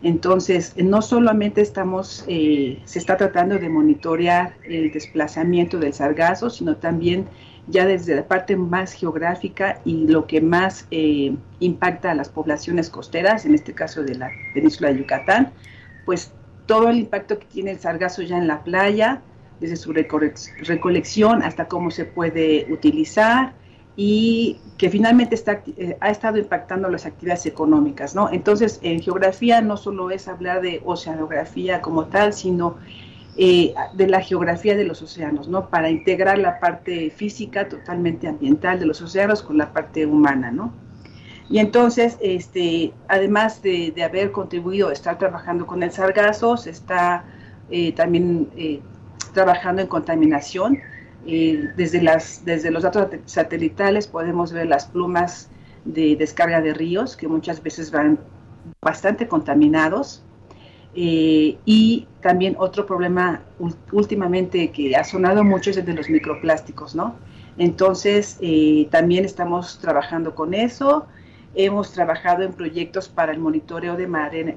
Entonces, 0.03 0.75
no 0.77 1.01
solamente 1.01 1.61
estamos, 1.61 2.25
eh, 2.27 2.81
se 2.85 2.99
está 2.99 3.17
tratando 3.17 3.59
de 3.59 3.69
monitorear 3.69 4.55
el 4.65 4.91
desplazamiento 4.91 5.79
del 5.79 5.93
sargazo, 5.93 6.51
sino 6.51 6.77
también 6.77 7.29
ya 7.69 7.87
desde 7.87 8.17
la 8.17 8.27
parte 8.27 8.57
más 8.57 8.93
geográfica 8.93 9.81
y 9.85 10.09
lo 10.09 10.27
que 10.27 10.41
más 10.41 10.87
eh, 10.91 11.37
impacta 11.61 12.11
a 12.11 12.15
las 12.15 12.29
poblaciones 12.29 12.91
costeras, 12.91 13.45
en 13.45 13.55
este 13.55 13.73
caso 13.73 14.03
de 14.03 14.17
la 14.17 14.31
península 14.55 14.93
de 14.93 14.99
Yucatán, 14.99 15.53
pues 16.05 16.33
todo 16.67 16.89
el 16.89 16.99
impacto 16.99 17.39
que 17.39 17.47
tiene 17.47 17.71
el 17.71 17.79
sargazo 17.79 18.23
ya 18.23 18.39
en 18.39 18.49
la 18.49 18.65
playa, 18.65 19.23
desde 19.61 19.77
su 19.77 19.93
recolección 19.93 21.43
hasta 21.45 21.69
cómo 21.69 21.93
se 21.93 22.05
puede 22.05 22.67
utilizar, 22.73 23.53
y 23.97 24.59
que 24.79 24.89
finalmente 24.89 25.35
está, 25.35 25.63
eh, 25.77 25.97
ha 26.01 26.11
estado 26.11 26.39
impactando 26.39 26.89
las 26.89 27.05
actividades 27.05 27.45
económicas, 27.47 28.15
¿no? 28.15 28.31
Entonces, 28.31 28.81
en 28.83 29.01
geografía 29.01 29.61
no 29.61 29.77
solo 29.77 30.11
es 30.11 30.29
hablar 30.29 30.63
de 30.63 30.81
oceanografía 30.85 31.83
como 31.83 32.07
tal, 32.07 32.33
sino 32.33 32.77
eh, 33.37 33.75
de 33.95 34.09
la 34.09 34.21
geografía 34.21 34.77
de 34.77 34.85
los 34.85 35.03
océanos, 35.03 35.49
¿no? 35.49 35.69
Para 35.69 35.91
integrar 35.91 36.39
la 36.39 36.59
parte 36.59 37.11
física 37.11 37.69
totalmente 37.69 38.29
ambiental 38.29 38.79
de 38.79 38.87
los 38.87 39.03
océanos 39.03 39.43
con 39.43 39.59
la 39.59 39.73
parte 39.73 40.07
humana, 40.07 40.51
¿no? 40.51 40.73
Y 41.51 41.59
entonces, 41.59 42.17
este, 42.23 42.95
además 43.09 43.61
de, 43.63 43.93
haber 44.03 44.33
contribuido 44.33 44.89
a 44.89 44.93
estar 44.95 45.19
trabajando 45.19 45.67
con 45.67 45.83
el 45.83 45.91
sargazo, 45.91 46.57
se 46.57 46.71
está 46.71 47.25
eh, 47.71 47.93
también 47.93 48.49
trabajando 49.35 49.83
en 49.83 49.89
contaminación, 49.89 50.79
desde, 51.25 52.03
las, 52.03 52.45
desde 52.45 52.71
los 52.71 52.83
datos 52.83 53.09
satelitales 53.27 54.07
podemos 54.07 54.53
ver 54.53 54.67
las 54.67 54.87
plumas 54.87 55.51
de 55.85 56.17
descarga 56.17 56.61
de 56.61 56.75
ríos 56.75 57.17
que 57.17 57.29
muchas 57.29 57.63
veces 57.63 57.91
van 57.91 58.19
bastante 58.81 59.29
contaminados. 59.29 60.23
Eh, 60.95 61.57
y 61.65 62.07
también 62.21 62.55
otro 62.59 62.85
problema 62.85 63.43
últimamente 63.93 64.71
que 64.73 64.95
ha 64.95 65.05
sonado 65.05 65.43
mucho 65.43 65.71
es 65.71 65.79
el 65.79 65.87
de 65.87 65.95
los 65.95 66.11
microplásticos, 66.11 66.95
¿no? 66.95 67.17
Entonces, 67.57 68.39
eh, 68.43 68.89
también 68.91 69.25
estamos 69.25 69.79
trabajando 69.79 70.35
con 70.35 70.53
eso. 70.53 71.07
Hemos 71.55 71.93
trabajado 71.93 72.43
en 72.43 72.53
proyectos 72.53 73.09
para 73.09 73.33
el 73.33 73.39
monitoreo 73.39 73.97
de, 73.97 74.07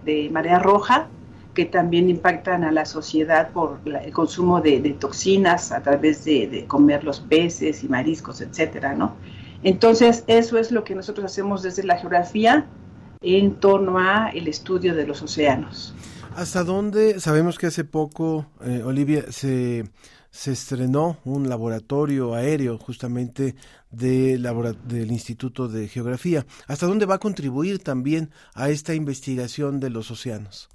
de 0.04 0.30
marea 0.32 0.60
roja, 0.60 1.08
que 1.56 1.66
también 1.66 2.10
impactan 2.10 2.64
a 2.64 2.72
la 2.72 2.86
sociedad 2.86 3.50
por 3.50 3.80
el 3.86 4.12
consumo 4.12 4.62
de, 4.62 4.80
toxinas 5.00 5.72
a 5.72 5.82
través 5.82 6.24
de, 6.26 6.66
comer 6.68 7.04
los 7.04 7.20
peces 7.22 7.84
y 7.84 7.90
mariscos, 7.90 8.42
etcétera, 8.42 8.94
¿no? 8.94 9.16
Entonces, 9.64 10.24
eso 10.28 10.60
es 10.60 10.72
lo 10.72 10.84
que 10.84 10.94
nosotros 10.94 11.26
hacemos 11.26 11.64
desde 11.64 11.84
la 11.84 11.98
geografía 11.98 12.68
en 13.22 13.56
torno 13.56 13.98
a 13.98 14.30
el 14.30 14.48
estudio 14.48 14.94
de 14.94 15.08
los 15.08 15.24
océanos. 15.24 15.96
¿Hasta 16.36 16.64
dónde? 16.64 17.20
Sabemos 17.20 17.58
que 17.58 17.68
hace 17.68 17.84
poco, 17.84 18.46
eh, 18.64 18.84
Olivia, 18.86 19.24
se, 19.32 19.86
se 20.30 20.52
estrenó 20.52 21.18
un 21.24 21.50
laboratorio 21.50 22.36
aéreo 22.36 22.78
justamente 22.78 23.56
de 23.90 24.38
del 24.38 25.12
Instituto 25.12 25.70
de 25.70 25.88
Geografía. 25.88 26.46
¿Hasta 26.68 26.86
dónde 26.86 27.06
va 27.06 27.16
a 27.16 27.20
contribuir 27.20 27.80
también 27.80 28.32
a 28.54 28.70
esta 28.70 28.94
investigación 28.94 29.80
de 29.80 29.90
los 29.90 30.12
océanos? 30.12 30.70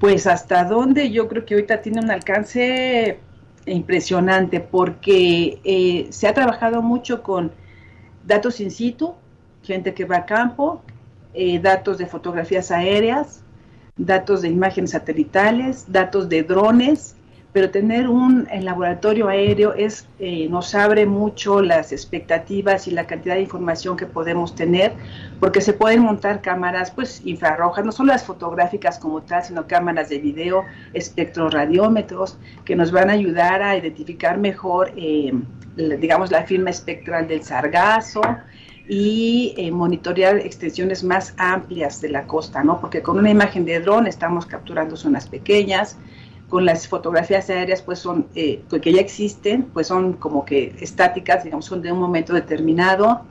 Pues 0.00 0.26
hasta 0.26 0.64
dónde 0.64 1.10
yo 1.10 1.28
creo 1.28 1.44
que 1.44 1.54
ahorita 1.54 1.82
tiene 1.82 2.00
un 2.00 2.10
alcance 2.10 3.18
impresionante 3.66 4.60
porque 4.60 5.60
eh, 5.64 6.06
se 6.10 6.28
ha 6.28 6.34
trabajado 6.34 6.82
mucho 6.82 7.22
con 7.22 7.52
datos 8.24 8.60
in 8.60 8.70
situ, 8.70 9.14
gente 9.62 9.94
que 9.94 10.04
va 10.04 10.18
a 10.18 10.26
campo, 10.26 10.82
eh, 11.34 11.58
datos 11.58 11.98
de 11.98 12.06
fotografías 12.06 12.70
aéreas, 12.70 13.42
datos 13.96 14.42
de 14.42 14.48
imágenes 14.48 14.90
satelitales, 14.90 15.84
datos 15.88 16.28
de 16.28 16.42
drones, 16.42 17.16
pero 17.52 17.70
tener 17.70 18.08
un 18.08 18.46
laboratorio 18.60 19.28
aéreo 19.28 19.72
es, 19.72 20.06
eh, 20.18 20.48
nos 20.48 20.74
abre 20.74 21.06
mucho 21.06 21.62
las 21.62 21.92
expectativas 21.92 22.86
y 22.86 22.90
la 22.90 23.06
cantidad 23.06 23.34
de 23.34 23.42
información 23.42 23.96
que 23.96 24.06
podemos 24.06 24.54
tener, 24.54 24.92
porque 25.40 25.60
se 25.60 25.72
pueden 25.72 26.02
montar 26.02 26.42
cámaras 26.42 26.90
pues 26.90 27.22
infrarrojas, 27.24 27.84
no 27.84 27.92
solo 27.92 28.12
las 28.12 28.24
fotográficas 28.24 28.98
como 28.98 29.22
tal, 29.22 29.42
sino 29.42 29.66
cámaras 29.66 30.08
de 30.10 30.18
video, 30.18 30.64
espectroradiómetros, 30.92 32.38
que 32.64 32.76
nos 32.76 32.92
van 32.92 33.08
a 33.10 33.14
ayudar 33.14 33.62
a 33.62 33.76
identificar 33.76 34.36
mejor, 34.38 34.92
eh, 34.96 35.32
digamos, 35.76 36.30
la 36.30 36.44
firma 36.44 36.70
espectral 36.70 37.28
del 37.28 37.42
sargazo, 37.42 38.20
y 38.88 39.54
eh, 39.58 39.70
monitorear 39.70 40.38
extensiones 40.38 41.04
más 41.04 41.34
amplias 41.36 42.00
de 42.00 42.08
la 42.08 42.26
costa, 42.26 42.64
¿no? 42.64 42.80
Porque 42.80 43.02
con 43.02 43.18
una 43.18 43.30
imagen 43.30 43.66
de 43.66 43.80
dron 43.80 44.06
estamos 44.06 44.46
capturando 44.46 44.96
zonas 44.96 45.28
pequeñas, 45.28 45.98
con 46.48 46.64
las 46.64 46.88
fotografías 46.88 47.50
aéreas, 47.50 47.82
pues 47.82 47.98
son, 47.98 48.26
eh, 48.34 48.62
pues, 48.68 48.80
que 48.82 48.92
ya 48.92 49.00
existen, 49.00 49.64
pues 49.64 49.86
son 49.86 50.14
como 50.14 50.44
que 50.44 50.74
estáticas, 50.80 51.44
digamos, 51.44 51.66
son 51.66 51.82
de 51.82 51.92
un 51.92 51.98
momento 51.98 52.32
determinado. 52.32 53.22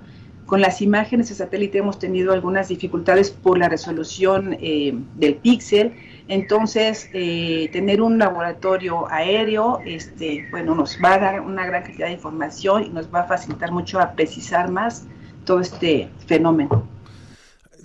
Con 0.45 0.62
las 0.62 0.82
imágenes 0.82 1.30
de 1.30 1.36
satélite 1.36 1.80
hemos 1.80 1.99
tenido 1.99 2.32
algunas 2.32 2.69
dificultades 2.69 3.32
por 3.32 3.58
la 3.58 3.67
resolución 3.67 4.56
eh, 4.62 4.97
del 5.15 5.36
píxel, 5.36 5.93
entonces 6.30 7.10
tener 7.12 8.01
un 8.01 8.17
laboratorio 8.17 9.12
aéreo, 9.12 9.80
este, 9.86 10.45
bueno, 10.51 10.75
nos 10.75 10.97
va 11.03 11.15
a 11.15 11.19
dar 11.19 11.41
una 11.41 11.65
gran 11.65 11.84
cantidad 11.84 12.08
de 12.08 12.13
información 12.13 12.84
y 12.84 12.89
nos 12.89 13.13
va 13.13 13.21
a 13.21 13.23
facilitar 13.23 13.71
mucho 13.71 13.99
a 13.99 14.12
precisar 14.12 14.69
más 14.69 15.06
todo 15.45 15.62
este 15.62 16.10
fenómeno. 16.27 16.96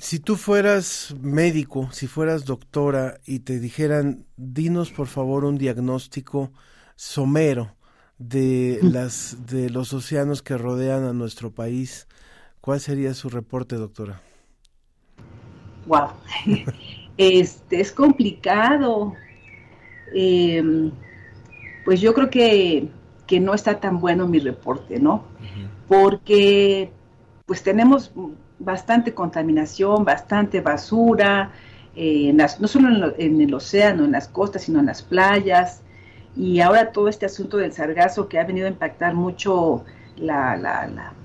Si 0.02 0.18
tú 0.18 0.34
fueras 0.34 1.14
médico, 1.20 1.88
si 1.92 2.08
fueras 2.08 2.44
doctora 2.44 3.20
y 3.24 3.38
te 3.38 3.60
dijeran, 3.60 4.26
dinos 4.36 4.90
por 4.90 5.06
favor 5.06 5.44
un 5.44 5.58
diagnóstico 5.58 6.50
somero 6.96 7.76
de 8.18 8.80
las 8.82 9.46
de 9.46 9.70
los 9.70 9.92
océanos 9.92 10.42
que 10.42 10.58
rodean 10.58 11.04
a 11.04 11.12
nuestro 11.12 11.52
país, 11.52 12.08
¿cuál 12.60 12.80
sería 12.80 13.14
su 13.14 13.28
reporte, 13.28 13.76
doctora? 13.76 14.20
Wow, 15.86 16.08
este 17.16 17.80
es 17.80 17.92
complicado. 17.92 19.14
Em, 20.12 20.90
pues 21.84 22.00
yo 22.00 22.12
creo 22.12 22.28
que, 22.28 22.88
que, 23.28 23.38
no 23.38 23.54
está 23.54 23.78
tan 23.78 24.00
bueno 24.00 24.26
mi 24.26 24.40
reporte, 24.40 24.98
¿no? 24.98 25.24
Porque 25.86 26.90
pues 27.46 27.62
tenemos 27.62 28.12
bastante 28.64 29.14
contaminación, 29.14 30.04
bastante 30.04 30.60
basura, 30.60 31.52
eh, 31.94 32.32
no 32.32 32.68
solo 32.68 33.14
en, 33.18 33.40
el 33.40 33.54
océano, 33.54 34.04
en 34.04 34.12
las 34.12 34.28
costas, 34.28 34.62
sino 34.62 34.80
en 34.80 34.86
las 34.86 35.02
playas. 35.02 35.82
Y 36.36 36.60
ahora 36.60 36.92
todo 36.92 37.08
este 37.08 37.26
asunto 37.26 37.58
del 37.58 37.72
sargazo 37.72 38.28
que 38.28 38.38
ha 38.38 38.44
venido 38.44 38.66
a 38.66 38.70
impactar 38.70 39.14
mucho 39.14 39.84
la, 40.16 40.56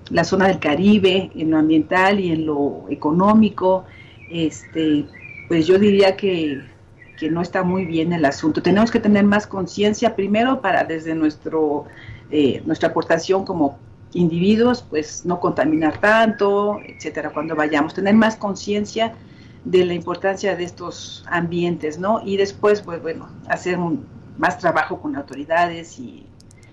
la, 0.10 0.24
zona 0.24 0.48
del 0.48 0.60
Caribe, 0.60 1.32
en 1.36 1.52
lo 1.52 1.58
ambiental 1.58 2.20
y 2.20 2.32
en 2.32 2.46
lo 2.46 2.86
económico, 2.90 3.86
este, 4.30 5.06
pues 5.48 5.68
yo 5.68 5.80
diría 5.80 6.18
que, 6.18 6.62
que, 7.18 7.30
no 7.30 7.42
está 7.42 7.64
muy 7.64 7.86
bien 7.86 8.12
el 8.12 8.26
asunto. 8.26 8.62
Tenemos 8.62 8.92
que 8.92 9.00
tener 9.00 9.24
más 9.24 9.48
conciencia 9.48 10.16
primero 10.16 10.60
para 10.60 10.84
desde 10.84 11.16
nuestro, 11.16 11.86
eh, 12.30 12.62
nuestra 12.66 12.90
aportación 12.90 13.46
como 13.46 13.78
individuos, 14.14 14.82
pues 14.82 15.26
no 15.26 15.40
contaminar 15.40 16.00
tanto, 16.00 16.80
etcétera, 16.86 17.32
cuando 17.32 17.56
vayamos, 17.56 17.94
tener 17.94 18.16
más 18.16 18.36
conciencia 18.36 19.14
de 19.66 19.86
la 19.86 19.94
importancia 19.94 20.56
de 20.56 20.64
estos 20.64 21.26
ambientes, 21.28 22.00
¿no? 22.00 22.22
Y 22.24 22.38
después, 22.38 22.82
pues 22.82 23.02
bueno, 23.02 23.28
hacer 23.50 23.78
más 24.38 24.58
trabajo 24.60 25.02
con 25.02 25.16
autoridades 25.16 26.00
y 26.00 26.26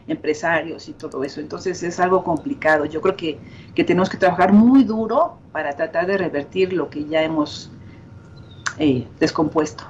empresarios 0.07 0.88
y 0.88 0.92
todo 0.92 1.25
eso. 1.25 1.40
Entonces 1.40 1.83
es 1.83 1.99
algo 1.99 2.23
complicado. 2.23 2.85
Yo 2.85 3.01
creo 3.01 3.16
que, 3.16 3.38
que 3.75 3.85
tenemos 3.85 4.09
que 4.09 4.16
trabajar 4.16 4.53
muy 4.53 4.85
duro 4.85 5.38
para 5.51 5.75
tratar 5.75 6.07
de 6.07 6.18
revertir 6.18 6.73
lo 6.73 6.90
que 6.90 7.05
ya 7.05 7.23
hemos 7.23 7.70
eh, 8.79 9.07
descompuesto. 9.18 9.85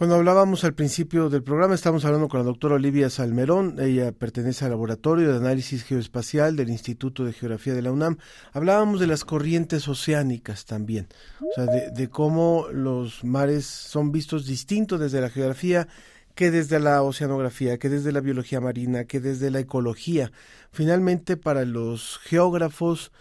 Cuando 0.00 0.16
hablábamos 0.16 0.64
al 0.64 0.72
principio 0.72 1.28
del 1.28 1.42
programa, 1.42 1.74
estamos 1.74 2.06
hablando 2.06 2.26
con 2.28 2.40
la 2.40 2.46
doctora 2.46 2.76
Olivia 2.76 3.10
Salmerón, 3.10 3.76
ella 3.78 4.12
pertenece 4.12 4.64
al 4.64 4.70
Laboratorio 4.70 5.30
de 5.30 5.36
Análisis 5.36 5.84
Geoespacial 5.84 6.56
del 6.56 6.70
Instituto 6.70 7.22
de 7.26 7.34
Geografía 7.34 7.74
de 7.74 7.82
la 7.82 7.92
UNAM. 7.92 8.16
Hablábamos 8.54 8.98
de 8.98 9.06
las 9.06 9.26
corrientes 9.26 9.88
oceánicas 9.88 10.64
también, 10.64 11.06
o 11.42 11.54
sea, 11.54 11.66
de, 11.66 12.08
cómo 12.08 12.68
los 12.72 13.24
mares 13.24 13.66
son 13.66 14.10
vistos 14.10 14.46
distintos 14.46 14.98
desde 14.98 15.20
la 15.20 15.28
geografía 15.28 15.86
que 16.34 16.50
desde 16.50 16.80
la 16.80 17.02
oceanografía, 17.02 17.76
que 17.76 17.90
desde 17.90 18.10
la 18.10 18.20
biología 18.20 18.62
marina, 18.62 19.04
que 19.04 19.20
desde 19.20 19.50
la 19.50 19.60
ecología. 19.60 20.32
Finalmente, 20.72 21.36
para 21.36 21.66
los 21.66 22.18
geógrafos, 22.22 23.12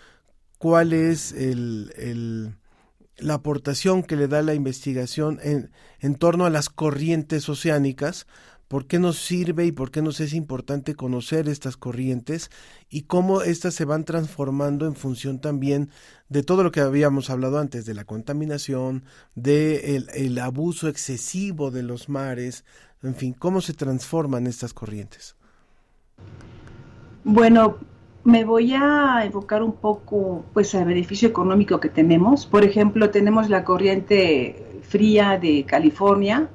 ¿cuál 0.58 0.94
es 0.94 1.34
el 1.34 2.56
la 3.20 3.36
aportación 3.36 4.04
que 4.04 4.16
le 4.16 4.28
da 4.28 4.42
la 4.42 4.54
investigación 4.54 5.40
en, 5.42 5.72
en 6.00 6.16
torno 6.16 6.46
a 6.46 6.50
las 6.50 6.70
corrientes 6.70 7.48
oceánicas, 7.50 8.28
por 8.70 8.86
qué 8.86 9.00
nos 9.00 9.18
sirve 9.18 9.66
y 9.66 9.72
por 9.72 9.90
qué 9.90 10.04
nos 10.04 10.20
es 10.20 10.34
importante 10.34 10.94
conocer 10.94 11.50
estas 11.50 11.76
corrientes 11.76 12.52
y 12.88 13.02
cómo 13.02 13.42
éstas 13.42 13.74
se 13.74 13.84
van 13.84 14.06
transformando 14.06 14.86
en 14.86 14.96
función 14.96 15.40
también 15.40 15.90
de 16.30 16.44
todo 16.44 16.64
lo 16.64 16.72
que 16.72 16.80
habíamos 16.80 17.32
hablado 17.32 17.58
antes, 17.58 17.86
de 17.86 17.96
la 17.96 18.06
contaminación, 18.06 19.06
de 19.34 19.96
el, 19.96 20.08
el 20.14 20.38
abuso 20.38 20.88
excesivo 20.88 21.72
de 21.72 21.82
los 21.82 22.10
mares, 22.10 22.64
en 23.02 23.16
fin, 23.16 23.34
cómo 23.34 23.60
se 23.62 23.74
transforman 23.74 24.46
estas 24.46 24.74
corrientes. 24.74 25.36
Bueno, 27.24 27.78
me 28.30 28.44
voy 28.46 28.74
a 28.74 29.26
evocar 29.26 29.64
un 29.64 29.74
poco 29.74 30.46
pues 30.54 30.74
el 30.76 30.86
beneficio 30.86 31.28
económico 31.28 31.80
que 31.80 31.90
tenemos. 31.90 32.46
Por 32.46 32.64
ejemplo, 32.64 33.10
tenemos 33.10 33.50
la 33.50 33.64
corriente 33.64 34.82
fría 34.84 35.38
de 35.38 35.66
California, 35.66 36.48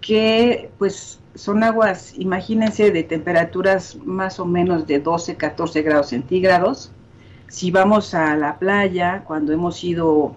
que 0.00 0.70
pues 0.78 1.20
son 1.34 1.64
aguas, 1.64 2.14
imagínense, 2.18 2.90
de 2.90 3.02
temperaturas 3.04 3.96
más 4.04 4.38
o 4.38 4.44
menos 4.44 4.86
de 4.86 5.00
12, 5.00 5.36
14 5.36 5.82
grados 5.82 6.08
centígrados. 6.08 6.92
Si 7.48 7.70
vamos 7.70 8.12
a 8.14 8.36
la 8.36 8.58
playa, 8.58 9.24
cuando 9.26 9.52
hemos 9.52 9.82
ido 9.82 10.36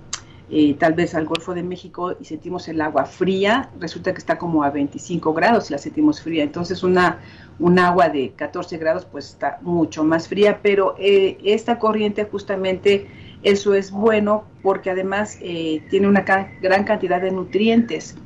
eh, 0.54 0.76
tal 0.78 0.92
vez 0.92 1.16
al 1.16 1.26
Golfo 1.26 1.54
de 1.54 1.64
México 1.64 2.14
y 2.20 2.26
sentimos 2.26 2.68
el 2.68 2.82
agua 2.82 3.06
fría, 3.06 3.70
resulta 3.80 4.12
que 4.12 4.18
está 4.18 4.38
como 4.38 4.66
a 4.66 4.70
25 4.70 5.34
grados 5.34 5.70
y 5.70 5.72
la 5.72 5.78
sentimos 5.78 6.22
fría. 6.22 6.44
Entonces 6.44 6.84
una, 6.84 7.20
un 7.58 7.80
agua 7.80 8.10
de 8.10 8.32
14 8.32 8.78
grados 8.78 9.06
pues 9.06 9.30
está 9.30 9.60
mucho 9.62 10.04
más 10.04 10.28
fría, 10.28 10.60
pero 10.62 10.96
eh, 11.00 11.38
esta 11.46 11.80
corriente 11.80 12.26
justamente 12.26 13.08
eso 13.44 13.74
es 13.74 13.92
bueno 13.92 14.44
porque 14.62 14.90
además 14.90 15.38
eh, 15.40 15.84
tiene 15.90 16.10
una 16.10 16.26
gran 16.62 16.84
cantidad 16.84 17.22
de 17.22 17.32
nutrientes 17.32 18.18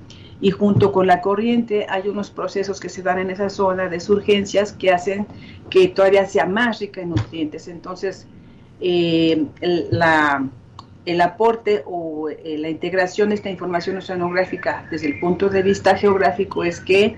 y 0.42 0.50
junto 0.50 0.92
con 0.92 1.06
la 1.06 1.22
corriente 1.22 1.86
hay 1.88 2.10
unos 2.10 2.32
procesos 2.32 2.80
que 2.80 2.90
se 2.90 3.04
dan 3.04 3.20
en 3.20 3.30
esa 3.30 3.52
zona 3.52 3.88
de 3.88 4.00
surgencias 4.00 4.74
que 4.74 4.92
hacen 4.92 5.28
que 5.70 5.90
todavía 5.90 6.26
sea 6.26 6.48
más 6.48 6.80
rica 6.80 7.02
en 7.02 7.10
nutrientes. 7.10 7.68
Entonces, 7.68 8.28
la 8.82 10.50
el 11.06 11.22
aporte 11.22 11.84
o 11.86 12.30
eh, 12.30 12.58
la 12.58 12.70
integración 12.70 13.30
de 13.30 13.36
esta 13.36 13.50
información 13.50 13.98
oceanográfica 13.98 14.88
desde 14.90 15.08
el 15.08 15.20
punto 15.20 15.50
de 15.50 15.62
vista 15.62 15.96
geográfico 15.96 16.64
es 16.64 16.80
que 16.80 17.16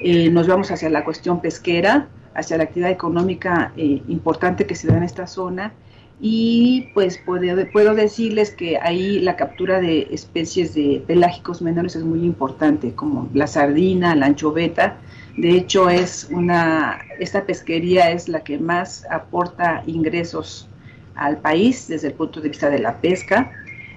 eh, 0.00 0.30
nos 0.30 0.46
vamos 0.46 0.70
hacia 0.70 0.90
la 0.90 1.04
cuestión 1.04 1.40
pesquera, 1.40 2.08
hacia 2.34 2.56
la 2.56 2.64
actividad 2.64 2.90
económica 2.90 3.72
eh, 3.76 4.02
importante 4.08 4.66
que 4.66 4.74
se 4.74 4.88
da 4.88 4.96
en 4.96 5.02
esta 5.02 5.26
zona 5.26 5.72
y 6.20 6.88
pues 6.94 7.18
puedo, 7.18 7.56
puedo 7.72 7.94
decirles 7.94 8.50
que 8.50 8.78
ahí 8.78 9.18
la 9.20 9.36
captura 9.36 9.80
de 9.80 10.08
especies 10.10 10.74
de 10.74 11.02
pelágicos 11.06 11.60
menores 11.60 11.94
es 11.94 12.04
muy 12.04 12.24
importante, 12.24 12.94
como 12.94 13.28
la 13.34 13.46
sardina, 13.46 14.14
la 14.14 14.26
anchoveta. 14.26 14.96
De 15.36 15.50
hecho, 15.50 15.90
es 15.90 16.28
una, 16.30 17.00
esta 17.20 17.44
pesquería 17.44 18.10
es 18.10 18.28
la 18.30 18.42
que 18.42 18.58
más 18.58 19.06
aporta 19.10 19.82
ingresos 19.86 20.70
al 21.16 21.38
país 21.38 21.88
desde 21.88 22.08
el 22.08 22.14
punto 22.14 22.40
de 22.40 22.48
vista 22.48 22.70
de 22.70 22.78
la 22.78 22.96
pesca. 23.00 23.50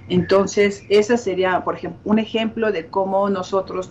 Entonces, 0.08 0.84
ese 0.88 1.16
sería, 1.16 1.62
por 1.62 1.76
ejemplo, 1.76 2.00
un 2.04 2.18
ejemplo 2.18 2.72
de 2.72 2.86
cómo 2.86 3.30
nosotros 3.30 3.90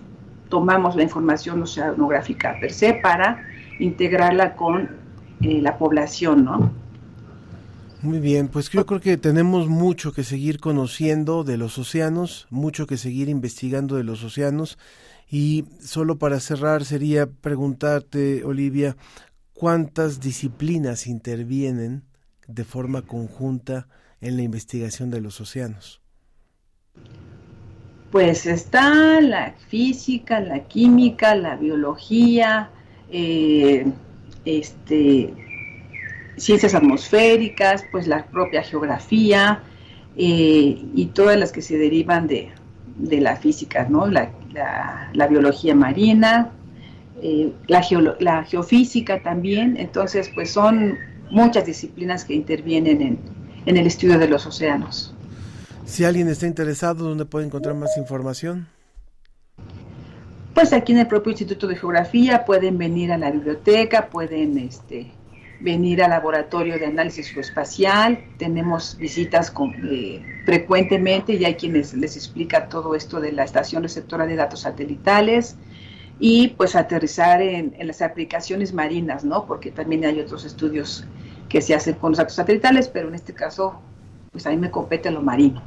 tomamos 0.50 0.96
la 0.96 1.04
información 1.04 1.62
oceanográfica 1.62 2.58
per 2.60 2.72
se 2.72 2.96
para 2.96 3.46
integrarla 3.80 4.56
con 4.56 4.89
eh, 5.42 5.62
la 5.62 5.78
población, 5.78 6.44
¿no? 6.44 6.72
Muy 8.02 8.20
bien, 8.20 8.48
pues 8.48 8.70
yo 8.70 8.86
creo 8.86 9.02
que 9.02 9.18
tenemos 9.18 9.68
mucho 9.68 10.13
que 10.13 10.24
seguir 10.24 10.60
conociendo 10.60 11.44
de 11.44 11.58
los 11.58 11.78
océanos, 11.78 12.48
mucho 12.50 12.88
que 12.88 12.98
seguir 12.98 13.28
investigando 13.28 13.98
de 13.98 14.06
los 14.06 14.24
océanos. 14.24 14.78
Y 15.30 15.65
solo 15.82 16.18
para 16.18 16.39
cerrar 16.39 16.86
sería 16.86 17.28
preguntarte, 17.28 18.44
Olivia, 18.46 18.96
¿cuántas 19.54 20.22
disciplinas 20.22 21.08
intervienen 21.08 22.09
de 22.50 22.64
forma 22.64 23.04
conjunta 23.04 23.88
en 24.22 24.36
la 24.36 24.42
investigación 24.42 25.12
de 25.12 25.22
los 25.22 25.40
océanos? 25.40 26.02
Pues 28.12 28.48
está 28.48 29.22
la 29.22 29.54
física, 29.68 30.40
la 30.40 30.64
química, 30.64 31.36
la 31.36 31.56
biología, 31.56 32.72
eh, 33.12 33.86
este, 34.46 35.34
ciencias 36.38 36.74
atmosféricas, 36.74 37.86
pues 37.92 38.08
la 38.08 38.26
propia 38.26 38.64
geografía 38.64 39.62
eh, 40.18 40.84
y 40.96 41.06
todas 41.14 41.38
las 41.38 41.52
que 41.52 41.62
se 41.62 41.78
derivan 41.78 42.26
de, 42.28 42.52
la 42.98 43.36
física, 43.36 43.88
¿no? 43.88 44.08
La, 44.08 44.32
biología 45.30 45.76
marina, 45.76 46.52
eh, 47.22 47.54
la, 47.68 47.86
la, 48.20 48.44
geofísica 48.44 49.22
también, 49.22 49.78
entonces 49.78 50.32
pues 50.34 50.50
son 50.52 50.98
muchas 51.30 51.65
disciplinas 51.65 52.26
que 52.26 52.34
intervienen 52.34 53.02
en, 53.02 53.20
en 53.65 53.78
el 53.78 53.88
estudio 53.88 54.18
de 54.18 54.28
los 54.28 54.46
océanos. 54.46 55.13
Si 55.86 56.04
alguien 56.04 56.28
está 56.28 56.46
interesado, 56.46 57.06
¿dónde 57.06 57.26
puede 57.26 57.46
encontrar 57.46 57.76
más 57.76 57.98
información? 57.98 58.68
Pues 60.54 60.74
aquí 60.74 60.92
en 60.92 61.00
el 61.00 61.08
propio 61.08 61.32
Instituto 61.32 61.68
de 61.68 61.76
Geografía 61.76 62.46
pueden 62.46 62.78
venir 62.78 63.12
a 63.12 63.18
la 63.18 63.32
biblioteca, 63.32 64.10
pueden 64.10 64.58
este, 64.58 65.12
venir 65.60 66.04
al 66.04 66.12
laboratorio 66.12 66.78
de 66.78 66.86
análisis 66.86 67.30
geoespacial, 67.30 68.24
tenemos 68.38 68.98
visitas 68.98 69.54
eh, 69.89 70.22
frecuentemente 70.46 71.34
y 71.34 71.46
hay 71.46 71.56
quienes 71.56 71.94
les 71.94 72.15
explica 72.15 72.70
todo 72.70 72.96
esto 72.96 73.20
de 73.20 73.32
la 73.32 73.44
estación 73.44 73.84
receptora 73.84 74.26
de 74.26 74.36
datos 74.36 74.62
satelitales 74.62 75.56
y 76.20 76.50
pues 76.50 76.76
aterrizar 76.76 77.42
en, 77.42 77.76
en, 77.78 77.88
las 77.88 78.02
aplicaciones 78.02 78.74
marinas, 78.74 79.24
¿no? 79.24 79.46
Porque 79.46 79.72
también 79.72 80.04
hay 80.06 80.20
otros 80.20 80.44
estudios 80.46 81.06
que 81.50 81.62
se 81.62 81.76
hacen 81.76 81.96
con 81.96 82.12
los 82.12 82.20
datos 82.20 82.36
satelitales, 82.36 82.88
pero 82.88 83.10
en 83.10 83.16
este 83.16 83.34
caso 83.34 83.82
pues 84.32 84.46
a 84.46 84.52
mí 84.52 84.58
me 84.58 84.70
compete 84.72 85.10
lo 85.12 85.22
marino. 85.22 85.62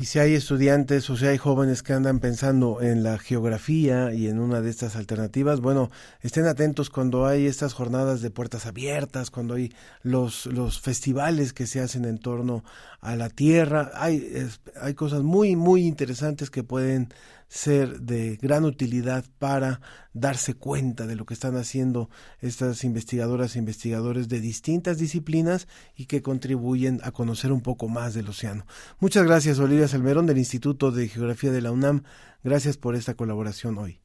Y 0.00 0.06
si 0.06 0.18
hay 0.18 0.34
estudiantes 0.34 1.08
o 1.08 1.16
si 1.16 1.26
hay 1.26 1.38
jóvenes 1.38 1.82
que 1.82 1.92
andan 1.92 2.18
pensando 2.18 2.82
en 2.82 3.02
la 3.02 3.16
geografía 3.18 4.12
y 4.12 4.26
en 4.26 4.40
una 4.40 4.60
de 4.60 4.70
estas 4.70 4.96
alternativas, 4.96 5.60
bueno, 5.60 5.90
estén 6.20 6.46
atentos 6.46 6.90
cuando 6.90 7.26
hay 7.26 7.46
estas 7.46 7.74
jornadas 7.74 8.20
de 8.20 8.30
puertas 8.30 8.66
abiertas, 8.66 9.30
cuando 9.30 9.54
hay 9.54 9.72
los, 10.02 10.46
los 10.46 10.80
festivales 10.80 11.52
que 11.52 11.66
se 11.66 11.80
hacen 11.80 12.04
en 12.04 12.18
torno 12.18 12.64
a 13.00 13.14
la 13.14 13.30
tierra. 13.30 13.92
Hay, 13.94 14.48
hay 14.80 14.94
cosas 14.94 15.22
muy, 15.22 15.54
muy 15.54 15.86
interesantes 15.86 16.50
que 16.50 16.64
pueden 16.64 17.08
ser 17.48 18.00
de 18.00 18.36
gran 18.36 18.64
utilidad 18.64 19.24
para 19.38 19.80
darse 20.12 20.54
cuenta 20.54 21.06
de 21.06 21.16
lo 21.16 21.26
que 21.26 21.34
están 21.34 21.56
haciendo 21.56 22.10
estas 22.40 22.84
investigadoras 22.84 23.54
e 23.54 23.58
investigadores 23.58 24.28
de 24.28 24.40
distintas 24.40 24.98
disciplinas 24.98 25.68
y 25.94 26.06
que 26.06 26.22
contribuyen 26.22 27.00
a 27.04 27.10
conocer 27.10 27.52
un 27.52 27.60
poco 27.60 27.88
más 27.88 28.14
del 28.14 28.28
océano. 28.28 28.66
Muchas 28.98 29.24
gracias, 29.24 29.58
Olivia 29.58 29.88
Salmerón, 29.88 30.26
del 30.26 30.38
Instituto 30.38 30.90
de 30.90 31.08
Geografía 31.08 31.52
de 31.52 31.62
la 31.62 31.72
UNAM. 31.72 32.02
Gracias 32.42 32.76
por 32.76 32.94
esta 32.94 33.14
colaboración 33.14 33.78
hoy. 33.78 34.00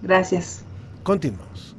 Gracias. 0.00 0.64
Continuamos. 1.02 1.76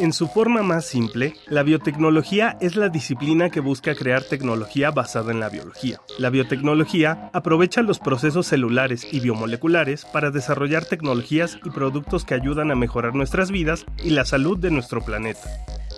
En 0.00 0.12
su 0.12 0.26
forma 0.26 0.64
más 0.64 0.86
simple, 0.86 1.34
la 1.46 1.62
biotecnología 1.62 2.58
es 2.60 2.74
la 2.74 2.88
disciplina 2.88 3.48
que 3.48 3.60
busca 3.60 3.94
crear 3.94 4.24
tecnología 4.24 4.90
basada 4.90 5.30
en 5.30 5.38
la 5.38 5.48
biología. 5.48 6.00
La 6.18 6.30
biotecnología 6.30 7.30
aprovecha 7.32 7.80
los 7.80 8.00
procesos 8.00 8.48
celulares 8.48 9.06
y 9.12 9.20
biomoleculares 9.20 10.04
para 10.04 10.32
desarrollar 10.32 10.84
tecnologías 10.84 11.58
y 11.64 11.70
productos 11.70 12.24
que 12.24 12.34
ayudan 12.34 12.72
a 12.72 12.74
mejorar 12.74 13.14
nuestras 13.14 13.52
vidas 13.52 13.86
y 14.02 14.10
la 14.10 14.24
salud 14.24 14.58
de 14.58 14.72
nuestro 14.72 15.00
planeta. 15.00 15.48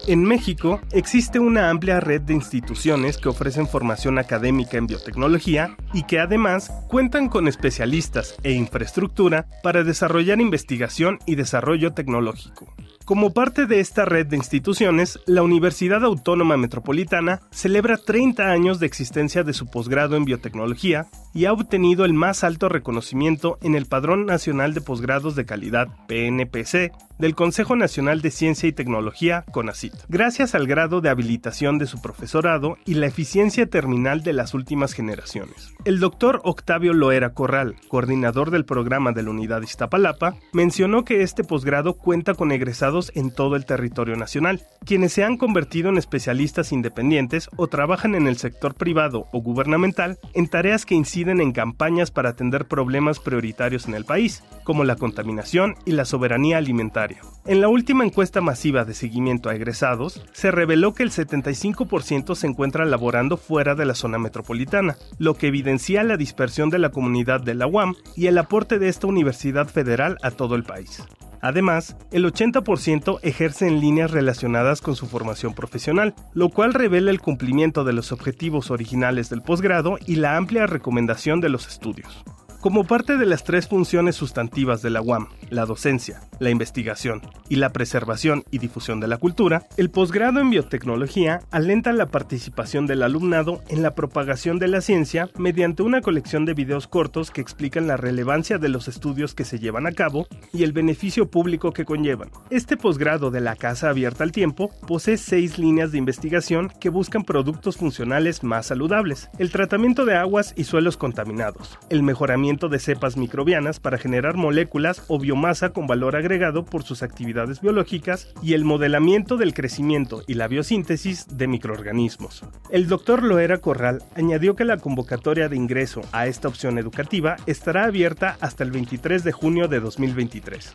En 0.07 0.25
México 0.25 0.81
existe 0.93 1.39
una 1.39 1.71
amplia 1.71 1.99
red 1.99 2.21
de 2.21 2.35
instituciones 2.35 3.17
que 3.17 3.31
ofrecen 3.31 3.67
formación 3.67 4.19
académica 4.19 4.77
en 4.77 4.87
biotecnología 4.87 5.75
y 5.95 6.03
que 6.03 6.21
además 6.21 6.71
cuentan 6.89 7.29
con 7.31 7.49
especialistas 7.49 8.37
e 8.43 8.53
infraestructura 8.53 9.47
para 9.63 9.85
desarrollar 9.85 10.39
investigación 10.41 11.19
y 11.25 11.35
desarrollo 11.35 11.95
tecnológico. 11.95 12.77
Como 13.07 13.33
parte 13.33 13.67
de 13.67 13.79
esta 13.79 14.05
red 14.05 14.27
de 14.27 14.37
instituciones, 14.37 15.21
la 15.27 15.45
Universidad 15.45 16.03
Autónoma 16.03 16.57
Metropolitana 16.57 17.41
celebra 17.53 17.99
30 17.99 18.51
años 18.51 18.81
de 18.81 18.87
existencia 18.87 19.45
de 19.45 19.53
su 19.53 19.71
posgrado 19.71 20.17
en 20.17 20.25
biotecnología 20.25 21.07
y 21.33 21.45
ha 21.45 21.53
obtenido 21.53 22.05
el 22.05 22.15
más 22.15 22.43
alto 22.43 22.69
reconocimiento 22.69 23.59
en 23.63 23.77
el 23.77 23.87
Padrón 23.87 24.27
Nacional 24.27 24.75
de 24.75 24.81
Posgrados 24.81 25.37
de 25.37 25.47
Calidad, 25.47 25.87
PNPC, 26.09 26.91
del 27.19 27.35
Consejo 27.35 27.77
Nacional 27.77 28.21
de 28.21 28.31
Ciencia 28.31 28.69
y 28.69 28.73
Tecnología, 28.73 29.45
CONACIT, 29.51 29.95
gracias 30.09 30.55
al 30.55 30.67
grado 30.67 31.01
de 31.01 31.09
habilitación 31.09 31.79
de 31.79 31.87
su 31.87 32.03
profesorado 32.03 32.77
y 32.85 32.95
la 32.95 33.07
eficiencia 33.07 33.67
terminal 33.67 34.23
de 34.23 34.33
las 34.33 34.53
últimas 34.55 34.93
generaciones. 34.93 35.73
El 35.85 36.01
doctor 36.01 36.41
Octavio 36.45 36.93
Loera 36.93 37.33
Corral, 37.33 37.77
coordinador 37.89 38.51
del 38.51 38.65
programa 38.65 39.13
de 39.13 39.23
la 39.23 39.31
Unidad 39.31 39.63
Iztapalapa, 39.63 40.35
mencionó 40.53 41.05
que 41.05 41.23
este 41.23 41.45
posgrado 41.45 41.95
cuenta 41.95 42.35
con 42.35 42.53
egresados 42.53 43.13
en 43.15 43.31
todo 43.31 43.57
el 43.57 43.65
territorio 43.65 44.17
nacional, 44.17 44.63
quienes 44.85 45.13
se 45.13 45.25
han 45.25 45.37
convertido 45.37 45.89
en 45.89 45.99
especialistas 45.99 46.73
independientes 46.73 47.49
o 47.57 47.69
trabajan 47.69 48.15
en 48.15 48.27
el 48.27 48.37
sector 48.37 48.75
privado 48.75 49.27
o 49.33 49.41
gubernamental 49.41 50.19
en 50.35 50.49
tareas 50.49 50.85
que 50.85 50.95
inciden 50.95 51.41
en 51.41 51.53
campañas 51.53 52.11
para 52.11 52.31
atender 52.31 52.67
problemas 52.67 53.21
prioritarios 53.21 53.87
en 53.87 53.95
el 53.95 54.05
país, 54.05 54.43
como 54.65 54.85
la 54.85 54.97
contaminación 54.97 55.77
y 55.85 55.93
la 55.93 56.05
soberanía 56.05 56.59
alimentaria 56.59 57.06
en 57.47 57.61
la 57.61 57.69
última 57.69 58.05
encuesta 58.05 58.41
masiva 58.41 58.85
de 58.85 58.95
seguimiento 58.95 59.49
a 59.49 59.55
egresados, 59.55 60.25
se 60.33 60.51
reveló 60.51 60.95
que 60.95 61.03
el 61.03 61.11
75% 61.11 62.35
se 62.35 62.47
encuentra 62.47 62.85
laborando 62.85 63.37
fuera 63.37 63.75
de 63.75 63.85
la 63.85 63.95
zona 63.95 64.19
metropolitana, 64.19 64.97
lo 65.19 65.35
que 65.35 65.47
evidencia 65.47 66.03
la 66.03 66.17
dispersión 66.17 66.71
de 66.71 66.79
la 66.79 66.91
comunidad 66.91 67.41
de 67.41 67.55
la 67.55 67.67
UAM 67.67 67.95
y 68.17 68.27
el 68.27 68.39
aporte 68.39 68.79
de 68.79 68.89
esta 68.89 69.07
universidad 69.07 69.69
federal 69.69 70.19
a 70.23 70.31
todo 70.33 70.57
el 70.57 70.65
país. 70.65 71.03
Además, 71.41 71.97
el 72.11 72.25
80% 72.25 73.21
ejerce 73.23 73.69
en 73.69 73.81
líneas 73.81 74.11
relacionadas 74.11 74.81
con 74.81 74.97
su 74.97 75.07
formación 75.07 75.55
profesional, 75.55 76.15
lo 76.35 76.49
cual 76.49 76.75
revela 76.75 77.11
el 77.11 77.21
cumplimiento 77.21 77.85
de 77.85 77.93
los 77.93 78.11
objetivos 78.11 78.71
originales 78.71 79.31
del 79.31 79.43
posgrado 79.43 79.99
y 80.07 80.17
la 80.17 80.37
amplia 80.37 80.67
recomendación 80.67 81.41
de 81.41 81.51
los 81.51 81.69
estudios. 81.69 82.25
Como 82.61 82.85
parte 82.85 83.17
de 83.17 83.27
las 83.27 83.45
tres 83.45 83.69
funciones 83.69 84.17
sustantivas 84.17 84.83
de 84.83 84.91
la 84.91 85.03
UAM, 85.03 85.29
la 85.51 85.67
docencia, 85.67 86.23
la 86.41 86.51
investigación 86.51 87.23
y 87.49 87.57
la 87.57 87.73
preservación 87.73 88.45
y 88.51 88.59
difusión 88.59 88.99
de 88.99 89.07
la 89.07 89.19
cultura, 89.19 89.67
el 89.77 89.91
posgrado 89.91 90.41
en 90.41 90.51
biotecnología 90.51 91.41
alenta 91.51 91.93
la 91.93 92.07
participación 92.07 92.87
del 92.87 93.03
alumnado 93.03 93.63
en 93.69 93.83
la 93.83 93.95
propagación 93.95 94.59
de 94.59 94.69
la 94.69 94.81
ciencia 94.81 95.29
mediante 95.37 95.83
una 95.83 96.01
colección 96.01 96.45
de 96.45 96.55
videos 96.55 96.89
cortos 96.89 97.31
que 97.31 97.41
explican 97.41 97.87
la 97.87 97.97
relevancia 97.97 98.59
de 98.59 98.69
los 98.69 98.89
estudios 98.89 99.35
que 99.35 99.45
se 99.45 99.59
llevan 99.59 99.87
a 99.87 99.93
cabo 99.93 100.27
y 100.53 100.65
el 100.65 100.73
beneficio 100.73 101.31
público 101.31 101.73
que 101.73 101.85
conllevan. 101.85 102.31
Este 102.51 102.77
posgrado 102.77 103.31
de 103.31 103.41
la 103.41 103.55
Casa 103.55 103.91
Abierta 103.91 104.25
al 104.25 104.33
Tiempo 104.33 104.71
posee 104.87 105.19
seis 105.19 105.59
líneas 105.59 105.93
de 105.93 105.99
investigación 105.99 106.73
que 106.81 106.89
buscan 106.89 107.23
productos 107.23 107.77
funcionales 107.77 108.43
más 108.43 108.67
saludables, 108.67 109.29
el 109.39 109.53
tratamiento 109.53 110.05
de 110.05 110.17
aguas 110.17 110.55
y 110.57 110.65
suelos 110.65 110.97
contaminados, 110.97 111.79
el 111.91 112.03
mejoramiento 112.03 112.46
de 112.47 112.79
cepas 112.79 113.17
microbianas 113.17 113.81
para 113.81 113.99
generar 113.99 114.37
moléculas 114.37 115.03
o 115.09 115.19
biomasa 115.19 115.71
con 115.71 115.89
valor 115.89 116.15
agregado 116.15 116.65
por 116.65 116.85
sus 116.85 117.03
actividades 117.03 117.61
biológicas 117.61 118.33
y 118.41 118.55
el 118.55 118.65
modelamiento 118.65 119.37
del 119.37 119.53
crecimiento 119.53 120.23
y 120.29 120.35
la 120.35 120.47
biosíntesis 120.47 121.27
de 121.37 121.49
microorganismos. 121.49 122.45
El 122.71 122.87
doctor 122.87 123.25
Loera 123.25 123.59
Corral 123.59 124.05
añadió 124.15 124.55
que 124.55 124.65
la 124.65 124.77
convocatoria 124.77 125.49
de 125.49 125.57
ingreso 125.57 126.03
a 126.13 126.29
esta 126.29 126.47
opción 126.47 126.79
educativa 126.79 127.35
estará 127.47 127.85
abierta 127.85 128.37
hasta 128.41 128.63
el 128.63 128.71
23 128.71 129.25
de 129.25 129.33
junio 129.33 129.67
de 129.67 129.81
2023. 129.81 130.73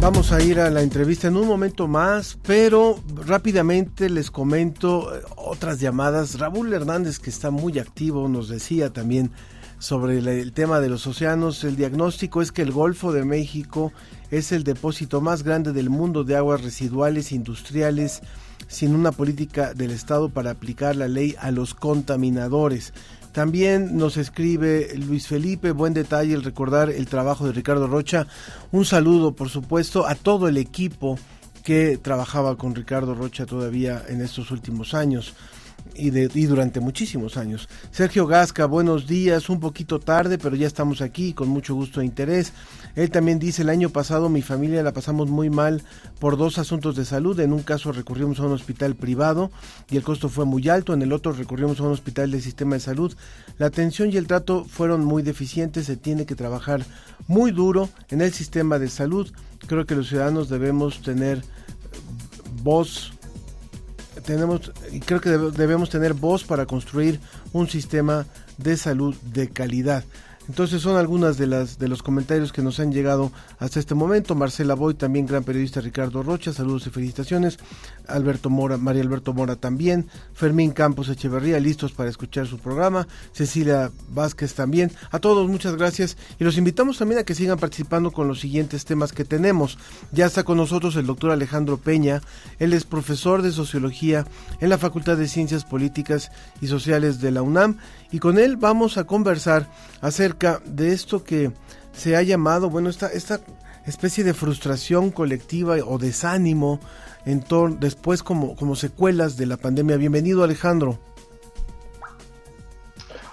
Vamos 0.05 0.31
a 0.31 0.39
ir 0.39 0.59
a 0.59 0.69
la 0.69 0.83
entrevista 0.83 1.29
en 1.29 1.35
un 1.35 1.47
momento 1.47 1.87
más, 1.87 2.37
pero 2.45 2.99
rápidamente 3.25 4.07
les 4.07 4.29
comento 4.29 5.15
eh, 5.15 5.21
otras 5.35 5.79
llamadas. 5.79 6.37
Raúl 6.37 6.71
Hernández, 6.71 7.17
que 7.17 7.31
está 7.31 7.49
muy 7.49 7.79
activo, 7.79 8.29
nos 8.29 8.47
decía 8.47 8.93
también 8.93 9.31
sobre 9.79 10.17
el 10.17 10.51
tema 10.53 10.79
de 10.79 10.89
los 10.89 11.05
océanos. 11.07 11.63
El 11.63 11.75
diagnóstico 11.75 12.41
es 12.41 12.51
que 12.51 12.61
el 12.61 12.71
Golfo 12.71 13.11
de 13.11 13.25
México 13.25 13.91
es 14.31 14.51
el 14.51 14.63
depósito 14.63 15.21
más 15.21 15.43
grande 15.43 15.73
del 15.73 15.89
mundo 15.89 16.23
de 16.23 16.35
aguas 16.35 16.61
residuales 16.61 17.31
industriales 17.31 18.21
sin 18.67 18.95
una 18.95 19.11
política 19.11 19.73
del 19.73 19.91
Estado 19.91 20.29
para 20.29 20.51
aplicar 20.51 20.95
la 20.95 21.07
ley 21.07 21.35
a 21.39 21.51
los 21.51 21.73
contaminadores. 21.73 22.93
También 23.31 23.97
nos 23.97 24.17
escribe 24.17 24.95
Luis 24.95 25.27
Felipe, 25.27 25.71
buen 25.71 25.93
detalle 25.93 26.33
el 26.33 26.43
recordar 26.43 26.89
el 26.89 27.05
trabajo 27.07 27.45
de 27.45 27.51
Ricardo 27.51 27.87
Rocha. 27.87 28.27
Un 28.71 28.85
saludo, 28.85 29.33
por 29.33 29.49
supuesto, 29.49 30.07
a 30.07 30.15
todo 30.15 30.47
el 30.47 30.57
equipo 30.57 31.19
que 31.63 31.97
trabajaba 31.97 32.55
con 32.55 32.75
Ricardo 32.75 33.13
Rocha 33.13 33.45
todavía 33.45 34.03
en 34.07 34.21
estos 34.21 34.51
últimos 34.51 34.93
años 34.93 35.33
y, 35.95 36.09
de, 36.09 36.29
y 36.33 36.45
durante 36.45 36.79
muchísimos 36.79 37.37
años. 37.37 37.67
Sergio 37.91 38.27
Gasca, 38.27 38.65
buenos 38.65 39.07
días, 39.07 39.49
un 39.49 39.59
poquito 39.59 39.99
tarde, 39.99 40.37
pero 40.37 40.55
ya 40.55 40.67
estamos 40.67 41.01
aquí 41.01 41.33
con 41.33 41.47
mucho 41.47 41.75
gusto 41.75 42.01
e 42.01 42.05
interés. 42.05 42.53
Él 42.95 43.09
también 43.09 43.39
dice, 43.39 43.63
el 43.63 43.69
año 43.69 43.89
pasado 43.89 44.29
mi 44.29 44.41
familia 44.41 44.83
la 44.83 44.93
pasamos 44.93 45.29
muy 45.29 45.49
mal 45.49 45.83
por 46.19 46.37
dos 46.37 46.57
asuntos 46.57 46.95
de 46.95 47.05
salud. 47.05 47.39
En 47.39 47.53
un 47.53 47.63
caso 47.63 47.91
recurrimos 47.91 48.39
a 48.39 48.43
un 48.43 48.53
hospital 48.53 48.95
privado 48.95 49.51
y 49.89 49.97
el 49.97 50.03
costo 50.03 50.29
fue 50.29 50.45
muy 50.45 50.69
alto, 50.69 50.93
en 50.93 51.01
el 51.01 51.13
otro 51.13 51.33
recurrimos 51.33 51.79
a 51.79 51.83
un 51.83 51.91
hospital 51.91 52.31
del 52.31 52.41
sistema 52.41 52.75
de 52.75 52.81
salud. 52.81 53.15
La 53.57 53.67
atención 53.67 54.11
y 54.11 54.17
el 54.17 54.27
trato 54.27 54.65
fueron 54.65 55.03
muy 55.03 55.23
deficientes, 55.23 55.87
se 55.87 55.97
tiene 55.97 56.25
que 56.25 56.35
trabajar 56.35 56.85
muy 57.27 57.51
duro 57.51 57.89
en 58.09 58.21
el 58.21 58.31
sistema 58.31 58.79
de 58.79 58.89
salud. 58.89 59.31
Creo 59.67 59.85
que 59.85 59.95
los 59.95 60.09
ciudadanos 60.09 60.49
debemos 60.49 61.01
tener 61.01 61.41
voz 62.63 63.14
tenemos, 64.23 64.71
y 64.91 64.99
creo 64.99 65.21
que 65.21 65.29
debemos 65.29 65.89
tener 65.89 66.13
voz 66.13 66.43
para 66.43 66.65
construir 66.65 67.19
un 67.53 67.67
sistema 67.67 68.25
de 68.57 68.77
salud 68.77 69.15
de 69.33 69.49
calidad. 69.49 70.03
Entonces 70.47 70.81
son 70.81 70.97
algunas 70.97 71.37
de 71.37 71.47
las 71.47 71.79
de 71.79 71.87
los 71.87 72.03
comentarios 72.03 72.51
que 72.51 72.61
nos 72.61 72.79
han 72.79 72.91
llegado 72.91 73.31
hasta 73.59 73.79
este 73.79 73.95
momento. 73.95 74.35
Marcela 74.35 74.75
Boy, 74.75 74.93
también 74.93 75.25
gran 75.25 75.43
periodista 75.43 75.81
Ricardo 75.81 76.23
Rocha, 76.23 76.53
saludos 76.53 76.87
y 76.87 76.89
felicitaciones. 76.89 77.57
Alberto 78.07 78.49
Mora, 78.49 78.77
María 78.77 79.01
Alberto 79.01 79.33
Mora 79.33 79.55
también. 79.55 80.07
Fermín 80.33 80.71
Campos 80.71 81.09
Echeverría, 81.09 81.59
listos 81.59 81.91
para 81.91 82.09
escuchar 82.09 82.47
su 82.47 82.59
programa. 82.59 83.07
Cecilia 83.33 83.91
Vázquez 84.09 84.53
también. 84.53 84.91
A 85.11 85.19
todos 85.19 85.49
muchas 85.49 85.75
gracias 85.75 86.17
y 86.39 86.43
los 86.43 86.57
invitamos 86.57 86.97
también 86.97 87.19
a 87.19 87.23
que 87.23 87.35
sigan 87.35 87.57
participando 87.57 88.11
con 88.11 88.27
los 88.27 88.39
siguientes 88.39 88.85
temas 88.85 89.13
que 89.13 89.25
tenemos. 89.25 89.77
Ya 90.11 90.25
está 90.25 90.43
con 90.43 90.57
nosotros 90.57 90.95
el 90.95 91.05
doctor 91.07 91.31
Alejandro 91.31 91.77
Peña. 91.77 92.21
Él 92.59 92.73
es 92.73 92.83
profesor 92.83 93.41
de 93.41 93.51
sociología 93.51 94.25
en 94.59 94.69
la 94.69 94.77
Facultad 94.77 95.17
de 95.17 95.27
Ciencias 95.27 95.65
Políticas 95.65 96.31
y 96.61 96.67
Sociales 96.67 97.19
de 97.21 97.31
la 97.31 97.41
UNAM 97.41 97.77
y 98.15 98.19
con 98.19 98.39
él 98.39 98.55
vamos 98.55 98.97
a 98.97 99.03
conversar 99.03 99.67
acerca 99.99 100.61
de 100.63 100.93
esto 100.93 101.25
que 101.25 101.51
se 101.91 102.15
ha 102.15 102.21
llamado, 102.21 102.69
bueno, 102.69 102.89
esta, 102.89 103.07
esta 103.07 103.41
especie 103.85 104.23
de 104.23 104.33
frustración 104.33 105.11
colectiva 105.11 105.75
o 105.85 105.97
desánimo 105.97 106.79
en 107.25 107.43
después 107.81 108.23
como, 108.23 108.55
como 108.55 108.77
secuelas 108.77 109.35
de 109.35 109.47
la 109.47 109.57
pandemia. 109.57 109.97
Bienvenido 109.97 110.45
Alejandro. 110.45 110.97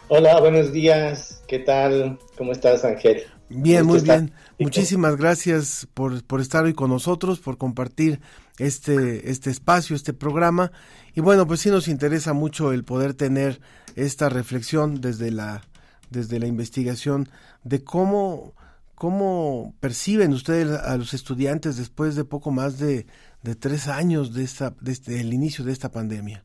Hola, 0.08 0.40
buenos 0.40 0.72
días. 0.72 1.44
¿Qué 1.46 1.60
tal? 1.60 2.18
¿Cómo 2.36 2.50
estás, 2.50 2.84
Ángel? 2.84 3.22
Bien, 3.50 3.86
muy 3.86 4.00
bien. 4.00 4.32
Muchísimas 4.58 5.16
gracias 5.16 5.86
por, 5.94 6.24
por, 6.24 6.40
estar 6.40 6.64
hoy 6.64 6.74
con 6.74 6.90
nosotros, 6.90 7.38
por 7.38 7.56
compartir 7.56 8.20
este, 8.58 9.30
este 9.30 9.50
espacio, 9.50 9.94
este 9.94 10.12
programa. 10.12 10.72
Y 11.14 11.20
bueno, 11.20 11.46
pues 11.46 11.60
sí 11.60 11.70
nos 11.70 11.88
interesa 11.88 12.32
mucho 12.32 12.72
el 12.72 12.84
poder 12.84 13.14
tener 13.14 13.60
esta 13.96 14.28
reflexión 14.28 15.00
desde 15.00 15.30
la, 15.30 15.62
desde 16.10 16.38
la 16.38 16.46
investigación 16.46 17.28
de 17.64 17.84
cómo, 17.84 18.54
cómo 18.94 19.74
perciben 19.80 20.32
ustedes 20.32 20.70
a 20.70 20.96
los 20.96 21.12
estudiantes 21.12 21.76
después 21.76 22.16
de 22.16 22.24
poco 22.24 22.50
más 22.50 22.78
de, 22.78 23.06
de 23.42 23.54
tres 23.54 23.88
años 23.88 24.32
de 24.32 24.44
esta, 24.44 24.74
desde 24.80 25.20
el 25.20 25.34
inicio 25.34 25.64
de 25.64 25.72
esta 25.72 25.90
pandemia. 25.90 26.44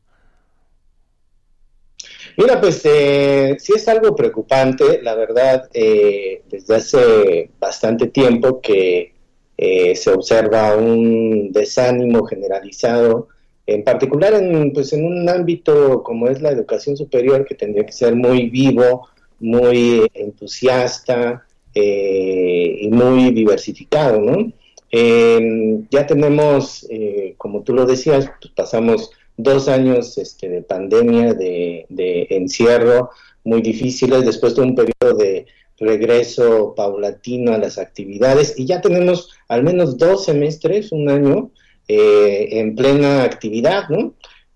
Mira, 2.36 2.60
pues 2.60 2.82
eh, 2.84 3.56
sí 3.58 3.72
es 3.74 3.88
algo 3.88 4.14
preocupante, 4.14 5.02
la 5.02 5.14
verdad, 5.14 5.68
eh, 5.72 6.42
desde 6.48 6.76
hace 6.76 7.50
bastante 7.58 8.08
tiempo 8.08 8.60
que 8.60 9.14
eh, 9.56 9.96
se 9.96 10.10
observa 10.10 10.76
un 10.76 11.50
desánimo 11.50 12.24
generalizado 12.24 13.28
en 13.68 13.84
particular 13.84 14.32
en, 14.32 14.72
pues, 14.72 14.94
en 14.94 15.04
un 15.04 15.28
ámbito 15.28 16.02
como 16.02 16.28
es 16.28 16.40
la 16.40 16.50
educación 16.50 16.96
superior, 16.96 17.44
que 17.44 17.54
tendría 17.54 17.84
que 17.84 17.92
ser 17.92 18.16
muy 18.16 18.48
vivo, 18.48 19.08
muy 19.40 20.10
entusiasta 20.14 21.44
eh, 21.74 22.78
y 22.80 22.88
muy 22.88 23.30
diversificado, 23.30 24.20
¿no? 24.20 24.50
Em, 24.90 25.86
ya 25.90 26.06
tenemos, 26.06 26.86
eh, 26.88 27.34
como 27.36 27.62
tú 27.62 27.74
lo 27.74 27.84
decías, 27.84 28.30
pues, 28.40 28.54
pasamos 28.56 29.10
dos 29.36 29.68
años 29.68 30.16
este, 30.16 30.48
de 30.48 30.62
pandemia, 30.62 31.34
de, 31.34 31.84
de 31.90 32.26
encierro 32.30 33.10
muy 33.44 33.60
difíciles, 33.60 34.24
después 34.24 34.56
de 34.56 34.62
un 34.62 34.74
periodo 34.74 35.14
de 35.18 35.46
regreso 35.78 36.72
paulatino 36.74 37.52
a 37.52 37.58
las 37.58 37.78
actividades 37.78 38.58
y 38.58 38.64
ya 38.66 38.80
tenemos 38.80 39.30
al 39.46 39.62
menos 39.62 39.98
dos 39.98 40.24
semestres, 40.24 40.90
un 40.90 41.08
año, 41.10 41.50
eh, 41.88 42.48
en 42.52 42.74
plena 42.76 43.24
actividad. 43.24 43.84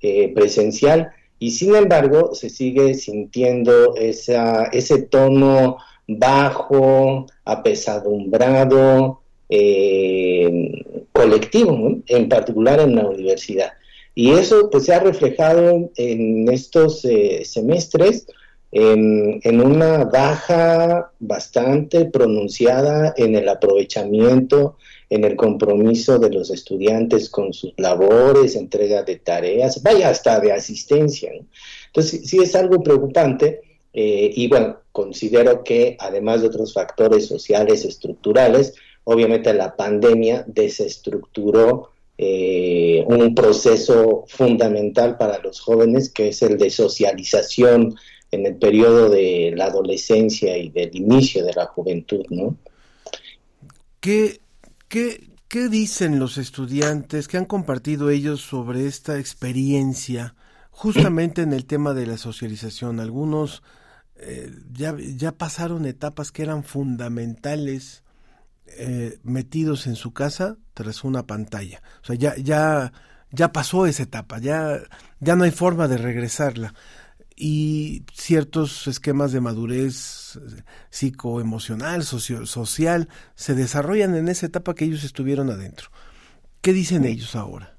Eh, 0.04 0.32
presencial 0.34 1.12
y 1.38 1.52
sin 1.52 1.76
embargo 1.76 2.34
se 2.34 2.50
sigue 2.50 2.92
sintiendo 2.94 3.94
ese 3.94 5.02
tono 5.08 5.76
bajo, 6.08 7.26
apesadumbrado, 7.44 9.20
eh, 9.48 10.72
colectivo, 11.12 12.00
en 12.08 12.28
particular 12.28 12.80
en 12.80 12.96
la 12.96 13.06
universidad. 13.06 13.74
Y 14.12 14.32
eso 14.32 14.68
pues 14.70 14.86
se 14.86 14.94
ha 14.94 14.98
reflejado 14.98 15.88
en 15.96 16.50
estos 16.50 17.06
semestres 17.44 18.26
en, 18.72 19.60
una 19.60 20.04
baja 20.04 21.12
bastante 21.20 22.06
pronunciada 22.06 23.14
en 23.16 23.36
el 23.36 23.48
aprovechamiento 23.48 24.78
en 25.12 25.24
el 25.24 25.36
compromiso 25.36 26.18
de 26.18 26.30
los 26.30 26.50
estudiantes 26.50 27.28
con 27.28 27.52
sus 27.52 27.74
labores, 27.76 28.56
entrega 28.56 29.02
de 29.02 29.16
tareas, 29.16 29.82
vaya 29.82 30.08
hasta 30.08 30.40
de 30.40 30.52
asistencia. 30.52 31.30
Entonces, 31.88 32.26
sí 32.30 32.38
es 32.38 32.54
algo 32.54 32.82
preocupante 32.82 33.60
eh, 33.92 34.30
y 34.34 34.48
bueno, 34.48 34.78
considero 34.90 35.62
que 35.62 35.98
además 36.00 36.40
de 36.40 36.46
otros 36.46 36.72
factores 36.72 37.26
sociales, 37.26 37.84
estructurales, 37.84 38.74
obviamente 39.04 39.52
la 39.52 39.76
pandemia 39.76 40.44
desestructuró 40.46 41.90
eh, 42.16 43.04
un 43.06 43.34
proceso 43.34 44.24
fundamental 44.28 45.18
para 45.18 45.38
los 45.40 45.60
jóvenes 45.60 46.08
que 46.08 46.28
es 46.28 46.40
el 46.40 46.56
de 46.56 46.70
socialización 46.70 47.96
en 48.30 48.46
el 48.46 48.56
periodo 48.56 49.10
de 49.10 49.52
la 49.54 49.66
adolescencia 49.66 50.56
y 50.56 50.70
del 50.70 50.96
inicio 50.96 51.44
de 51.44 51.52
la 51.52 51.66
juventud, 51.66 52.24
¿no? 52.30 52.56
¿Qué 54.00 54.41
¿Qué, 54.92 55.68
dicen 55.70 56.18
los 56.18 56.36
estudiantes? 56.36 57.26
¿Qué 57.26 57.38
han 57.38 57.46
compartido 57.46 58.10
ellos 58.10 58.42
sobre 58.42 58.86
esta 58.86 59.18
experiencia 59.18 60.34
justamente 60.70 61.40
en 61.40 61.54
el 61.54 61.64
tema 61.64 61.94
de 61.94 62.04
la 62.04 62.18
socialización? 62.18 63.00
Algunos 63.00 63.62
eh, 64.16 64.54
ya, 64.70 64.94
ya 64.98 65.32
pasaron 65.32 65.86
etapas 65.86 66.30
que 66.30 66.42
eran 66.42 66.62
fundamentales 66.62 68.02
eh, 68.66 69.18
metidos 69.22 69.86
en 69.86 69.96
su 69.96 70.12
casa 70.12 70.58
tras 70.74 71.04
una 71.04 71.26
pantalla. 71.26 71.82
O 72.02 72.04
sea, 72.04 72.16
ya, 72.16 72.36
ya, 72.36 72.92
ya 73.30 73.50
pasó 73.50 73.86
esa 73.86 74.02
etapa, 74.02 74.40
ya, 74.40 74.78
ya 75.20 75.36
no 75.36 75.44
hay 75.44 75.52
forma 75.52 75.88
de 75.88 75.96
regresarla 75.96 76.74
y 77.36 78.04
ciertos 78.12 78.86
esquemas 78.86 79.32
de 79.32 79.40
madurez 79.40 80.38
psicoemocional, 80.90 82.04
social, 82.04 83.08
se 83.34 83.54
desarrollan 83.54 84.14
en 84.14 84.28
esa 84.28 84.46
etapa 84.46 84.74
que 84.74 84.84
ellos 84.84 85.04
estuvieron 85.04 85.50
adentro. 85.50 85.88
¿Qué 86.60 86.72
dicen 86.72 87.04
ellos 87.04 87.34
ahora? 87.34 87.76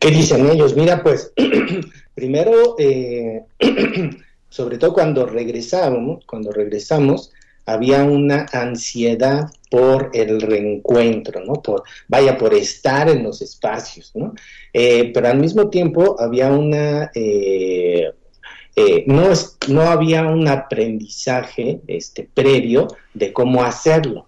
¿Qué 0.00 0.10
dicen 0.10 0.48
ellos? 0.48 0.74
Mira, 0.76 1.02
pues, 1.02 1.32
primero, 2.14 2.76
eh, 2.78 3.44
sobre 4.48 4.78
todo 4.78 4.92
cuando 4.92 5.26
regresamos, 5.26 6.24
cuando 6.26 6.50
regresamos, 6.50 7.32
había 7.68 8.02
una 8.02 8.46
ansiedad 8.52 9.50
por 9.70 10.10
el 10.14 10.40
reencuentro, 10.40 11.44
¿no? 11.44 11.54
Por, 11.54 11.82
vaya, 12.08 12.38
por 12.38 12.54
estar 12.54 13.10
en 13.10 13.22
los 13.22 13.42
espacios, 13.42 14.10
¿no? 14.14 14.32
Eh, 14.72 15.10
pero 15.12 15.28
al 15.28 15.38
mismo 15.38 15.68
tiempo 15.68 16.16
había 16.18 16.50
una 16.50 17.10
eh, 17.14 18.10
no, 19.06 19.30
no 19.68 19.82
había 19.82 20.22
un 20.22 20.48
aprendizaje 20.48 21.80
este, 21.86 22.28
previo 22.32 22.88
de 23.14 23.32
cómo 23.32 23.64
hacerlo. 23.64 24.26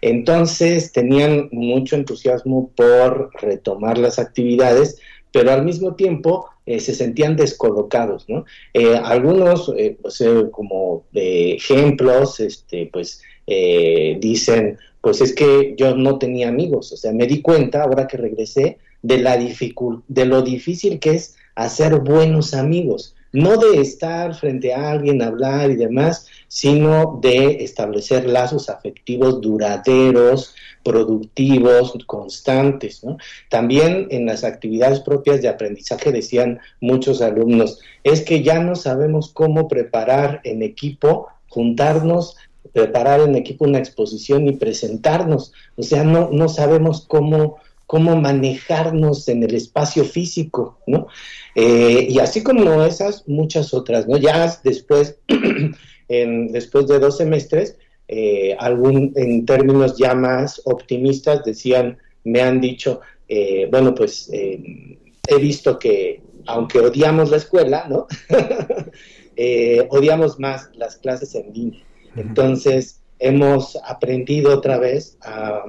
Entonces 0.00 0.92
tenían 0.92 1.48
mucho 1.52 1.96
entusiasmo 1.96 2.70
por 2.74 3.30
retomar 3.40 3.98
las 3.98 4.18
actividades, 4.18 4.98
pero 5.32 5.52
al 5.52 5.64
mismo 5.64 5.94
tiempo 5.94 6.48
eh, 6.64 6.80
se 6.80 6.94
sentían 6.94 7.36
descolocados. 7.36 8.26
Eh, 8.72 8.96
algunos, 9.02 9.72
pues, 10.00 10.24
como 10.52 11.04
ejemplos, 11.12 12.40
este, 12.40 12.88
pues 12.92 13.22
dicen, 13.46 14.78
pues 15.00 15.20
es 15.20 15.34
que 15.34 15.74
yo 15.76 15.94
no 15.94 16.18
tenía 16.18 16.48
amigos, 16.48 16.92
o 16.92 16.96
sea, 16.96 17.12
me 17.12 17.28
di 17.28 17.40
cuenta 17.40 17.84
ahora 17.84 18.08
que 18.08 18.16
regresé 18.16 18.78
de, 19.02 19.18
la 19.18 19.36
de 19.36 20.26
lo 20.26 20.42
difícil 20.42 20.98
que 20.98 21.10
es 21.10 21.36
hacer 21.54 22.00
buenos 22.00 22.54
amigos 22.54 23.15
no 23.36 23.58
de 23.58 23.82
estar 23.82 24.34
frente 24.34 24.72
a 24.72 24.90
alguien, 24.90 25.20
hablar 25.20 25.70
y 25.70 25.76
demás, 25.76 26.26
sino 26.48 27.18
de 27.20 27.62
establecer 27.62 28.26
lazos 28.26 28.70
afectivos 28.70 29.42
duraderos, 29.42 30.54
productivos, 30.82 31.92
constantes. 32.06 33.02
También 33.50 34.06
en 34.10 34.24
las 34.24 34.42
actividades 34.42 35.00
propias 35.00 35.42
de 35.42 35.48
aprendizaje 35.48 36.12
decían 36.12 36.60
muchos 36.80 37.20
alumnos, 37.20 37.78
es 38.04 38.22
que 38.22 38.42
ya 38.42 38.58
no 38.58 38.74
sabemos 38.74 39.30
cómo 39.34 39.68
preparar 39.68 40.40
en 40.44 40.62
equipo, 40.62 41.28
juntarnos, 41.50 42.38
preparar 42.72 43.20
en 43.20 43.34
equipo 43.34 43.66
una 43.66 43.78
exposición 43.78 44.48
y 44.48 44.52
presentarnos. 44.52 45.52
O 45.76 45.82
sea, 45.82 46.04
no, 46.04 46.30
no 46.32 46.48
sabemos 46.48 47.04
cómo, 47.06 47.58
cómo 47.86 48.16
manejarnos 48.16 49.28
en 49.28 49.44
el 49.44 49.54
espacio 49.54 50.04
físico, 50.04 50.78
¿no? 50.86 51.06
Eh, 51.54 52.06
y 52.10 52.18
así 52.18 52.42
como 52.42 52.82
esas, 52.84 53.26
muchas 53.28 53.72
otras, 53.72 54.08
¿no? 54.08 54.16
Ya 54.16 54.58
después, 54.64 55.18
en, 56.08 56.48
después 56.48 56.88
de 56.88 56.98
dos 56.98 57.16
semestres, 57.16 57.78
eh, 58.08 58.56
algún, 58.58 59.12
en 59.16 59.46
términos 59.46 59.96
ya 59.96 60.14
más 60.14 60.60
optimistas, 60.64 61.44
decían, 61.44 61.98
me 62.24 62.42
han 62.42 62.60
dicho, 62.60 63.00
eh, 63.28 63.68
bueno, 63.70 63.94
pues 63.94 64.30
he 64.32 65.38
visto 65.40 65.78
que 65.78 66.22
aunque 66.48 66.78
odiamos 66.78 67.30
la 67.30 67.38
escuela, 67.38 67.86
¿no? 67.88 68.06
odiamos 69.90 70.38
más 70.38 70.70
las 70.74 70.96
clases 70.96 71.34
en 71.34 71.52
línea. 71.52 71.82
Entonces, 72.16 73.00
hemos 73.18 73.76
aprendido 73.84 74.54
otra 74.54 74.78
vez 74.78 75.16
a, 75.22 75.64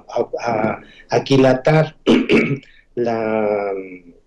aquilatar 1.09 1.95
la, 2.95 3.71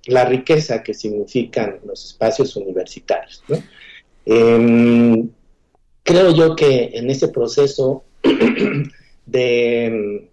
la, 0.06 0.24
riqueza 0.24 0.82
que 0.82 0.94
significan 0.94 1.80
los 1.84 2.06
espacios 2.06 2.56
universitarios. 2.56 3.42
Em, 4.26 5.28
creo 6.02 6.34
yo 6.34 6.54
que 6.56 6.90
en 6.94 7.10
ese 7.10 7.28
proceso 7.28 8.04
de, 9.26 10.28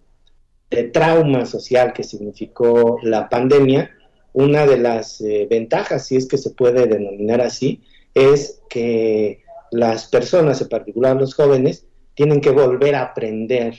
trauma 0.92 1.46
social 1.46 1.92
que 1.92 2.04
significó 2.04 2.98
la 3.02 3.28
pandemia, 3.28 3.90
una 4.32 4.66
de 4.66 4.78
las 4.78 5.20
eh, 5.20 5.46
ventajas, 5.50 6.06
si 6.06 6.16
es 6.16 6.28
que 6.28 6.38
se 6.38 6.50
puede 6.50 6.86
denominar 6.86 7.40
así, 7.40 7.82
es 8.14 8.60
que 8.68 9.42
las 9.70 10.06
personas, 10.06 10.60
en 10.60 10.68
particular 10.68 11.16
los 11.16 11.34
jóvenes, 11.34 11.87
tienen 12.18 12.40
que 12.40 12.50
volver 12.50 12.96
a 12.96 13.02
aprender, 13.02 13.78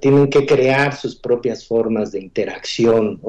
tienen 0.00 0.30
que 0.30 0.46
crear 0.46 0.96
sus 0.96 1.14
propias 1.14 1.66
formas 1.66 2.10
de 2.10 2.20
interacción, 2.20 3.20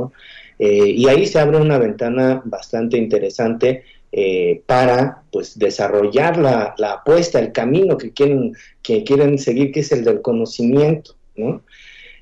eh, 0.57 0.88
y 0.88 1.05
ahí 1.09 1.26
se 1.26 1.38
abre 1.38 1.57
una 1.57 1.78
ventana 1.78 2.41
bastante 2.45 2.95
interesante 2.95 3.84
eh, 4.13 4.61
para 4.66 5.22
pues 5.34 5.59
desarrollar 5.59 6.38
la, 6.38 6.93
apuesta, 6.93 7.39
el 7.39 7.51
camino 7.51 7.97
que 7.97 8.13
quieren, 8.13 8.53
que 8.82 9.03
quieren 9.03 9.38
seguir, 9.38 9.74
que 9.74 9.82
es 9.82 9.91
el 9.91 10.05
del 10.05 10.22
conocimiento. 10.22 11.18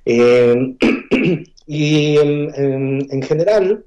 Eh, 0.04 0.76
y 1.68 2.18
en, 2.18 3.22
general, 3.22 3.86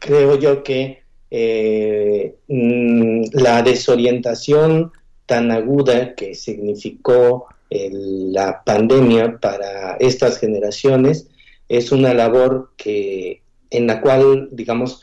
creo 0.00 0.40
yo 0.40 0.64
que 0.64 1.02
eh, 1.30 2.34
mm, 2.48 3.26
la 3.34 3.62
desorientación 3.62 4.90
tan 5.26 5.50
aguda 5.50 6.14
que 6.14 6.34
significó 6.34 7.46
la 7.68 8.62
pandemia 8.64 9.38
para 9.38 9.96
estas 9.96 10.38
generaciones 10.38 11.28
es 11.68 11.90
una 11.90 12.14
labor 12.14 12.70
que 12.76 13.42
en 13.70 13.86
la 13.86 14.00
cual, 14.00 14.48
digamos, 14.52 15.02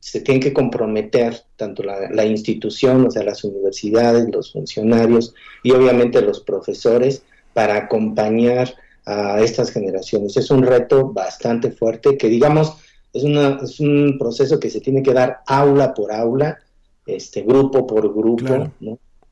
se 0.00 0.20
tienen 0.22 0.42
que 0.42 0.52
comprometer 0.52 1.42
tanto 1.56 1.82
la, 1.82 2.24
institución, 2.24 3.06
o 3.06 3.10
sea, 3.10 3.22
las 3.22 3.44
universidades, 3.44 4.28
los 4.32 4.52
funcionarios 4.52 5.34
y 5.62 5.72
obviamente 5.72 6.22
los 6.22 6.40
profesores 6.40 7.22
para 7.52 7.76
acompañar 7.76 8.74
a 9.04 9.40
estas 9.40 9.70
generaciones. 9.70 10.36
Es 10.36 10.50
un 10.50 10.62
reto 10.62 11.12
bastante 11.12 11.70
fuerte 11.70 12.16
que, 12.16 12.28
digamos, 12.28 12.76
es, 13.12 13.24
una, 13.24 13.60
es 13.62 13.78
un 13.78 14.16
proceso 14.18 14.58
que 14.58 14.70
se 14.70 14.80
tiene 14.80 15.02
que 15.02 15.12
dar 15.12 15.40
aula 15.46 15.92
por 15.92 16.12
aula, 16.12 16.58
este 17.06 17.42
grupo 17.42 17.86
por 17.86 18.12
grupo, 18.14 18.72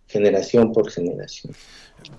generación 0.09 0.73
por 0.73 0.91
generación. 0.91 1.55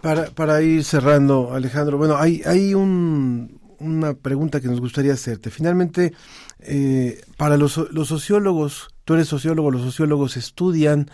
Para, 0.02 0.26
para 0.28 0.62
ir 0.62 0.84
cerrando, 0.84 1.54
Alejandro, 1.54 1.98
bueno, 1.98 2.18
hay, 2.18 2.42
hay 2.46 2.74
un, 2.74 3.60
una 3.80 4.14
pregunta 4.14 4.62
que 4.62 4.68
nos 4.68 4.80
gustaría 4.80 5.14
hacerte. 5.14 5.50
Finalmente, 5.50 6.14
eh, 6.60 7.22
para 7.38 7.58
los, 7.58 7.78
los, 7.92 8.08
sociólogos, 8.08 8.90
tú 9.06 9.16
eres 9.16 9.28
sociólogo, 9.28 9.72
los 9.72 9.82
sociólogos 9.82 10.38
estudian 10.38 11.10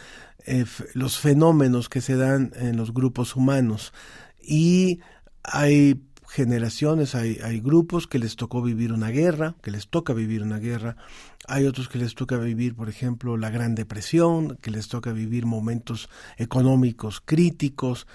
eh, 0.45 0.65
los 0.93 1.17
fenómenos 1.17 1.89
que 1.89 2.01
se 2.01 2.15
dan 2.15 2.51
en 2.55 2.77
los 2.77 2.93
grupos 2.93 3.35
humanos 3.35 3.93
y 4.41 4.99
hay 5.43 6.01
generaciones, 6.35 7.15
hay, 7.15 7.39
hay 7.41 7.61
grupos 7.61 8.07
que 8.07 8.19
les 8.19 8.35
tocó 8.35 8.61
vivir 8.61 8.91
una 8.91 9.09
guerra, 9.09 9.55
que 9.63 9.71
les 9.71 9.87
toca 9.87 10.13
vivir 10.13 10.43
una 10.43 10.59
guerra, 10.59 10.97
hay 11.47 11.65
otros 11.65 11.87
que 11.87 11.97
les 11.97 12.13
toca 12.13 12.37
vivir, 12.37 12.75
por 12.75 12.89
ejemplo, 12.89 13.37
la 13.37 13.49
Gran 13.49 13.73
Depresión, 13.73 14.57
que 14.61 14.69
les 14.69 14.89
toca 14.89 15.13
vivir 15.13 15.45
momentos 15.45 16.09
económicos 16.37 17.21
críticos, 17.23 18.05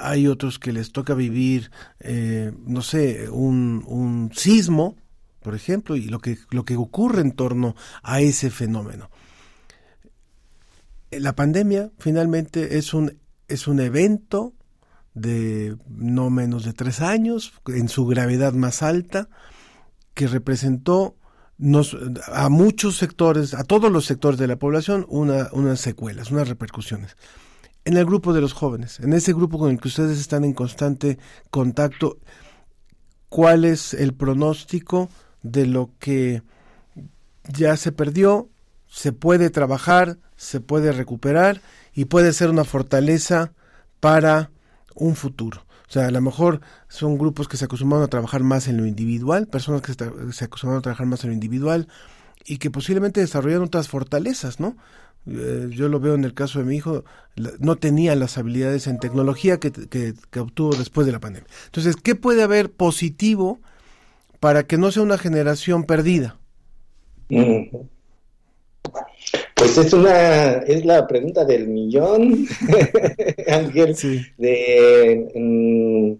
hay 0.00 0.26
otros 0.26 0.58
que 0.58 0.72
les 0.72 0.90
toca 0.90 1.14
vivir, 1.14 1.70
eh, 2.00 2.52
no 2.66 2.82
sé, 2.82 3.30
un, 3.30 3.84
un 3.86 4.32
sismo, 4.34 4.96
por 5.40 5.54
ejemplo, 5.54 5.94
y 5.94 6.08
lo 6.08 6.18
que, 6.18 6.36
lo 6.50 6.64
que 6.64 6.76
ocurre 6.76 7.20
en 7.20 7.30
torno 7.30 7.76
a 8.02 8.20
ese 8.20 8.50
fenómeno. 8.50 9.08
La 11.12 11.36
pandemia 11.36 11.92
finalmente 11.98 12.76
es 12.76 12.92
un, 12.92 13.18
es 13.46 13.68
un 13.68 13.78
evento 13.78 14.52
de 15.18 15.76
no 15.88 16.30
menos 16.30 16.64
de 16.64 16.72
tres 16.72 17.00
años, 17.00 17.52
en 17.66 17.88
su 17.88 18.06
gravedad 18.06 18.52
más 18.52 18.82
alta, 18.82 19.28
que 20.14 20.26
representó 20.26 21.16
a 22.32 22.48
muchos 22.48 22.96
sectores, 22.96 23.54
a 23.54 23.64
todos 23.64 23.90
los 23.90 24.04
sectores 24.04 24.38
de 24.38 24.46
la 24.46 24.56
población, 24.56 25.06
una, 25.08 25.48
unas 25.52 25.80
secuelas, 25.80 26.30
unas 26.30 26.48
repercusiones. 26.48 27.16
En 27.84 27.96
el 27.96 28.04
grupo 28.04 28.32
de 28.32 28.40
los 28.40 28.52
jóvenes, 28.52 29.00
en 29.00 29.12
ese 29.12 29.32
grupo 29.32 29.58
con 29.58 29.70
el 29.70 29.80
que 29.80 29.88
ustedes 29.88 30.18
están 30.18 30.44
en 30.44 30.52
constante 30.52 31.18
contacto, 31.50 32.18
¿cuál 33.28 33.64
es 33.64 33.94
el 33.94 34.14
pronóstico 34.14 35.08
de 35.42 35.66
lo 35.66 35.90
que 35.98 36.42
ya 37.48 37.76
se 37.76 37.92
perdió? 37.92 38.48
Se 38.86 39.12
puede 39.12 39.50
trabajar, 39.50 40.18
se 40.36 40.60
puede 40.60 40.92
recuperar 40.92 41.60
y 41.92 42.04
puede 42.04 42.32
ser 42.32 42.50
una 42.50 42.64
fortaleza 42.64 43.52
para 44.00 44.50
un 44.98 45.16
futuro. 45.16 45.64
O 45.88 45.90
sea, 45.92 46.06
a 46.06 46.10
lo 46.10 46.20
mejor 46.20 46.60
son 46.88 47.16
grupos 47.16 47.48
que 47.48 47.56
se 47.56 47.64
acostumbraron 47.64 48.04
a 48.04 48.08
trabajar 48.08 48.42
más 48.42 48.68
en 48.68 48.76
lo 48.76 48.86
individual, 48.86 49.46
personas 49.46 49.80
que 49.80 49.94
se 49.94 50.44
acostumbraron 50.44 50.80
a 50.80 50.82
trabajar 50.82 51.06
más 51.06 51.24
en 51.24 51.30
lo 51.30 51.34
individual 51.34 51.88
y 52.44 52.58
que 52.58 52.70
posiblemente 52.70 53.20
desarrollaron 53.20 53.66
otras 53.66 53.88
fortalezas, 53.88 54.60
¿no? 54.60 54.76
Eh, 55.26 55.68
yo 55.70 55.88
lo 55.88 56.00
veo 56.00 56.14
en 56.14 56.24
el 56.24 56.34
caso 56.34 56.58
de 56.58 56.64
mi 56.64 56.76
hijo, 56.76 57.04
no 57.58 57.76
tenía 57.76 58.14
las 58.16 58.38
habilidades 58.38 58.86
en 58.86 58.98
tecnología 58.98 59.58
que, 59.58 59.70
que, 59.70 60.40
obtuvo 60.40 60.74
después 60.74 61.06
de 61.06 61.12
la 61.12 61.20
pandemia. 61.20 61.48
Entonces, 61.66 61.96
¿qué 61.96 62.14
puede 62.14 62.42
haber 62.42 62.70
positivo 62.70 63.60
para 64.40 64.62
que 64.64 64.78
no 64.78 64.90
sea 64.90 65.02
una 65.02 65.18
generación 65.18 65.84
perdida? 65.84 66.38
Pues 69.54 69.76
es 69.76 69.92
una, 69.92 70.58
es 70.58 70.84
la 70.84 71.06
pregunta 71.06 71.44
del 71.44 71.68
millón, 71.68 72.46
Ángel, 73.48 73.96
de 74.36 75.30
mm, 75.34 76.12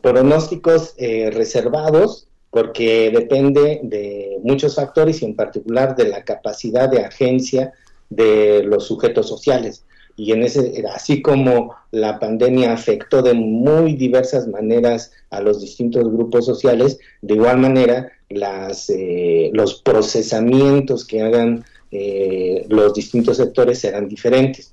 pronósticos 0.00 0.94
eh, 0.96 1.30
reservados, 1.30 2.28
porque 2.50 3.10
depende 3.10 3.80
de 3.82 4.38
muchos 4.42 4.74
factores 4.74 5.20
y 5.20 5.26
en 5.26 5.36
particular 5.36 5.94
de 5.96 6.08
la 6.08 6.24
capacidad 6.24 6.88
de 6.88 7.04
agencia 7.04 7.72
de 8.08 8.62
los 8.64 8.86
sujetos 8.86 9.28
sociales. 9.28 9.84
Y 10.16 10.32
en 10.32 10.42
ese, 10.42 10.82
así 10.92 11.22
como 11.22 11.76
la 11.92 12.18
pandemia 12.18 12.72
afectó 12.72 13.22
de 13.22 13.34
muy 13.34 13.94
diversas 13.94 14.48
maneras 14.48 15.12
a 15.30 15.40
los 15.40 15.60
distintos 15.60 16.10
grupos 16.10 16.44
sociales, 16.44 16.98
de 17.22 17.34
igual 17.34 17.58
manera 17.58 18.10
las, 18.28 18.90
eh, 18.90 19.50
los 19.52 19.80
procesamientos 19.82 21.06
que 21.06 21.22
hagan 21.22 21.64
eh, 21.90 22.66
los 22.68 22.92
distintos 22.92 23.38
sectores 23.38 23.78
serán 23.78 24.08
diferentes. 24.08 24.70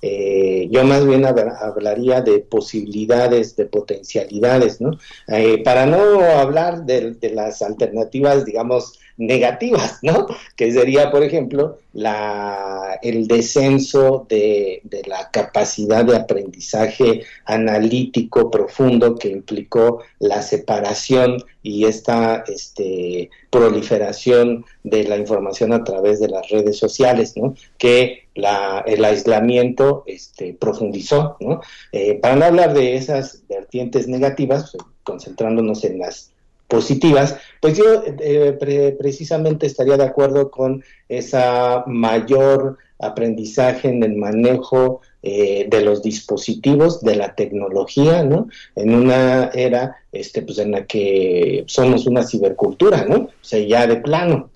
Eh, 0.00 0.68
yo 0.70 0.84
más 0.84 1.06
bien 1.06 1.24
hablaría 1.24 2.22
de 2.22 2.40
posibilidades, 2.40 3.54
de 3.56 3.66
potencialidades, 3.66 4.80
¿no? 4.80 4.98
Eh, 5.28 5.62
para 5.62 5.84
no 5.86 6.20
hablar 6.20 6.84
de, 6.84 7.16
las 7.34 7.60
alternativas, 7.62 8.44
digamos, 8.44 8.98
negativas, 9.16 9.98
¿no? 10.02 10.26
Que 10.56 10.72
sería, 10.72 11.10
por 11.10 11.22
ejemplo, 11.22 11.78
la, 11.92 12.98
el 13.02 13.28
descenso 13.28 14.26
de, 14.28 14.82
la 15.06 15.30
capacidad 15.30 16.04
de 16.04 16.16
aprendizaje 16.16 17.22
analítico 17.44 18.50
profundo 18.50 19.14
que 19.14 19.28
implicó 19.28 20.02
la 20.18 20.42
separación 20.42 21.36
y 21.62 21.84
esta 21.84 22.44
este, 22.48 23.30
proliferación 23.50 24.64
de 24.82 25.04
la 25.04 25.16
información 25.16 25.72
a 25.72 25.84
través 25.84 26.18
de 26.20 26.28
las 26.28 26.48
redes 26.48 26.76
sociales, 26.76 27.34
¿no? 27.36 27.54
Que 27.78 28.24
la, 28.34 28.82
el 28.86 29.04
aislamiento 29.04 30.02
este, 30.06 30.54
profundizó, 30.54 31.36
¿no? 31.40 31.60
Eh, 31.92 32.14
para 32.14 32.36
no 32.36 32.44
hablar 32.46 32.74
de 32.74 32.96
esas 32.96 33.42
vertientes 33.48 34.08
negativas, 34.08 34.72
pues, 34.72 34.84
concentrándonos 35.04 35.84
en 35.84 35.98
las 35.98 36.33
positivas, 36.68 37.36
pues 37.60 37.76
yo 37.76 38.02
eh, 38.04 38.96
precisamente 38.98 39.66
estaría 39.66 39.96
de 39.96 40.04
acuerdo 40.04 40.50
con 40.50 40.82
esa 41.08 41.84
mayor 41.86 42.78
aprendizaje 42.98 43.88
en 43.88 44.02
el 44.02 44.16
manejo 44.16 45.00
eh, 45.22 45.66
de 45.70 45.80
los 45.80 46.02
dispositivos, 46.02 47.00
de 47.00 47.16
la 47.16 47.34
tecnología, 47.34 48.22
¿no? 48.22 48.48
En 48.76 48.94
una 48.94 49.46
era, 49.54 49.96
este, 50.12 50.42
pues 50.42 50.58
en 50.58 50.72
la 50.72 50.84
que 50.84 51.64
somos 51.66 52.06
una 52.06 52.22
cibercultura, 52.24 53.04
¿no? 53.04 53.16
O 53.16 53.30
sea, 53.40 53.58
ya 53.58 53.86
de 53.86 53.96
plano, 53.96 54.50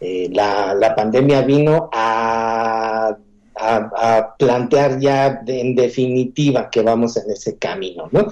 eh, 0.00 0.28
la, 0.32 0.74
la, 0.74 0.94
pandemia 0.94 1.42
vino 1.42 1.88
a, 1.92 3.16
a, 3.56 4.34
plantear 4.38 5.00
ya 5.00 5.42
en 5.46 5.74
definitiva 5.74 6.68
que 6.70 6.82
vamos 6.82 7.16
en 7.16 7.30
ese 7.30 7.56
camino, 7.56 8.08
¿no? 8.12 8.26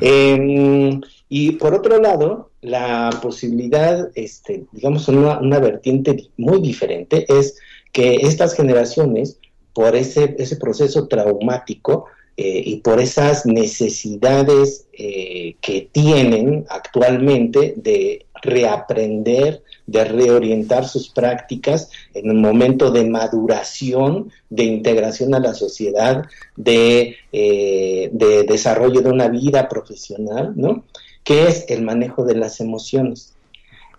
Em, 0.00 1.00
y 1.32 1.52
por 1.52 1.74
otro 1.74 2.00
lado, 2.00 2.50
la 2.60 3.08
posibilidad, 3.22 4.10
este, 4.16 4.64
digamos, 4.72 5.06
una, 5.06 5.38
una 5.38 5.60
vertiente 5.60 6.28
muy 6.36 6.60
diferente 6.60 7.24
es 7.28 7.56
que 7.92 8.16
estas 8.16 8.54
generaciones, 8.54 9.38
por 9.72 9.94
ese, 9.94 10.34
ese 10.38 10.56
proceso 10.56 11.06
traumático 11.06 12.06
eh, 12.36 12.62
y 12.66 12.76
por 12.78 13.00
esas 13.00 13.46
necesidades 13.46 14.88
eh, 14.92 15.54
que 15.60 15.88
tienen 15.92 16.66
actualmente 16.68 17.74
de 17.76 18.26
reaprender, 18.42 19.62
de 19.86 20.04
reorientar 20.04 20.88
sus 20.88 21.10
prácticas 21.10 21.90
en 22.12 22.28
un 22.28 22.40
momento 22.40 22.90
de 22.90 23.04
maduración, 23.04 24.32
de 24.48 24.64
integración 24.64 25.32
a 25.34 25.38
la 25.38 25.54
sociedad, 25.54 26.24
de, 26.56 27.14
eh, 27.30 28.10
de 28.12 28.42
desarrollo 28.42 29.00
de 29.00 29.10
una 29.10 29.28
vida 29.28 29.68
profesional, 29.68 30.54
¿no? 30.56 30.82
Que 31.24 31.48
es 31.48 31.66
el 31.68 31.82
manejo 31.82 32.24
de 32.24 32.36
las 32.36 32.60
emociones. 32.60 33.34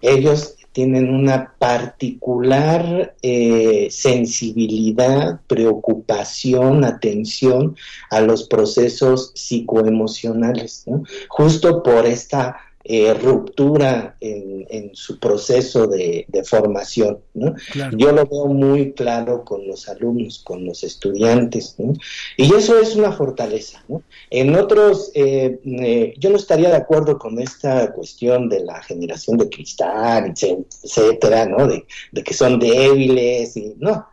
Ellos 0.01 0.55
tienen 0.71 1.13
una 1.13 1.53
particular 1.59 3.15
eh, 3.21 3.87
sensibilidad, 3.91 5.41
preocupación, 5.47 6.85
atención 6.85 7.75
a 8.09 8.21
los 8.21 8.47
procesos 8.47 9.31
psicoemocionales, 9.35 10.85
justo 11.27 11.83
por 11.83 12.05
esta 12.05 12.57
eh, 12.83 13.13
ruptura 13.13 14.15
en, 14.19 14.89
su 14.93 15.19
proceso 15.19 15.87
de, 15.87 16.25
formación. 16.43 17.19
Yo 17.33 18.11
lo 18.11 18.25
veo 18.25 18.47
muy 18.47 18.93
claro 18.93 19.45
con 19.45 19.67
los 19.67 19.87
alumnos, 19.87 20.39
con 20.43 20.65
los 20.65 20.83
estudiantes, 20.83 21.75
y 22.37 22.53
eso 22.53 22.79
es 22.79 22.95
una 22.95 23.11
fortaleza. 23.11 23.83
En 24.29 24.55
otros, 24.55 25.11
eh, 25.13 25.59
eh, 25.63 26.13
yo 26.17 26.29
no 26.31 26.37
estaría 26.37 26.69
de 26.69 26.77
acuerdo 26.77 27.17
con 27.19 27.39
esta 27.39 27.91
cuestión 27.93 28.49
de 28.49 28.63
la 28.63 28.81
generación 28.81 29.37
de 29.37 29.49
cristal, 29.49 30.33
etcétera, 30.35 31.45
¿no? 31.45 31.67
de, 31.67 31.85
de 32.11 32.23
que 32.23 32.33
son 32.33 32.59
débiles, 32.59 33.55
y 33.57 33.75
no, 33.77 34.07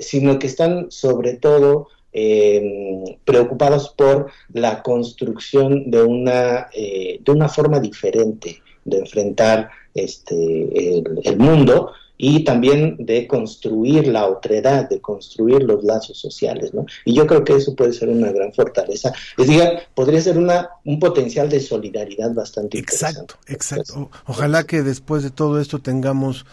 sino 0.00 0.38
que 0.38 0.46
están 0.46 0.90
sobre 0.90 1.34
todo 1.34 1.88
eh, 2.12 3.18
preocupados 3.24 3.94
por 3.96 4.30
la 4.52 4.82
construcción 4.82 5.90
de 5.90 6.02
una, 6.02 6.68
eh, 6.72 7.20
de 7.24 7.32
una 7.32 7.48
forma 7.48 7.78
diferente 7.80 8.62
de 8.84 8.98
enfrentar 8.98 9.70
este, 9.94 10.98
el, 11.24 11.36
mundo 11.36 11.92
y 12.16 12.44
también 12.44 12.96
de 12.98 13.26
construir 13.26 14.08
la 14.08 14.26
otredad, 14.26 14.88
de 14.88 15.00
construir 15.00 15.62
los 15.62 15.84
lazos 15.84 16.18
sociales, 16.18 16.74
¿no? 16.74 16.84
Y 17.04 17.14
yo 17.14 17.26
creo 17.26 17.44
que 17.44 17.54
eso 17.54 17.74
puede 17.74 17.92
ser 17.92 18.08
una 18.08 18.30
gran 18.32 18.52
fortaleza. 18.52 19.12
Es 19.38 19.46
decir, 19.46 19.62
podría 19.94 20.20
ser 20.20 20.36
una, 20.36 20.68
un 20.84 20.98
potencial 20.98 21.48
de 21.48 21.60
solidaridad 21.60 22.32
bastante 22.34 22.78
Exacto, 22.78 23.36
exacto. 23.46 24.10
Ojalá 24.26 24.64
que 24.64 24.82
después 24.82 25.22
de 25.22 25.30
todo 25.30 25.60
esto 25.60 25.78
tengamos 25.78 26.44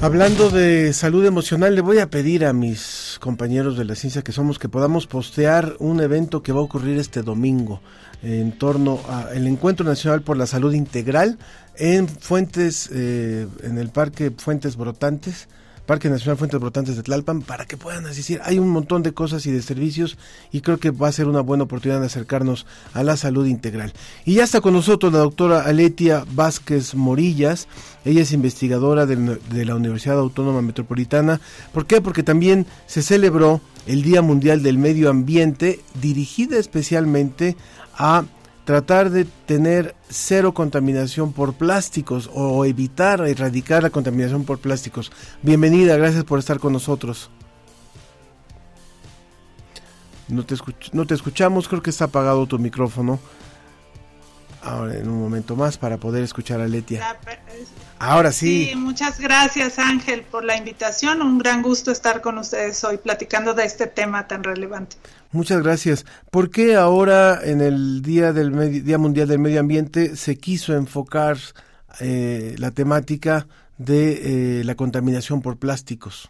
Hablando 0.01 0.49
de 0.49 0.93
salud 0.93 1.25
emocional, 1.25 1.75
le 1.75 1.81
voy 1.81 1.99
a 1.99 2.09
pedir 2.09 2.45
a 2.45 2.53
mis 2.53 3.17
compañeros 3.19 3.77
de 3.77 3.83
la 3.83 3.95
ciencia 3.95 4.21
que 4.21 4.31
somos 4.31 4.57
que 4.57 4.69
podamos 4.69 5.05
postear 5.05 5.75
un 5.79 5.99
evento 5.99 6.41
que 6.41 6.53
va 6.53 6.59
a 6.59 6.63
ocurrir 6.63 6.97
este 6.99 7.21
domingo 7.21 7.81
en 8.21 8.57
torno 8.57 9.01
al 9.09 9.45
Encuentro 9.45 9.85
Nacional 9.85 10.21
por 10.21 10.37
la 10.37 10.45
Salud 10.45 10.73
Integral 10.73 11.37
en 11.75 12.07
Fuentes, 12.07 12.89
eh, 12.93 13.45
en 13.63 13.77
el 13.77 13.89
Parque 13.89 14.31
Fuentes 14.31 14.77
Brotantes 14.77 15.49
Parque 15.85 16.09
Nacional 16.09 16.37
Fuentes 16.37 16.59
Brotantes 16.59 16.95
de 16.95 17.03
Tlalpan 17.03 17.41
para 17.41 17.65
que 17.65 17.77
puedan 17.77 18.05
asistir. 18.05 18.39
Hay 18.43 18.59
un 18.59 18.69
montón 18.69 19.03
de 19.03 19.13
cosas 19.13 19.45
y 19.45 19.51
de 19.51 19.61
servicios 19.61 20.17
y 20.51 20.61
creo 20.61 20.77
que 20.79 20.91
va 20.91 21.09
a 21.09 21.11
ser 21.11 21.27
una 21.27 21.41
buena 21.41 21.65
oportunidad 21.65 21.99
de 21.99 22.05
acercarnos 22.05 22.65
a 22.93 23.03
la 23.03 23.17
salud 23.17 23.45
integral. 23.45 23.93
Y 24.25 24.35
ya 24.35 24.43
está 24.43 24.61
con 24.61 24.73
nosotros 24.73 25.11
la 25.11 25.19
doctora 25.19 25.61
Aletia 25.61 26.25
Vázquez 26.31 26.95
Morillas. 26.95 27.67
Ella 28.05 28.21
es 28.21 28.31
investigadora 28.31 29.05
de, 29.05 29.15
de 29.15 29.65
la 29.65 29.75
Universidad 29.75 30.19
Autónoma 30.19 30.61
Metropolitana. 30.61 31.41
¿Por 31.73 31.85
qué? 31.85 32.01
Porque 32.01 32.23
también 32.23 32.65
se 32.87 33.01
celebró 33.01 33.61
el 33.85 34.03
Día 34.03 34.21
Mundial 34.21 34.63
del 34.63 34.77
Medio 34.77 35.09
Ambiente 35.09 35.81
dirigida 36.01 36.57
especialmente 36.57 37.57
a 37.95 38.23
tratar 38.65 39.09
de 39.09 39.25
tener 39.25 39.95
cero 40.09 40.53
contaminación 40.53 41.33
por 41.33 41.53
plásticos 41.53 42.29
o 42.33 42.65
evitar, 42.65 43.21
erradicar 43.27 43.83
la 43.83 43.89
contaminación 43.89 44.45
por 44.45 44.59
plásticos. 44.59 45.11
Bienvenida, 45.41 45.97
gracias 45.97 46.23
por 46.23 46.39
estar 46.39 46.59
con 46.59 46.73
nosotros. 46.73 47.29
No 50.29 50.45
te, 50.45 50.55
no 50.93 51.05
te 51.05 51.13
escuchamos, 51.13 51.67
creo 51.67 51.81
que 51.81 51.89
está 51.89 52.05
apagado 52.05 52.47
tu 52.47 52.57
micrófono. 52.57 53.19
ahora 54.61 54.97
en 54.97 55.09
un 55.09 55.21
momento 55.21 55.55
más 55.55 55.77
para 55.77 55.97
poder 55.97 56.23
escuchar 56.23 56.61
a 56.61 56.67
Letia. 56.67 57.19
Ahora 57.99 58.31
sí. 58.31 58.67
Sí, 58.69 58.75
muchas 58.75 59.19
gracias 59.19 59.79
Ángel 59.79 60.23
por 60.23 60.43
la 60.43 60.57
invitación. 60.57 61.21
Un 61.21 61.37
gran 61.37 61.61
gusto 61.61 61.91
estar 61.91 62.21
con 62.21 62.37
ustedes 62.37 62.83
hoy 62.83 62.97
platicando 62.97 63.53
de 63.53 63.65
este 63.65 63.87
tema 63.87 64.27
tan 64.27 64.43
relevante. 64.43 64.97
Muchas 65.31 65.63
gracias. 65.63 66.05
¿Por 66.29 66.49
qué 66.49 66.75
ahora 66.75 67.39
en 67.43 67.61
el 67.61 68.01
Día 68.01 68.33
del 68.33 68.83
Día 68.83 68.97
Mundial 68.97 69.27
del 69.27 69.39
Medio 69.39 69.59
Ambiente 69.59 70.15
se 70.15 70.37
quiso 70.37 70.75
enfocar 70.75 71.37
eh, 71.99 72.55
la 72.57 72.71
temática 72.71 73.47
de 73.77 74.59
eh, 74.59 74.63
la 74.63 74.75
contaminación 74.75 75.41
por 75.41 75.57
plásticos? 75.57 76.29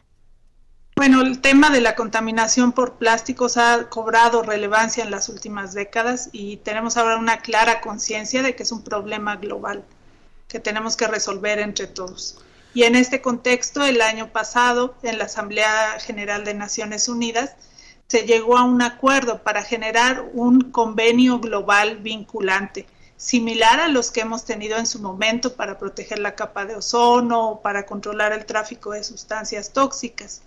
Bueno, 0.96 1.22
el 1.22 1.42
tema 1.42 1.72
de 1.72 1.82
la 1.82 1.96
contaminación 1.96 2.72
por 2.72 2.98
plásticos 2.98 3.58
ha 3.58 3.90
cobrado 3.90 4.44
relevancia 4.44 5.04
en 5.04 5.10
las 5.10 5.28
últimas 5.28 5.74
décadas 5.74 6.30
y 6.32 6.58
tenemos 6.58 6.98
ahora 6.98 7.18
una 7.18 7.38
clara 7.38 7.82
conciencia 7.82 8.44
de 8.44 8.56
que 8.56 8.62
es 8.62 8.72
un 8.72 8.84
problema 8.84 9.38
global 9.38 9.84
que 10.54 10.60
tenemos 10.60 10.96
que 10.96 11.08
resolver 11.08 11.58
entre 11.58 11.88
todos. 11.88 12.38
Y 12.76 12.84
en 12.84 12.96
este 12.96 13.24
contexto, 13.24 13.84
el 13.84 14.02
año 14.02 14.32
pasado, 14.32 14.94
en 15.02 15.18
la 15.18 15.26
Asamblea 15.26 16.00
General 16.00 16.46
de 16.46 16.54
Naciones 16.54 17.10
Unidas, 17.10 17.56
se 18.08 18.28
llegó 18.28 18.56
a 18.56 18.64
un 18.64 18.84
acuerdo 18.84 19.42
para 19.42 19.64
generar 19.64 20.30
un 20.34 20.70
convenio 20.70 21.40
global 21.40 21.98
vinculante, 21.98 22.86
similar 23.18 23.80
a 23.80 23.88
los 23.88 24.12
que 24.12 24.22
hemos 24.22 24.46
tenido 24.46 24.78
en 24.78 24.86
su 24.86 25.00
momento 25.00 25.56
para 25.56 25.80
proteger 25.80 26.20
la 26.20 26.36
capa 26.36 26.66
de 26.66 26.76
ozono 26.76 27.50
o 27.50 27.62
para 27.64 27.88
controlar 27.88 28.32
el 28.32 28.46
tráfico 28.46 28.92
de 28.92 29.04
sustancias 29.04 29.74
tóxicas. 29.74 30.44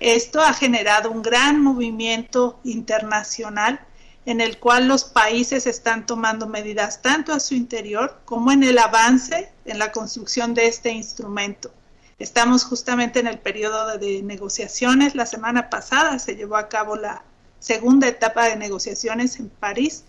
Esto 0.00 0.40
ha 0.40 0.54
generado 0.54 1.10
un 1.10 1.20
gran 1.20 1.60
movimiento 1.62 2.58
internacional 2.64 3.80
en 4.26 4.40
el 4.40 4.58
cual 4.58 4.88
los 4.88 5.04
países 5.04 5.66
están 5.66 6.04
tomando 6.04 6.48
medidas 6.48 7.00
tanto 7.00 7.32
a 7.32 7.40
su 7.40 7.54
interior 7.54 8.20
como 8.24 8.50
en 8.50 8.64
el 8.64 8.76
avance 8.76 9.48
en 9.64 9.78
la 9.78 9.92
construcción 9.92 10.52
de 10.52 10.66
este 10.66 10.90
instrumento. 10.90 11.70
Estamos 12.18 12.64
justamente 12.64 13.20
en 13.20 13.28
el 13.28 13.38
periodo 13.38 13.98
de 13.98 14.22
negociaciones. 14.22 15.14
La 15.14 15.26
semana 15.26 15.70
pasada 15.70 16.18
se 16.18 16.34
llevó 16.34 16.56
a 16.56 16.68
cabo 16.68 16.96
la 16.96 17.22
segunda 17.60 18.08
etapa 18.08 18.46
de 18.48 18.56
negociaciones 18.56 19.38
en 19.38 19.48
París 19.48 20.02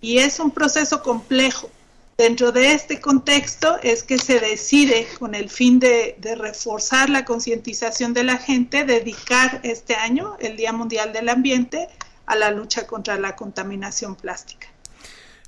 y 0.00 0.18
es 0.18 0.40
un 0.40 0.50
proceso 0.50 1.02
complejo. 1.02 1.70
Dentro 2.18 2.50
de 2.52 2.72
este 2.72 3.00
contexto 3.00 3.78
es 3.82 4.02
que 4.02 4.18
se 4.18 4.40
decide, 4.40 5.06
con 5.18 5.34
el 5.34 5.48
fin 5.48 5.78
de, 5.78 6.16
de 6.18 6.34
reforzar 6.34 7.08
la 7.08 7.24
concientización 7.24 8.14
de 8.14 8.24
la 8.24 8.36
gente, 8.36 8.84
dedicar 8.84 9.60
este 9.62 9.94
año, 9.94 10.36
el 10.40 10.56
Día 10.56 10.72
Mundial 10.72 11.12
del 11.12 11.28
Ambiente, 11.28 11.88
a 12.30 12.36
la 12.36 12.52
lucha 12.52 12.86
contra 12.86 13.18
la 13.18 13.34
contaminación 13.34 14.14
plástica. 14.14 14.68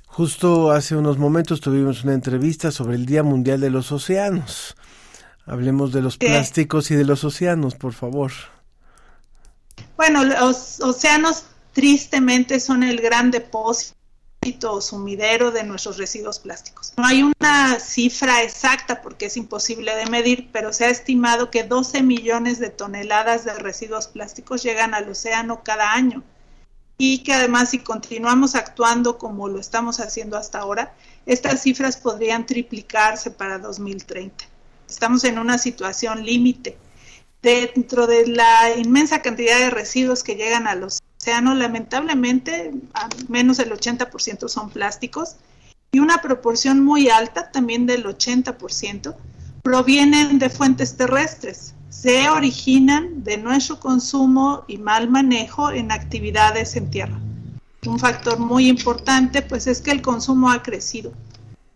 Justo 0.05 0.71
hace 0.71 0.95
unos 0.97 1.17
momentos 1.17 1.61
tuvimos 1.61 2.03
una 2.03 2.13
entrevista 2.13 2.71
sobre 2.71 2.95
el 2.95 3.05
Día 3.05 3.23
Mundial 3.23 3.61
de 3.61 3.69
los 3.69 3.91
Océanos. 3.91 4.75
Hablemos 5.45 5.93
de 5.93 6.01
los 6.01 6.17
plásticos 6.17 6.91
y 6.91 6.95
de 6.95 7.05
los 7.05 7.23
océanos, 7.23 7.75
por 7.75 7.93
favor. 7.93 8.31
Bueno, 9.97 10.23
los 10.23 10.79
océanos 10.81 11.45
tristemente 11.71 12.59
son 12.59 12.83
el 12.83 13.01
gran 13.01 13.31
depósito 13.31 13.95
o 14.63 14.81
sumidero 14.81 15.51
de 15.51 15.63
nuestros 15.63 15.97
residuos 15.97 16.39
plásticos. 16.39 16.93
No 16.97 17.05
hay 17.05 17.23
una 17.23 17.79
cifra 17.79 18.43
exacta 18.43 19.01
porque 19.01 19.25
es 19.27 19.37
imposible 19.37 19.95
de 19.95 20.05
medir, 20.05 20.49
pero 20.51 20.73
se 20.73 20.85
ha 20.85 20.89
estimado 20.89 21.49
que 21.49 21.63
12 21.63 22.03
millones 22.03 22.59
de 22.59 22.69
toneladas 22.69 23.45
de 23.45 23.53
residuos 23.53 24.07
plásticos 24.07 24.63
llegan 24.63 24.93
al 24.93 25.09
océano 25.09 25.61
cada 25.63 25.93
año 25.93 26.23
y 27.05 27.17
que 27.17 27.33
además 27.33 27.71
si 27.71 27.79
continuamos 27.79 28.55
actuando 28.55 29.17
como 29.17 29.49
lo 29.49 29.59
estamos 29.59 29.99
haciendo 29.99 30.37
hasta 30.37 30.59
ahora, 30.59 30.93
estas 31.25 31.61
cifras 31.61 31.97
podrían 31.97 32.45
triplicarse 32.45 33.29
para 33.29 33.59
2030. 33.59 34.45
Estamos 34.89 35.25
en 35.25 35.37
una 35.37 35.57
situación 35.57 36.25
límite. 36.25 36.77
Dentro 37.41 38.07
de 38.07 38.27
la 38.27 38.77
inmensa 38.77 39.21
cantidad 39.21 39.59
de 39.59 39.69
residuos 39.69 40.23
que 40.23 40.35
llegan 40.35 40.65
al 40.65 40.85
océano, 40.85 41.53
lamentablemente, 41.55 42.71
menos 43.27 43.59
el 43.59 43.71
80% 43.71 44.47
son 44.47 44.69
plásticos 44.69 45.35
y 45.91 45.99
una 45.99 46.21
proporción 46.21 46.85
muy 46.85 47.09
alta, 47.09 47.51
también 47.51 47.85
del 47.85 48.05
80%, 48.05 49.13
provienen 49.61 50.39
de 50.39 50.49
fuentes 50.49 50.95
terrestres 50.95 51.73
se 51.93 52.27
originan 52.27 53.23
de 53.23 53.37
nuestro 53.37 53.79
consumo 53.79 54.65
y 54.67 54.77
mal 54.77 55.09
manejo 55.09 55.71
en 55.71 55.91
actividades 55.91 56.75
en 56.75 56.89
tierra. 56.89 57.19
Un 57.85 57.99
factor 57.99 58.39
muy 58.39 58.67
importante 58.67 59.43
pues 59.43 59.67
es 59.67 59.79
que 59.79 59.91
el 59.91 60.01
consumo 60.01 60.49
ha 60.49 60.63
crecido. 60.63 61.13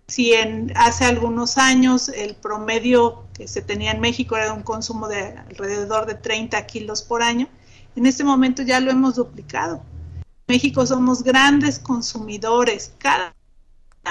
Si 0.07 0.33
en 0.33 0.73
hace 0.75 1.05
algunos 1.05 1.59
años 1.59 2.09
el 2.09 2.33
promedio 2.35 3.25
que 3.33 3.47
se 3.47 3.61
tenía 3.61 3.91
en 3.91 4.01
México 4.01 4.35
era 4.35 4.53
un 4.53 4.63
consumo 4.63 5.07
de 5.07 5.37
alrededor 5.37 6.07
de 6.07 6.15
30 6.15 6.65
kilos 6.65 7.03
por 7.03 7.21
año, 7.21 7.47
en 7.95 8.07
este 8.07 8.23
momento 8.23 8.63
ya 8.63 8.79
lo 8.79 8.89
hemos 8.89 9.15
duplicado. 9.15 9.83
En 10.15 10.55
México 10.55 10.85
somos 10.87 11.23
grandes 11.23 11.77
consumidores. 11.77 12.91
Cada 12.97 13.36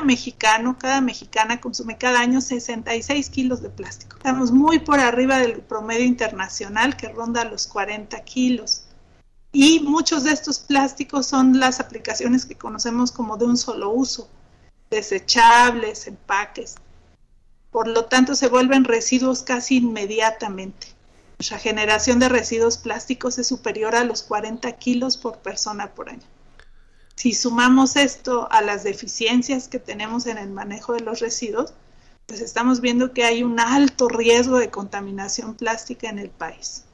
mexicano, 0.03 0.77
cada 0.79 1.01
mexicana 1.01 1.61
consume 1.61 1.99
cada 1.99 2.21
año 2.21 2.41
66 2.41 3.31
kilos 3.31 3.63
de 3.63 3.71
plástico. 3.71 4.17
Estamos 4.17 4.53
muy 4.53 4.79
por 4.79 5.01
arriba 5.01 5.39
del 5.39 5.61
promedio 5.61 6.05
internacional 6.05 6.97
que 6.97 7.09
ronda 7.09 7.45
los 7.45 7.67
40 7.67 8.19
kilos. 8.25 8.83
Y 9.53 9.81
muchos 9.81 10.25
de 10.25 10.33
estos 10.33 10.59
plásticos 10.59 11.27
son 11.27 11.59
las 11.59 11.81
aplicaciones 11.81 12.45
que 12.45 12.57
conocemos 12.57 13.13
como 13.13 13.37
de 13.37 13.47
un 13.47 13.57
solo 13.57 13.91
uso, 13.91 14.29
desechables, 14.91 16.07
empaques. 16.07 16.75
Por 17.71 17.89
lo 17.89 18.05
tanto, 18.05 18.35
se 18.35 18.49
vuelven 18.49 18.85
residuos 18.85 19.43
casi 19.43 19.77
inmediatamente. 19.77 20.89
Nuestra 21.39 21.59
generación 21.59 22.19
de 22.19 22.29
residuos 22.29 22.79
plásticos 22.79 23.39
es 23.39 23.47
superior 23.47 23.95
a 23.95 24.05
los 24.05 24.23
40 24.23 24.73
kilos 24.73 25.17
por 25.17 25.39
persona 25.39 25.95
por 25.95 26.09
año. 26.09 26.27
Si 27.17 27.33
sumamos 27.33 27.97
esto 27.97 28.47
a 28.53 28.61
las 28.61 28.85
deficiencias 28.85 29.69
que 29.69 29.79
tenemos 29.79 30.27
en 30.27 30.37
el 30.37 30.51
manejo 30.51 30.93
de 30.93 31.01
los 31.01 31.21
residuos, 31.21 31.73
pues 32.27 32.41
estamos 32.41 32.81
viendo 32.81 33.13
que 33.13 33.25
hay 33.25 33.43
un 33.43 33.59
alto 33.59 34.09
riesgo 34.09 34.59
de 34.59 34.71
contaminación 34.71 35.55
plástica 35.55 36.11
en 36.11 36.19
el 36.19 36.29
país. 36.29 36.85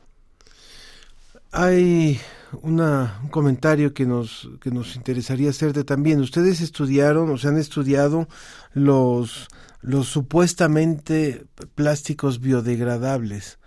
Hay 1.51 2.20
una, 2.62 3.18
un 3.23 3.31
comentario 3.31 3.95
que 3.95 4.07
nos, 4.07 4.49
que 4.61 4.70
nos 4.70 4.95
interesaría 4.95 5.51
hacerte 5.51 5.85
también. 5.85 6.20
Ustedes 6.20 6.61
estudiaron 6.61 7.29
o 7.31 7.37
se 7.37 7.49
han 7.49 7.59
estudiado 7.59 8.29
los, 8.75 9.49
los 9.81 10.07
supuestamente 10.07 11.47
plásticos 11.75 12.41
biodegradables. 12.41 13.59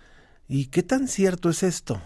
¿Y 0.48 0.66
qué 0.66 0.82
tan 0.82 1.06
cierto 1.06 1.50
es 1.50 1.62
esto? 1.62 2.00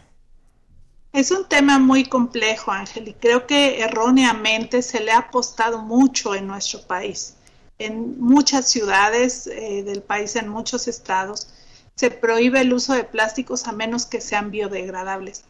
Es 1.13 1.33
un 1.33 1.45
tema 1.49 1.81
muy 1.81 2.05
complejo, 2.05 2.71
Ángel, 2.71 3.09
y 3.09 3.15
creo 3.15 3.45
que 3.45 3.81
erróneamente 3.81 4.81
se 4.81 5.01
le 5.01 5.11
ha 5.11 5.19
apostado 5.19 5.83
mucho 5.83 6.37
en 6.37 6.47
nuestro 6.47 6.83
país. 6.83 7.35
En 7.81 8.21
muchas 8.21 8.69
ciudades 8.69 9.49
eh, 9.49 9.83
del 9.83 10.03
país, 10.03 10.37
en 10.37 10.49
muchos 10.49 10.87
estados, 10.87 11.49
se 11.97 12.13
prohíbe 12.13 12.61
el 12.61 12.73
uso 12.73 12.93
de 12.93 13.03
plásticos 13.03 13.67
a 13.67 13.73
menos 13.73 14.07
que 14.07 14.21
sean 14.21 14.53
biodegradables. 14.53 15.43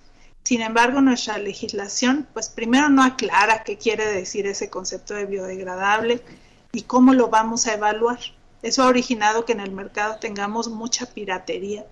Sin 0.45 0.63
embargo, 0.63 1.03
nuestra 1.03 1.37
legislación, 1.37 2.27
pues 2.33 2.49
primero 2.49 2.89
no 2.89 3.03
aclara 3.03 3.63
qué 3.63 3.77
quiere 3.77 4.07
decir 4.07 4.47
ese 4.47 4.71
concepto 4.71 5.13
de 5.13 5.27
biodegradable 5.27 6.23
y 6.73 6.83
cómo 6.83 7.13
lo 7.13 7.29
vamos 7.29 7.67
a 7.67 7.75
evaluar. 7.75 8.19
Eso 8.63 8.83
ha 8.83 8.89
originado 8.89 9.45
que 9.45 9.53
en 9.53 9.61
el 9.61 9.73
mercado 9.73 10.17
tengamos 10.17 10.69
mucha 10.69 11.05
piratería. 11.05 11.85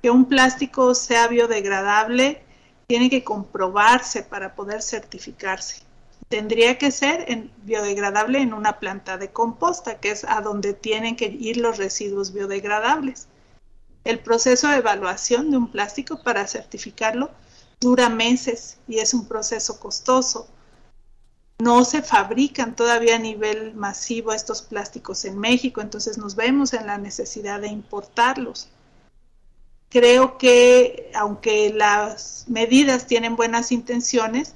Que 0.00 0.10
un 0.10 0.24
plástico 0.24 0.94
sea 0.94 1.28
biodegradable 1.28 2.43
tiene 2.86 3.10
que 3.10 3.24
comprobarse 3.24 4.22
para 4.22 4.54
poder 4.54 4.82
certificarse. 4.82 5.82
Tendría 6.28 6.78
que 6.78 6.90
ser 6.90 7.50
biodegradable 7.62 8.40
en 8.40 8.54
una 8.54 8.78
planta 8.78 9.18
de 9.18 9.30
composta, 9.30 10.00
que 10.00 10.10
es 10.10 10.24
a 10.24 10.40
donde 10.40 10.72
tienen 10.72 11.16
que 11.16 11.26
ir 11.26 11.58
los 11.58 11.76
residuos 11.76 12.32
biodegradables. 12.32 13.28
El 14.04 14.20
proceso 14.20 14.68
de 14.68 14.76
evaluación 14.76 15.50
de 15.50 15.56
un 15.56 15.70
plástico 15.70 16.22
para 16.22 16.46
certificarlo 16.46 17.30
dura 17.80 18.08
meses 18.08 18.78
y 18.88 18.98
es 18.98 19.14
un 19.14 19.26
proceso 19.26 19.78
costoso. 19.80 20.48
No 21.58 21.84
se 21.84 22.02
fabrican 22.02 22.74
todavía 22.74 23.16
a 23.16 23.20
nivel 23.20 23.74
masivo 23.74 24.32
estos 24.32 24.62
plásticos 24.62 25.24
en 25.24 25.38
México, 25.38 25.80
entonces 25.80 26.18
nos 26.18 26.34
vemos 26.34 26.72
en 26.72 26.86
la 26.86 26.98
necesidad 26.98 27.60
de 27.60 27.68
importarlos 27.68 28.68
creo 29.94 30.38
que 30.38 31.12
aunque 31.14 31.72
las 31.72 32.46
medidas 32.48 33.06
tienen 33.06 33.36
buenas 33.36 33.70
intenciones, 33.70 34.52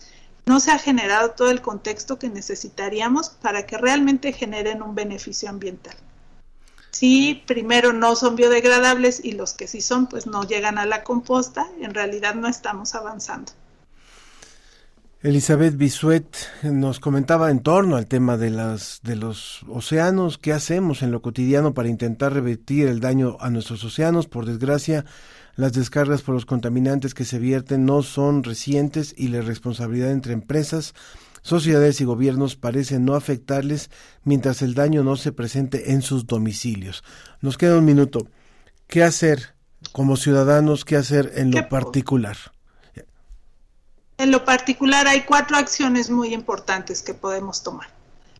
no 0.46 0.58
se 0.58 0.72
ha 0.72 0.80
generado 0.80 1.30
todo 1.30 1.52
el 1.52 1.62
contexto 1.62 2.18
que 2.18 2.28
necesitaríamos 2.28 3.28
para 3.30 3.64
que 3.64 3.78
realmente 3.78 4.32
generen 4.32 4.82
un 4.82 4.96
beneficio 4.96 5.48
ambiental. 5.48 5.94
Si 6.90 7.44
primero 7.46 7.92
no 7.92 8.16
son 8.16 8.34
biodegradables 8.34 9.24
y 9.24 9.30
los 9.30 9.52
que 9.52 9.68
sí 9.68 9.80
son, 9.80 10.08
pues 10.08 10.26
no 10.26 10.42
llegan 10.42 10.76
a 10.76 10.86
la 10.86 11.04
composta, 11.04 11.68
en 11.80 11.94
realidad 11.94 12.34
no 12.34 12.48
estamos 12.48 12.96
avanzando. 12.96 13.52
Elizabeth 15.20 15.76
Bisuet 15.76 16.28
nos 16.62 17.00
comentaba 17.00 17.50
en 17.50 17.58
torno 17.58 17.96
al 17.96 18.06
tema 18.06 18.36
de, 18.36 18.50
las, 18.50 19.00
de 19.02 19.16
los 19.16 19.64
océanos, 19.68 20.38
qué 20.38 20.52
hacemos 20.52 21.02
en 21.02 21.10
lo 21.10 21.22
cotidiano 21.22 21.74
para 21.74 21.88
intentar 21.88 22.32
revertir 22.32 22.86
el 22.86 23.00
daño 23.00 23.36
a 23.40 23.50
nuestros 23.50 23.82
océanos. 23.82 24.28
Por 24.28 24.46
desgracia, 24.46 25.04
las 25.56 25.72
descargas 25.72 26.22
por 26.22 26.36
los 26.36 26.46
contaminantes 26.46 27.14
que 27.14 27.24
se 27.24 27.40
vierten 27.40 27.84
no 27.84 28.04
son 28.04 28.44
recientes 28.44 29.12
y 29.18 29.26
la 29.26 29.40
responsabilidad 29.40 30.12
entre 30.12 30.34
empresas, 30.34 30.94
sociedades 31.42 32.00
y 32.00 32.04
gobiernos 32.04 32.54
parece 32.54 33.00
no 33.00 33.16
afectarles 33.16 33.90
mientras 34.22 34.62
el 34.62 34.74
daño 34.74 35.02
no 35.02 35.16
se 35.16 35.32
presente 35.32 35.90
en 35.90 36.02
sus 36.02 36.28
domicilios. 36.28 37.02
Nos 37.40 37.58
queda 37.58 37.78
un 37.78 37.84
minuto. 37.84 38.28
¿Qué 38.86 39.02
hacer 39.02 39.56
como 39.90 40.16
ciudadanos? 40.16 40.84
¿Qué 40.84 40.94
hacer 40.94 41.32
en 41.34 41.50
lo 41.50 41.68
particular? 41.68 42.36
En 44.18 44.32
lo 44.32 44.44
particular 44.44 45.06
hay 45.06 45.22
cuatro 45.22 45.56
acciones 45.56 46.10
muy 46.10 46.34
importantes 46.34 47.02
que 47.02 47.14
podemos 47.14 47.62
tomar. 47.62 47.88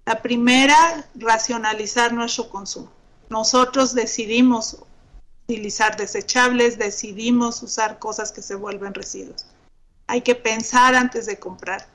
La 0.05 0.21
primera, 0.23 1.07
racionalizar 1.15 2.13
nuestro 2.13 2.51
consumo. 2.51 2.91
Nosotros 3.29 3.95
decidimos 3.95 4.79
utilizar 5.47 5.97
desechables, 5.97 6.79
decidimos 6.79 7.63
usar 7.63 8.01
cosas 8.01 8.33
que 8.33 8.43
se 8.43 8.57
vuelven 8.57 8.93
residuos. 8.93 9.47
Hay 10.09 10.23
que 10.23 10.35
pensar 10.35 10.97
antes 10.97 11.27
de 11.27 11.39
comprar 11.39 11.87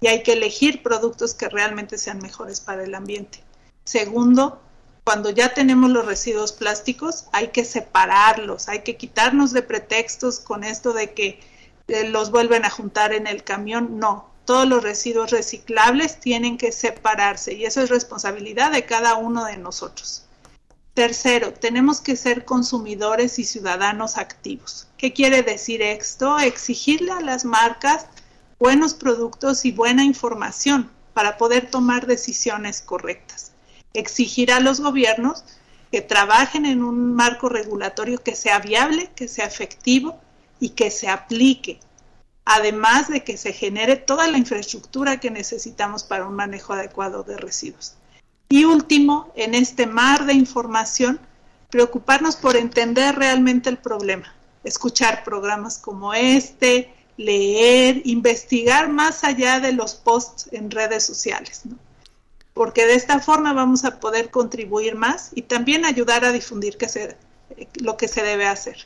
y 0.00 0.06
hay 0.06 0.22
que 0.22 0.34
elegir 0.34 0.82
productos 0.84 1.34
que 1.34 1.48
realmente 1.48 1.98
sean 1.98 2.20
mejores 2.20 2.60
para 2.60 2.84
el 2.84 2.94
ambiente. 2.94 3.42
Segundo, 3.84 4.60
cuando 5.02 5.30
ya 5.30 5.52
tenemos 5.52 5.90
los 5.90 6.06
residuos 6.06 6.52
plásticos, 6.52 7.24
hay 7.32 7.48
que 7.48 7.64
separarlos, 7.64 8.68
hay 8.68 8.82
que 8.82 8.96
quitarnos 8.96 9.52
de 9.52 9.62
pretextos 9.62 10.38
con 10.38 10.62
esto 10.62 10.92
de 10.92 11.12
que 11.12 11.40
eh, 11.92 12.08
los 12.08 12.30
vuelven 12.30 12.64
a 12.64 12.70
juntar 12.70 13.12
en 13.12 13.26
el 13.26 13.44
camión, 13.44 13.98
no. 13.98 14.30
Todos 14.44 14.66
los 14.66 14.82
residuos 14.82 15.30
reciclables 15.30 16.18
tienen 16.18 16.58
que 16.58 16.72
separarse 16.72 17.54
y 17.54 17.64
eso 17.64 17.80
es 17.80 17.90
responsabilidad 17.90 18.72
de 18.72 18.84
cada 18.84 19.14
uno 19.14 19.44
de 19.44 19.56
nosotros. 19.56 20.24
Tercero, 20.94 21.52
tenemos 21.54 22.00
que 22.00 22.16
ser 22.16 22.44
consumidores 22.44 23.38
y 23.38 23.44
ciudadanos 23.44 24.18
activos. 24.18 24.88
¿Qué 24.98 25.12
quiere 25.12 25.42
decir 25.42 25.80
esto? 25.80 26.38
Exigirle 26.38 27.12
a 27.12 27.20
las 27.20 27.44
marcas 27.44 28.06
buenos 28.58 28.94
productos 28.94 29.64
y 29.64 29.72
buena 29.72 30.04
información 30.04 30.90
para 31.14 31.36
poder 31.36 31.70
tomar 31.70 32.06
decisiones 32.06 32.82
correctas. 32.82 33.52
Exigir 33.94 34.52
a 34.52 34.60
los 34.60 34.80
gobiernos 34.80 35.44
que 35.90 36.00
trabajen 36.00 36.66
en 36.66 36.82
un 36.82 37.14
marco 37.14 37.48
regulatorio 37.48 38.22
que 38.22 38.34
sea 38.34 38.58
viable, 38.58 39.10
que 39.14 39.28
sea 39.28 39.46
efectivo 39.46 40.20
y 40.62 40.70
que 40.70 40.92
se 40.92 41.08
aplique, 41.08 41.80
además 42.44 43.08
de 43.08 43.24
que 43.24 43.36
se 43.36 43.52
genere 43.52 43.96
toda 43.96 44.28
la 44.28 44.38
infraestructura 44.38 45.18
que 45.18 45.28
necesitamos 45.28 46.04
para 46.04 46.24
un 46.24 46.36
manejo 46.36 46.72
adecuado 46.72 47.24
de 47.24 47.36
residuos. 47.36 47.96
Y 48.48 48.64
último, 48.64 49.32
en 49.34 49.56
este 49.56 49.88
mar 49.88 50.24
de 50.24 50.34
información, 50.34 51.18
preocuparnos 51.68 52.36
por 52.36 52.56
entender 52.56 53.16
realmente 53.16 53.70
el 53.70 53.78
problema, 53.78 54.32
escuchar 54.62 55.24
programas 55.24 55.78
como 55.78 56.14
este, 56.14 56.94
leer, 57.16 58.02
investigar 58.04 58.88
más 58.88 59.24
allá 59.24 59.58
de 59.58 59.72
los 59.72 59.96
posts 59.96 60.48
en 60.52 60.70
redes 60.70 61.04
sociales, 61.04 61.62
porque 62.54 62.86
de 62.86 62.94
esta 62.94 63.18
forma 63.18 63.52
vamos 63.52 63.84
a 63.84 63.98
poder 63.98 64.30
contribuir 64.30 64.94
más 64.94 65.30
y 65.34 65.42
también 65.42 65.84
ayudar 65.84 66.24
a 66.24 66.30
difundir 66.30 66.76
que 66.76 66.88
se, 66.88 67.16
lo 67.80 67.96
que 67.96 68.06
se 68.06 68.22
debe 68.22 68.46
hacer. 68.46 68.76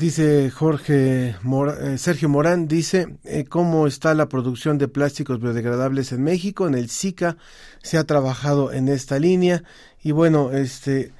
Dice 0.00 0.50
Jorge 0.50 1.36
eh, 1.36 1.98
Sergio 1.98 2.30
Morán, 2.30 2.66
dice 2.66 3.18
eh, 3.22 3.44
cómo 3.44 3.86
está 3.86 4.14
la 4.14 4.30
producción 4.30 4.78
de 4.78 4.88
plásticos 4.88 5.40
biodegradables 5.40 6.12
en 6.12 6.22
México. 6.22 6.66
En 6.66 6.74
el 6.74 6.88
SICA 6.88 7.36
se 7.82 7.98
ha 7.98 8.04
trabajado 8.04 8.72
en 8.72 8.88
esta 8.88 9.18
línea 9.18 9.62
y 10.02 10.12
bueno, 10.12 10.52
este 10.52 11.12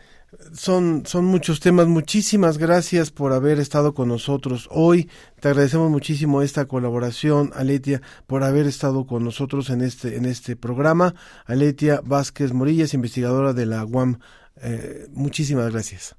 son, 0.55 1.03
son 1.05 1.26
muchos 1.26 1.61
temas. 1.61 1.89
Muchísimas 1.89 2.57
gracias 2.57 3.11
por 3.11 3.35
haber 3.35 3.61
estado 3.61 3.93
con 3.93 4.09
nosotros 4.09 4.66
hoy. 4.70 5.11
Te 5.41 5.49
agradecemos 5.49 5.91
muchísimo 5.91 6.41
esta 6.41 6.64
colaboración, 6.64 7.51
Aletia, 7.55 8.01
por 8.26 8.45
haber 8.45 8.64
estado 8.64 9.07
con 9.07 9.24
nosotros 9.24 9.68
en 9.68 9.83
este, 9.83 10.16
en 10.16 10.24
este 10.24 10.57
programa. 10.57 11.14
Aletia 11.45 12.01
Vázquez 12.03 12.55
Morillas, 12.55 12.95
investigadora 12.95 13.53
de 13.53 13.66
la 13.66 13.85
UAM. 13.85 14.20
Eh, 14.62 15.07
muchísimas 15.12 15.70
gracias. 15.70 16.16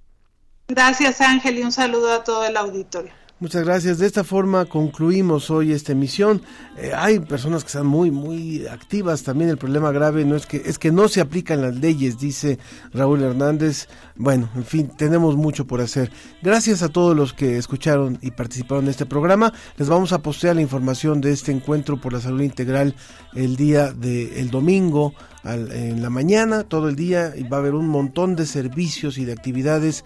Gracias 0.74 1.20
Ángel 1.20 1.60
y 1.60 1.64
un 1.64 1.72
saludo 1.74 2.14
a 2.14 2.24
todo 2.24 2.46
el 2.46 2.56
auditorio. 2.56 3.12
Muchas 3.42 3.66
gracias. 3.66 3.98
De 3.98 4.06
esta 4.06 4.24
forma 4.24 4.66
concluimos 4.66 5.50
hoy 5.50 5.74
esta 5.74 5.92
emisión. 5.92 6.44
Eh, 6.78 6.92
hay 6.96 7.20
personas 7.20 7.64
que 7.64 7.68
están 7.68 7.88
muy, 7.88 8.10
muy 8.10 8.68
activas. 8.68 9.24
También 9.24 9.50
el 9.50 9.58
problema 9.58 9.92
grave 9.92 10.24
no 10.24 10.36
es 10.36 10.46
que 10.46 10.62
es 10.64 10.78
que 10.78 10.92
no 10.92 11.10
se 11.10 11.20
aplican 11.20 11.62
las 11.62 11.76
leyes, 11.76 12.20
dice 12.20 12.58
Raúl 12.94 13.22
Hernández. 13.24 13.90
Bueno, 14.16 14.48
en 14.56 14.64
fin, 14.64 14.92
tenemos 14.96 15.36
mucho 15.36 15.66
por 15.66 15.82
hacer. 15.82 16.10
Gracias 16.42 16.84
a 16.84 16.90
todos 16.90 17.18
los 17.18 17.34
que 17.34 17.58
escucharon 17.58 18.20
y 18.22 18.32
participaron 18.32 18.86
en 18.86 18.92
este 18.92 19.08
programa. 19.08 19.52
Les 19.76 19.90
vamos 19.90 20.14
a 20.14 20.20
postear 20.20 20.56
la 20.56 20.62
información 20.62 21.20
de 21.20 21.32
este 21.32 21.52
encuentro 21.52 22.00
por 22.00 22.14
la 22.14 22.22
salud 22.22 22.44
integral 22.44 22.96
el 23.34 23.58
día 23.58 23.92
de 23.92 24.40
el 24.40 24.52
domingo 24.52 25.16
en 25.44 26.04
la 26.04 26.12
mañana, 26.12 26.64
todo 26.64 26.88
el 26.90 26.96
día 26.96 27.34
y 27.36 27.44
va 27.44 27.58
a 27.58 27.60
haber 27.62 27.74
un 27.74 27.88
montón 27.88 28.36
de 28.36 28.46
servicios 28.46 29.18
y 29.18 29.26
de 29.26 29.32
actividades 29.32 30.06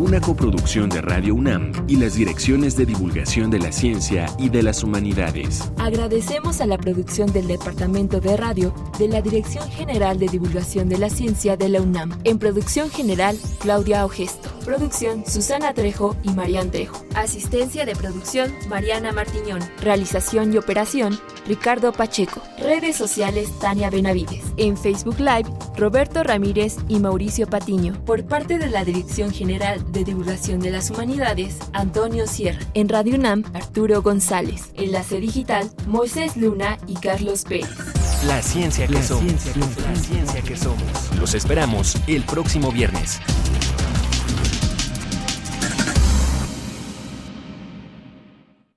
Una 0.00 0.18
coproducción 0.18 0.88
de 0.88 1.02
Radio 1.02 1.34
UNAM 1.34 1.72
y 1.86 1.96
las 1.96 2.14
direcciones 2.14 2.74
de 2.74 2.86
divulgación 2.86 3.50
de 3.50 3.58
la 3.58 3.70
ciencia 3.70 4.34
y 4.38 4.48
de 4.48 4.62
las 4.62 4.82
humanidades. 4.82 5.70
Agradecemos 5.76 6.62
a 6.62 6.66
la 6.66 6.78
producción 6.78 7.30
del 7.34 7.46
Departamento 7.46 8.18
de 8.18 8.34
Radio 8.38 8.74
de 8.98 9.08
la 9.08 9.20
Dirección 9.20 9.70
General 9.70 10.18
de 10.18 10.28
Divulgación 10.28 10.88
de 10.88 10.96
la 10.96 11.10
Ciencia 11.10 11.58
de 11.58 11.68
la 11.68 11.82
UNAM. 11.82 12.18
En 12.24 12.38
producción 12.38 12.88
general, 12.88 13.36
Claudia 13.58 14.06
Ogesto. 14.06 14.48
Producción, 14.64 15.24
Susana 15.26 15.74
Trejo 15.74 16.16
y 16.22 16.30
Marian 16.30 16.70
Trejo. 16.70 17.04
Asistencia 17.14 17.84
de 17.84 17.94
producción, 17.94 18.50
Mariana 18.68 19.12
Martiñón. 19.12 19.60
Realización 19.82 20.54
y 20.54 20.58
operación, 20.58 21.18
Ricardo 21.46 21.92
Pacheco. 21.92 22.40
Redes 22.58 22.96
sociales, 22.96 23.50
Tania 23.58 23.90
Benavides. 23.90 24.44
En 24.56 24.76
Facebook 24.76 25.18
Live, 25.18 25.50
Roberto 25.76 26.22
Ramírez 26.22 26.76
y 26.88 27.00
Mauricio 27.00 27.46
Patiño. 27.48 28.02
Por 28.04 28.24
parte 28.24 28.58
de 28.58 28.70
la 28.70 28.84
Dirección 28.84 29.32
General 29.32 29.89
de 29.90 30.04
Divulgación 30.04 30.60
de 30.60 30.70
las 30.70 30.90
Humanidades, 30.90 31.58
Antonio 31.72 32.26
Sierra. 32.26 32.60
En 32.74 32.88
Radio 32.88 33.16
UNAM, 33.16 33.44
Arturo 33.54 34.02
González. 34.02 34.70
Enlace 34.74 35.20
Digital, 35.20 35.70
Moisés 35.86 36.36
Luna 36.36 36.78
y 36.86 36.94
Carlos 36.94 37.44
Pérez. 37.44 37.68
La 38.26 38.42
ciencia 38.42 38.86
que 38.86 39.02
somos. 39.02 39.56
la 39.56 39.96
ciencia 39.96 40.42
que 40.42 40.56
somos. 40.56 41.16
Los 41.18 41.34
esperamos 41.34 41.96
el 42.06 42.22
próximo 42.24 42.70
viernes. 42.70 43.20